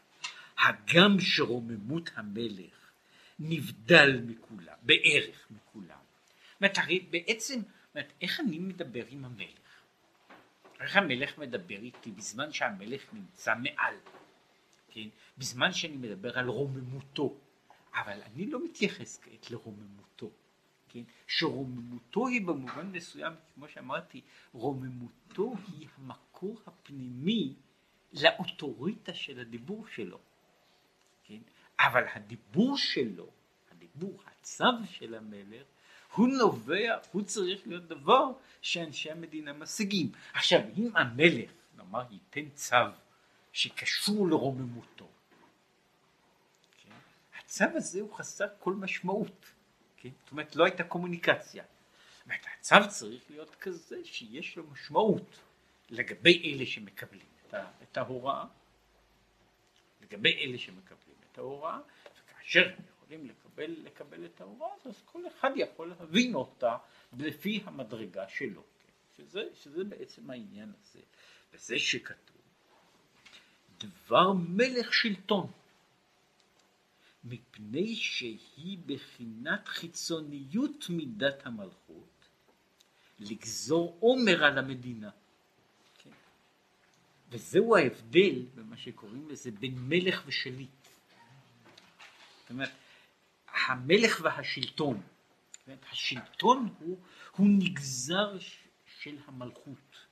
הגם 0.57 1.19
שרוממות 1.19 2.09
המלך 2.15 2.91
נבדל 3.39 4.21
מכולם, 4.25 4.75
בערך 4.81 5.47
מכולם. 5.51 5.99
אומרת, 6.61 6.77
הרי 6.77 6.99
בעצם, 6.99 7.61
אומרת, 7.95 8.13
איך 8.21 8.39
אני 8.39 8.59
מדבר 8.59 9.03
עם 9.09 9.25
המלך? 9.25 9.66
איך 10.79 10.95
המלך 10.97 11.37
מדבר 11.37 11.75
איתי 11.75 12.11
בזמן 12.11 12.51
שהמלך 12.51 13.13
נמצא 13.13 13.53
מעל, 13.55 13.95
כן? 14.87 15.07
בזמן 15.37 15.73
שאני 15.73 15.97
מדבר 15.97 16.39
על 16.39 16.47
רוממותו, 16.47 17.37
אבל 17.93 18.21
אני 18.21 18.45
לא 18.45 18.65
מתייחס 18.65 19.19
כעת 19.21 19.51
לרוממותו, 19.51 20.29
כן? 20.89 21.03
שרוממותו 21.27 22.27
היא 22.27 22.41
במובן 22.41 22.91
מסוים, 22.91 23.33
כמו 23.55 23.67
שאמרתי, 23.67 24.21
רוממותו 24.53 25.55
היא 25.67 25.87
המקור 25.97 26.61
הפנימי 26.65 27.53
לאוטוריטה 28.13 29.13
של 29.13 29.39
הדיבור 29.39 29.87
שלו, 29.87 30.19
כן? 31.23 31.39
אבל 31.79 32.03
הדיבור 32.13 32.77
שלו, 32.77 33.29
הדיבור, 33.71 34.23
הצו 34.25 34.85
של 34.91 35.15
המלך, 35.15 35.65
הוא 36.15 36.27
נובע, 36.27 36.97
הוא 37.11 37.21
צריך 37.21 37.61
להיות 37.67 37.87
דבר 37.87 38.31
שאנשי 38.61 39.11
המדינה 39.11 39.53
משיגים. 39.53 40.11
עכשיו, 40.33 40.59
אם 40.77 40.95
המלך, 40.95 41.49
נאמר, 41.77 42.03
ייתן 42.11 42.49
צו 42.49 42.75
שקשור 43.53 44.27
לרוממותו, 44.27 45.07
כן? 46.83 46.95
הצו 47.39 47.65
הזה 47.75 48.01
הוא 48.01 48.13
חסר 48.13 48.47
כל 48.59 48.73
משמעות. 48.73 49.51
כן? 49.97 50.09
זאת 50.23 50.31
אומרת, 50.31 50.55
לא 50.55 50.65
הייתה 50.65 50.83
קומוניקציה. 50.83 51.63
זאת 52.17 52.25
אומרת, 52.25 52.45
הצו 52.59 52.75
צריך 52.89 53.21
להיות 53.29 53.55
כזה 53.55 53.95
שיש 54.03 54.57
לו 54.57 54.63
משמעות 54.71 55.39
לגבי 55.89 56.53
אלה 56.53 56.65
שמקבלים 56.65 57.25
את, 57.47 57.53
ה, 57.53 57.67
את 57.83 57.97
ההוראה, 57.97 58.45
לגבי 60.01 60.33
אלה 60.33 60.57
שמקבלים 60.57 61.15
את 61.31 61.37
ההוראה, 61.37 61.79
וכאשר 62.03 62.65
הם 62.77 62.83
יכולים 62.95 63.25
לקבל, 63.25 63.46
לקבל 63.57 64.25
את 64.25 64.41
ההוראה, 64.41 64.69
אז 64.85 65.01
כל 65.05 65.27
אחד 65.27 65.49
יכול 65.55 65.89
להבין 65.89 66.35
אותה 66.35 66.77
לפי 67.19 67.61
המדרגה 67.65 68.29
שלו, 68.29 68.61
כן? 68.61 69.23
שזה, 69.23 69.43
שזה 69.63 69.83
בעצם 69.83 70.29
העניין 70.29 70.71
הזה. 70.81 70.99
וזה 71.53 71.79
שכתוב, 71.79 72.37
דבר 73.77 74.33
מלך 74.33 74.93
שלטון. 74.93 75.51
מפני 77.23 77.95
שהיא 77.95 78.77
בחינת 78.85 79.67
חיצוניות 79.67 80.89
מידת 80.89 81.45
המלכות, 81.45 82.27
לגזור 83.19 83.97
עומר 83.99 84.43
על 84.43 84.57
המדינה. 84.57 85.09
כן? 85.97 86.09
וזהו 87.29 87.75
ההבדל 87.75 88.45
במה 88.55 88.77
שקוראים 88.77 89.29
לזה 89.29 89.51
בין 89.51 89.75
מלך 89.77 90.23
ושליט. 90.25 90.69
זאת 92.41 92.49
אומרת, 92.49 92.69
המלך 93.67 94.19
והשלטון. 94.23 95.01
אומרת, 95.67 95.85
השלטון 95.91 96.69
הוא, 96.79 96.97
הוא 97.31 97.47
נגזר 97.49 98.37
של 99.01 99.17
המלכות. 99.25 100.05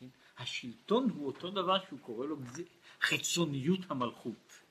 כן? 0.00 0.06
השלטון 0.38 1.10
הוא 1.10 1.26
אותו 1.26 1.50
דבר 1.50 1.78
שהוא 1.88 1.98
קורא 1.98 2.26
לו 2.26 2.36
חיצוניות 3.00 3.80
המלכות. 3.90 4.62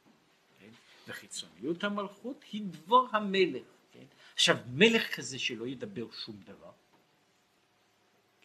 וחיצוניות 1.07 1.83
המלכות 1.83 2.43
היא 2.51 2.63
דבר 2.65 3.05
המלך. 3.11 3.63
כן? 3.91 4.05
עכשיו, 4.33 4.57
מלך 4.73 5.15
כזה 5.15 5.39
שלא 5.39 5.67
ידבר 5.67 6.11
שום 6.11 6.35
דבר, 6.45 6.71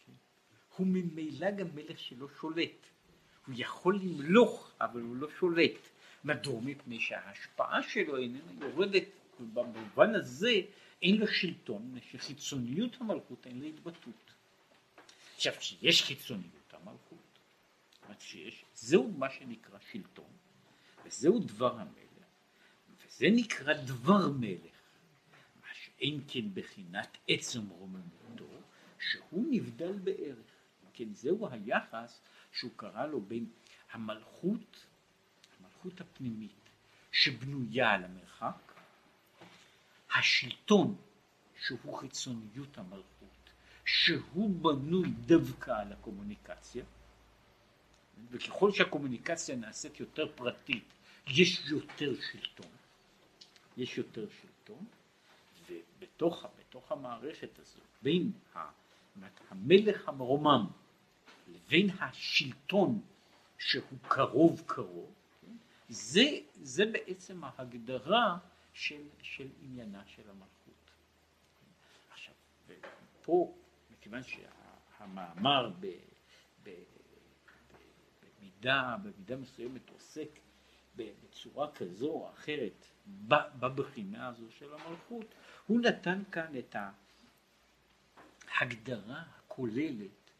כן? 0.05 0.13
הוא 0.75 0.87
ממילא 0.87 1.51
גם 1.51 1.67
מלך 1.75 1.99
שלא 1.99 2.27
שולט. 2.39 2.87
הוא 3.47 3.55
יכול 3.57 3.99
למלוך, 3.99 4.71
אבל 4.81 5.01
הוא 5.01 5.15
לא 5.15 5.27
שולט. 5.39 5.89
מדוע? 6.23 6.61
מפני 6.61 6.99
שההשפעה 6.99 7.83
שלו 7.83 8.17
איננה 8.17 8.65
יורדת, 8.65 9.03
במובן 9.39 10.15
הזה 10.15 10.61
אין 11.01 11.17
לו 11.17 11.27
שלטון, 11.27 11.95
שחיצוניות 12.11 12.97
המלכות 13.01 13.47
אין 13.47 13.59
לה 13.61 13.67
התבטאות. 13.67 14.31
עכשיו, 15.35 15.53
כשיש 15.59 16.03
חיצוניות 16.03 16.73
המלכות, 16.73 17.17
שיש, 18.19 18.65
זהו 18.73 19.11
מה 19.17 19.29
שנקרא 19.29 19.79
שלטון, 19.91 20.31
וזהו 21.05 21.39
דבר 21.39 21.79
המלך. 21.79 22.07
זה 23.09 23.27
נקרא 23.31 23.73
דבר 23.73 24.31
מלך, 24.39 24.77
מה 25.61 25.67
שאין 25.73 26.21
כן 26.27 26.53
בחינת 26.53 27.17
עצם 27.27 27.69
רוממותו, 27.69 28.61
שהוא 28.99 29.45
נבדל 29.49 29.93
בערך. 29.93 30.37
כן, 30.93 31.13
זהו 31.13 31.47
היחס 31.51 32.21
שהוא 32.51 32.71
קרא 32.75 33.05
לו 33.05 33.21
בין 33.21 33.45
המלכות, 33.91 34.85
המלכות 35.59 36.01
הפנימית, 36.01 36.69
שבנויה 37.11 37.91
על 37.91 38.03
המרחק, 38.03 38.66
השלטון, 40.19 40.95
שהוא 41.65 41.97
חיצוניות 41.97 42.77
המלכות, 42.77 43.49
שהוא 43.85 44.49
בנוי 44.61 45.09
דווקא 45.09 45.71
על 45.71 45.93
הקומוניקציה, 45.93 46.83
וככל 48.29 48.71
שהקומוניקציה 48.71 49.55
נעשית 49.55 49.99
יותר 49.99 50.27
פרטית, 50.35 50.83
יש 51.27 51.69
יותר 51.69 52.13
שלטון. 52.31 52.71
יש 53.77 53.97
יותר 53.97 54.27
שלטון, 54.41 54.85
ובתוך 55.69 56.45
בתוך 56.59 56.91
המערכת 56.91 57.59
הזו, 57.59 57.79
בין 58.01 58.31
המלך 59.49 60.07
המרומם 60.09 60.67
לבין 61.47 61.89
השלטון 61.99 63.01
שהוא 63.57 63.97
קרוב 64.07 64.63
קרוב, 64.65 65.13
כן? 65.41 65.51
זה, 65.89 66.25
זה 66.61 66.85
בעצם 66.85 67.43
ההגדרה 67.43 68.37
של, 68.77 69.07
של 69.21 69.47
עניינה 69.61 70.03
של 70.05 70.29
המלכות. 70.29 70.91
עכשיו, 72.11 72.33
פה, 73.21 73.53
מכיוון 73.91 74.21
שהמאמר 74.23 75.71
ב, 75.79 75.87
ב, 76.63 76.83
במידה, 78.21 78.95
במידה 79.03 79.37
מסוימת 79.37 79.89
עוסק 79.89 80.29
בצורה 80.95 81.71
כזו 81.71 82.09
או 82.11 82.29
אחרת 82.29 82.85
בבחינה 83.59 84.27
הזו 84.27 84.51
של 84.51 84.73
המלכות, 84.73 85.25
הוא 85.67 85.81
נתן 85.81 86.23
כאן 86.31 86.57
את 86.59 86.75
ההגדרה 88.49 89.23
הכוללת, 89.37 90.31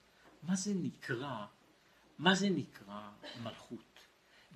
מה 0.44 0.56
זה 0.56 0.74
נקרא, 0.76 1.46
מה 2.18 2.36
זה 2.36 2.50
נקרא 2.50 3.12
מלכות, 3.44 4.00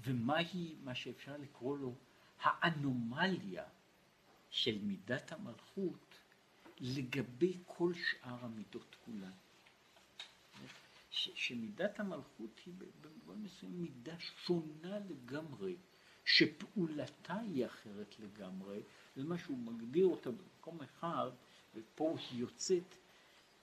ומהי 0.02 0.76
מה 0.84 0.96
שאפשר 0.96 1.38
לקרוא 1.38 1.78
לו 1.78 1.96
האנומליה 2.42 3.64
של 4.50 4.78
מידת 4.82 5.32
המלכות 5.32 6.16
לגבי 6.80 7.58
כל 7.66 7.94
שאר 7.94 8.46
המידות 8.46 8.96
כולן. 9.06 9.32
ש, 11.12 11.30
שמידת 11.36 12.00
המלכות 12.00 12.62
היא 12.66 12.74
במובן 13.02 13.42
מסוים 13.44 13.82
מידה 13.82 14.20
שונה 14.20 15.00
לגמרי 15.00 15.76
שפעולתה 16.26 17.40
היא 17.40 17.66
אחרת 17.66 18.16
לגמרי, 18.20 18.80
זה 19.16 19.24
מה 19.24 19.38
שהוא 19.38 19.58
מגדיר 19.58 20.06
אותה 20.06 20.32
במקום 20.32 20.82
אחד, 20.82 21.30
ופה 21.76 22.18
היא 22.20 22.40
יוצאת 22.40 22.96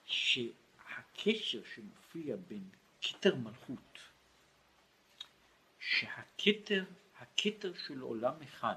שהקשר 0.05 1.61
שמופיע 1.75 2.35
בין 2.47 2.69
כתר 3.01 3.35
מלכות, 3.35 3.99
שהכתר, 5.79 6.85
הכתר 7.39 7.73
של 7.73 8.01
עולם 8.01 8.33
אחד 8.43 8.75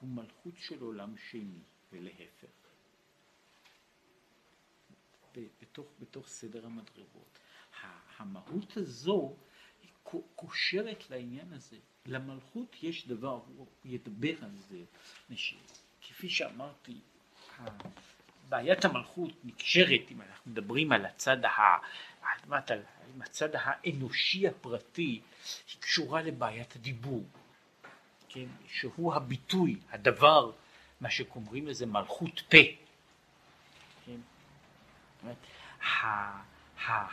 הוא 0.00 0.10
מלכות 0.10 0.54
של 0.56 0.80
עולם 0.80 1.14
שני, 1.30 1.60
ולהפך. 1.92 2.46
בתוך, 5.62 5.86
בתוך 6.00 6.28
סדר 6.28 6.66
המדרגות. 6.66 7.38
המהות 8.18 8.76
הזו 8.76 9.36
קושרת 10.34 11.10
לעניין 11.10 11.52
הזה. 11.52 11.76
למלכות 12.06 12.76
יש 12.82 13.08
דבר, 13.08 13.40
הוא 13.56 13.66
ידבר 13.84 14.44
על 14.44 14.56
זה, 14.68 14.78
כפי 16.00 16.28
שאמרתי, 16.28 17.00
בעיית 18.48 18.84
המלכות 18.84 19.44
נקשרת, 19.44 20.10
אם 20.10 20.22
אנחנו 20.22 20.50
מדברים 20.50 20.92
על 20.92 21.06
הצד, 21.06 21.44
ה, 21.44 21.50
על 22.22 22.82
הצד 23.20 23.48
האנושי 23.52 24.48
הפרטי, 24.48 25.20
היא 25.72 25.80
קשורה 25.80 26.22
לבעיית 26.22 26.76
הדיבור, 26.76 27.24
כן, 28.36 28.48
שהוא 28.66 29.14
הביטוי, 29.14 29.80
הדבר, 29.90 30.52
מה 31.00 31.10
שקוראים 31.10 31.66
לזה 31.66 31.86
מלכות 31.86 32.40
פה. 32.40 32.58
כן? 34.04 34.20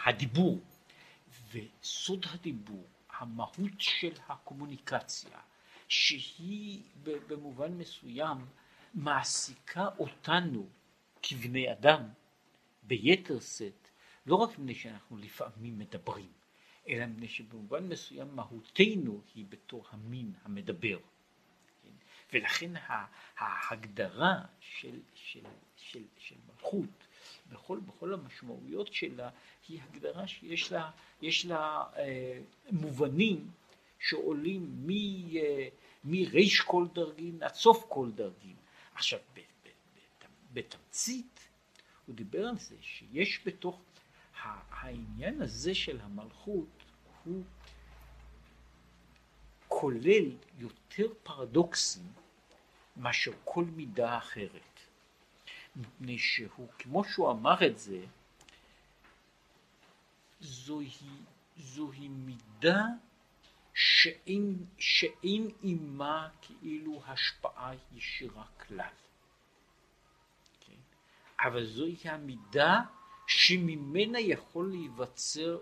הדיבור, 0.06 0.60
וסוד 1.52 2.26
הדיבור 2.30 2.88
המהות 3.20 3.80
של 3.80 4.14
הקומוניקציה, 4.28 5.40
שהיא 5.88 6.84
במובן 7.06 7.78
מסוים 7.78 8.38
מעסיקה 8.94 9.88
אותנו 10.00 10.70
כבני 11.22 11.72
אדם 11.72 12.02
ביתר 12.84 13.40
שאת, 13.40 13.88
לא 14.26 14.36
רק 14.36 14.50
מפני 14.50 14.76
שאנחנו 14.76 15.18
לפעמים 15.18 15.80
מדברים, 15.80 16.32
אלא 16.90 17.06
מפני 17.06 17.28
שבמובן 17.28 17.88
מסוים 17.88 18.36
מהותנו 18.36 19.22
היא 19.36 19.46
בתור 19.50 19.86
המין 19.92 20.34
המדבר. 20.46 20.98
כן? 22.34 22.40
ולכן 22.40 22.72
ההגדרה 23.38 24.42
של, 24.60 25.00
של, 25.16 25.40
של, 25.78 26.04
של 26.18 26.36
מלכות 26.48 26.90
בכל, 27.52 27.80
בכל 27.80 28.14
המשמעויות 28.14 28.94
שלה 28.94 29.30
היא 29.68 29.80
הגדרה 29.84 30.28
שיש 30.28 30.72
לה, 30.72 30.92
יש 31.22 31.46
לה 31.46 31.84
אה, 31.98 32.40
מובנים 32.72 33.52
שעולים 34.00 34.88
אה, 35.36 35.68
מריש 36.04 36.62
כל 36.62 36.86
דרגין 36.94 37.44
עד 37.44 37.54
סוף 37.54 37.86
כל 37.90 38.12
דרגין. 38.12 38.56
עכשיו, 38.96 39.20
בתמצית, 40.54 41.40
הוא 42.06 42.16
דיבר 42.16 42.48
על 42.48 42.58
זה 42.58 42.76
שיש 42.82 43.40
בתוך 43.46 43.82
העניין 44.70 45.42
הזה 45.42 45.76
של 45.76 46.00
המלכות 46.02 46.84
הוא 47.24 47.44
כולל 49.68 50.32
יותר 50.60 51.08
פרדוקסים 51.24 52.04
מאשר 52.98 53.32
כל 53.44 53.64
מידה 53.64 54.18
אחרת. 54.18 54.80
מפני 55.76 56.20
שהוא, 56.20 56.68
כמו 56.80 57.04
שהוא 57.04 57.32
אמר 57.32 57.68
את 57.68 57.80
זה, 57.80 58.06
זוהי, 60.40 60.90
זוהי 61.58 62.08
מידה 62.08 62.84
שאין, 63.74 64.66
שאין 64.78 65.50
עימה 65.62 66.30
כאילו 66.42 67.02
השפעה 67.08 67.72
ישירה 67.96 68.46
כלל. 68.68 68.94
כן? 70.60 70.80
אבל 71.40 71.66
זוהי 71.66 71.96
המידה 72.04 72.82
שממנה 73.28 74.20
יכול 74.20 74.70
להיווצר, 74.72 75.60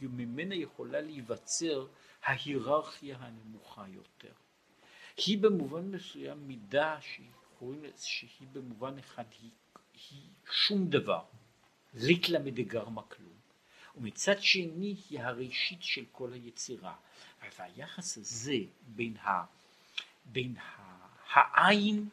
ממנה 0.00 0.54
יכולה 0.54 1.00
להיווצר 1.00 1.86
ההיררכיה 2.24 3.16
הנמוכה 3.20 3.88
יותר. 3.88 4.32
היא 5.16 5.38
במובן 5.38 5.90
מסוים 5.90 6.48
מידה 6.48 6.98
שהיא, 7.00 7.30
שהיא 7.98 8.48
במובן 8.52 8.98
אחד 8.98 9.24
היא, 9.42 9.50
היא 10.10 10.28
שום 10.52 10.90
דבר, 10.90 11.24
ליטלה 11.94 12.38
מדגרמה 12.38 13.02
כלום, 13.02 13.34
ומצד 13.96 14.42
שני 14.42 14.96
היא 15.10 15.20
הראשית 15.20 15.82
של 15.82 16.04
כל 16.12 16.32
היצירה. 16.32 16.94
והיחס 17.58 18.18
הזה 18.18 18.58
בין, 18.86 19.16
ה, 19.16 19.44
בין 20.24 20.56
ה, 20.56 20.94
העין 21.32 22.08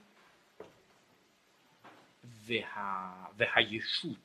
וה, 2.23 3.25
והישות, 3.37 4.17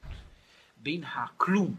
בין 0.77 1.05
הכלום 1.05 1.75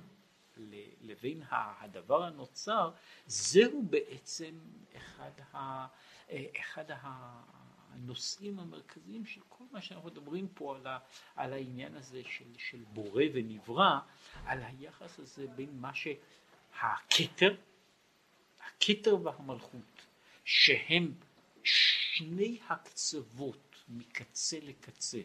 לבין 1.02 1.42
הדבר 1.50 2.24
הנוצר, 2.24 2.92
זהו 3.28 3.84
בעצם 3.90 4.60
אחד, 4.98 5.32
ה, 5.54 5.88
אחד 6.32 6.86
הנושאים 7.98 8.60
המרכזיים 8.60 9.26
של 9.26 9.42
כל 9.50 9.64
מה 9.72 9.82
שאנחנו 9.82 10.10
מדברים 10.10 10.48
פה 10.54 10.76
על, 10.76 10.88
ה, 10.88 11.00
על 11.36 11.54
העניין 11.54 11.96
הזה 11.96 12.22
של, 12.30 12.46
של 12.58 12.84
בורא 12.94 13.24
ונברא, 13.34 14.00
על 14.46 14.64
היחס 14.64 15.20
הזה 15.20 15.48
בין 15.48 15.70
מה 15.80 15.92
שהכתר, 15.94 17.56
הכתר 18.60 19.18
והמלכות, 19.24 20.06
שהם 20.46 21.14
שני 21.64 22.60
הקצוות 22.70 23.76
מקצה 23.90 24.58
לקצה 24.62 25.22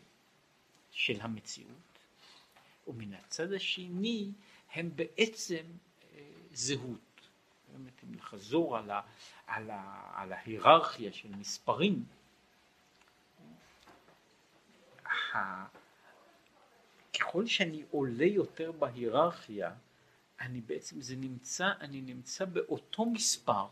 של 0.90 1.20
המציאות, 1.20 1.98
ומן 2.86 3.14
הצד 3.14 3.52
השני 3.52 4.32
הם 4.72 4.96
בעצם 4.96 5.64
אה, 6.14 6.30
זהות. 6.52 7.11
באמת, 7.72 8.04
אם 8.04 8.14
נחזור 8.14 8.76
על, 8.76 8.90
ה, 8.90 9.00
על, 9.46 9.70
ה, 9.70 10.10
על 10.14 10.32
ההיררכיה 10.32 11.12
של 11.12 11.28
מספרים, 11.28 12.04
ככל 17.18 17.46
שאני 17.46 17.84
עולה 17.90 18.24
יותר 18.24 18.72
בהיררכיה, 18.72 19.74
אני 20.40 20.60
בעצם, 20.60 21.00
זה 21.00 21.16
נמצא, 21.16 21.72
אני 21.80 22.00
נמצא 22.00 22.44
באותו 22.44 23.06
מספר 23.06 23.66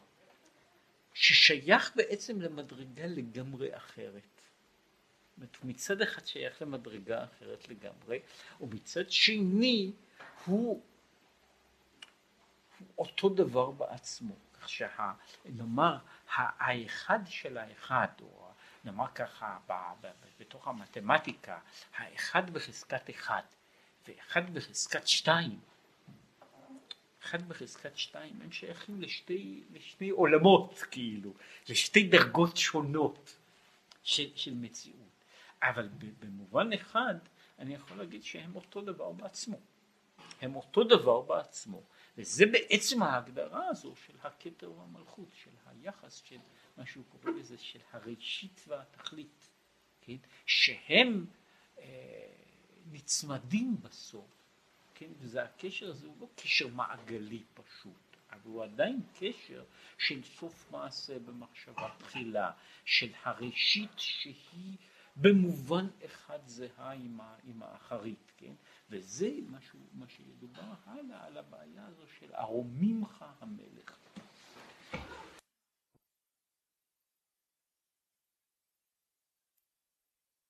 ששייך 1.14 1.92
בעצם 1.96 2.40
למדרגה 2.40 3.06
לגמרי 3.06 3.76
אחרת. 3.76 4.22
אומרת, 5.36 5.56
מצד 5.64 6.02
אחד 6.02 6.26
שייך 6.26 6.62
למדרגה 6.62 7.24
אחרת 7.24 7.68
לגמרי, 7.68 8.20
ומצד 8.60 9.10
שני 9.10 9.92
הוא 10.44 10.82
אותו 12.98 13.28
דבר 13.28 13.70
בעצמו, 13.70 14.34
כך 14.60 14.68
שנאמר 14.68 15.98
האחד 16.36 17.18
של 17.26 17.58
האחד, 17.58 18.08
או 18.22 18.48
נאמר 18.84 19.06
ככה 19.14 19.58
בתוך 20.40 20.68
המתמטיקה, 20.68 21.58
האחד 21.96 22.50
בחזקת 22.50 23.10
אחד 23.10 23.42
ואחד 24.08 24.54
בחזקת 24.54 25.08
שתיים, 25.08 25.60
אחד 27.22 27.48
בחזקת 27.48 27.96
שתיים 27.96 28.38
הם 28.42 28.52
שייכים 28.52 29.02
לשתי, 29.02 29.62
לשני 29.72 30.10
עולמות 30.10 30.78
כאילו, 30.90 31.34
לשתי 31.68 32.08
דרגות 32.08 32.56
שונות 32.56 33.36
של, 34.02 34.36
של 34.36 34.54
מציאות, 34.54 35.24
אבל 35.62 35.88
במובן 36.20 36.72
אחד 36.72 37.14
אני 37.58 37.74
יכול 37.74 37.96
להגיד 37.96 38.22
שהם 38.22 38.56
אותו 38.56 38.80
דבר 38.80 39.12
בעצמו, 39.12 39.56
הם 40.40 40.56
אותו 40.56 40.84
דבר 40.84 41.20
בעצמו, 41.20 41.82
וזה 42.18 42.46
בעצם 42.46 43.02
ההגדרה 43.02 43.68
הזו 43.68 43.94
של 44.06 44.14
הכתר 44.22 44.72
והמלכות, 44.72 45.28
של 45.34 45.50
היחס 45.66 46.22
של 46.24 46.38
מה 46.76 46.86
שהוא 46.86 47.04
קורא 47.08 47.32
לזה 47.32 47.58
של 47.58 47.78
הראשית 47.92 48.64
והתכלית, 48.68 49.48
כן? 50.00 50.16
שהם 50.46 51.26
אה, 51.78 51.84
נצמדים 52.92 53.76
בסוף, 53.82 54.30
כן? 54.94 55.10
וזה 55.20 55.42
הקשר 55.42 55.90
הזה 55.90 56.06
הוא 56.06 56.16
לא 56.20 56.28
קשר 56.36 56.68
מעגלי 56.68 57.42
פשוט, 57.54 58.16
אבל 58.30 58.40
הוא 58.44 58.64
עדיין 58.64 59.00
קשר 59.18 59.64
של 59.98 60.22
סוף 60.22 60.70
מעשה 60.70 61.18
במחשבה 61.18 61.88
תחילה, 61.98 62.50
של 62.84 63.12
הראשית 63.22 63.90
שהיא 63.96 64.76
במובן 65.16 65.86
אחד 66.04 66.38
זהה 66.46 66.92
עם, 66.92 67.62
האחרית, 67.62 68.32
כן? 68.36 68.52
וזה 68.90 69.30
מה 69.92 70.08
שידובר 70.08 70.74
הלאה 70.84 71.26
על 71.26 71.36
הבעיה 71.38 71.86
הזו 71.86 72.02
של 72.18 72.34
ארומימך 72.34 73.24
המלך. 73.40 73.99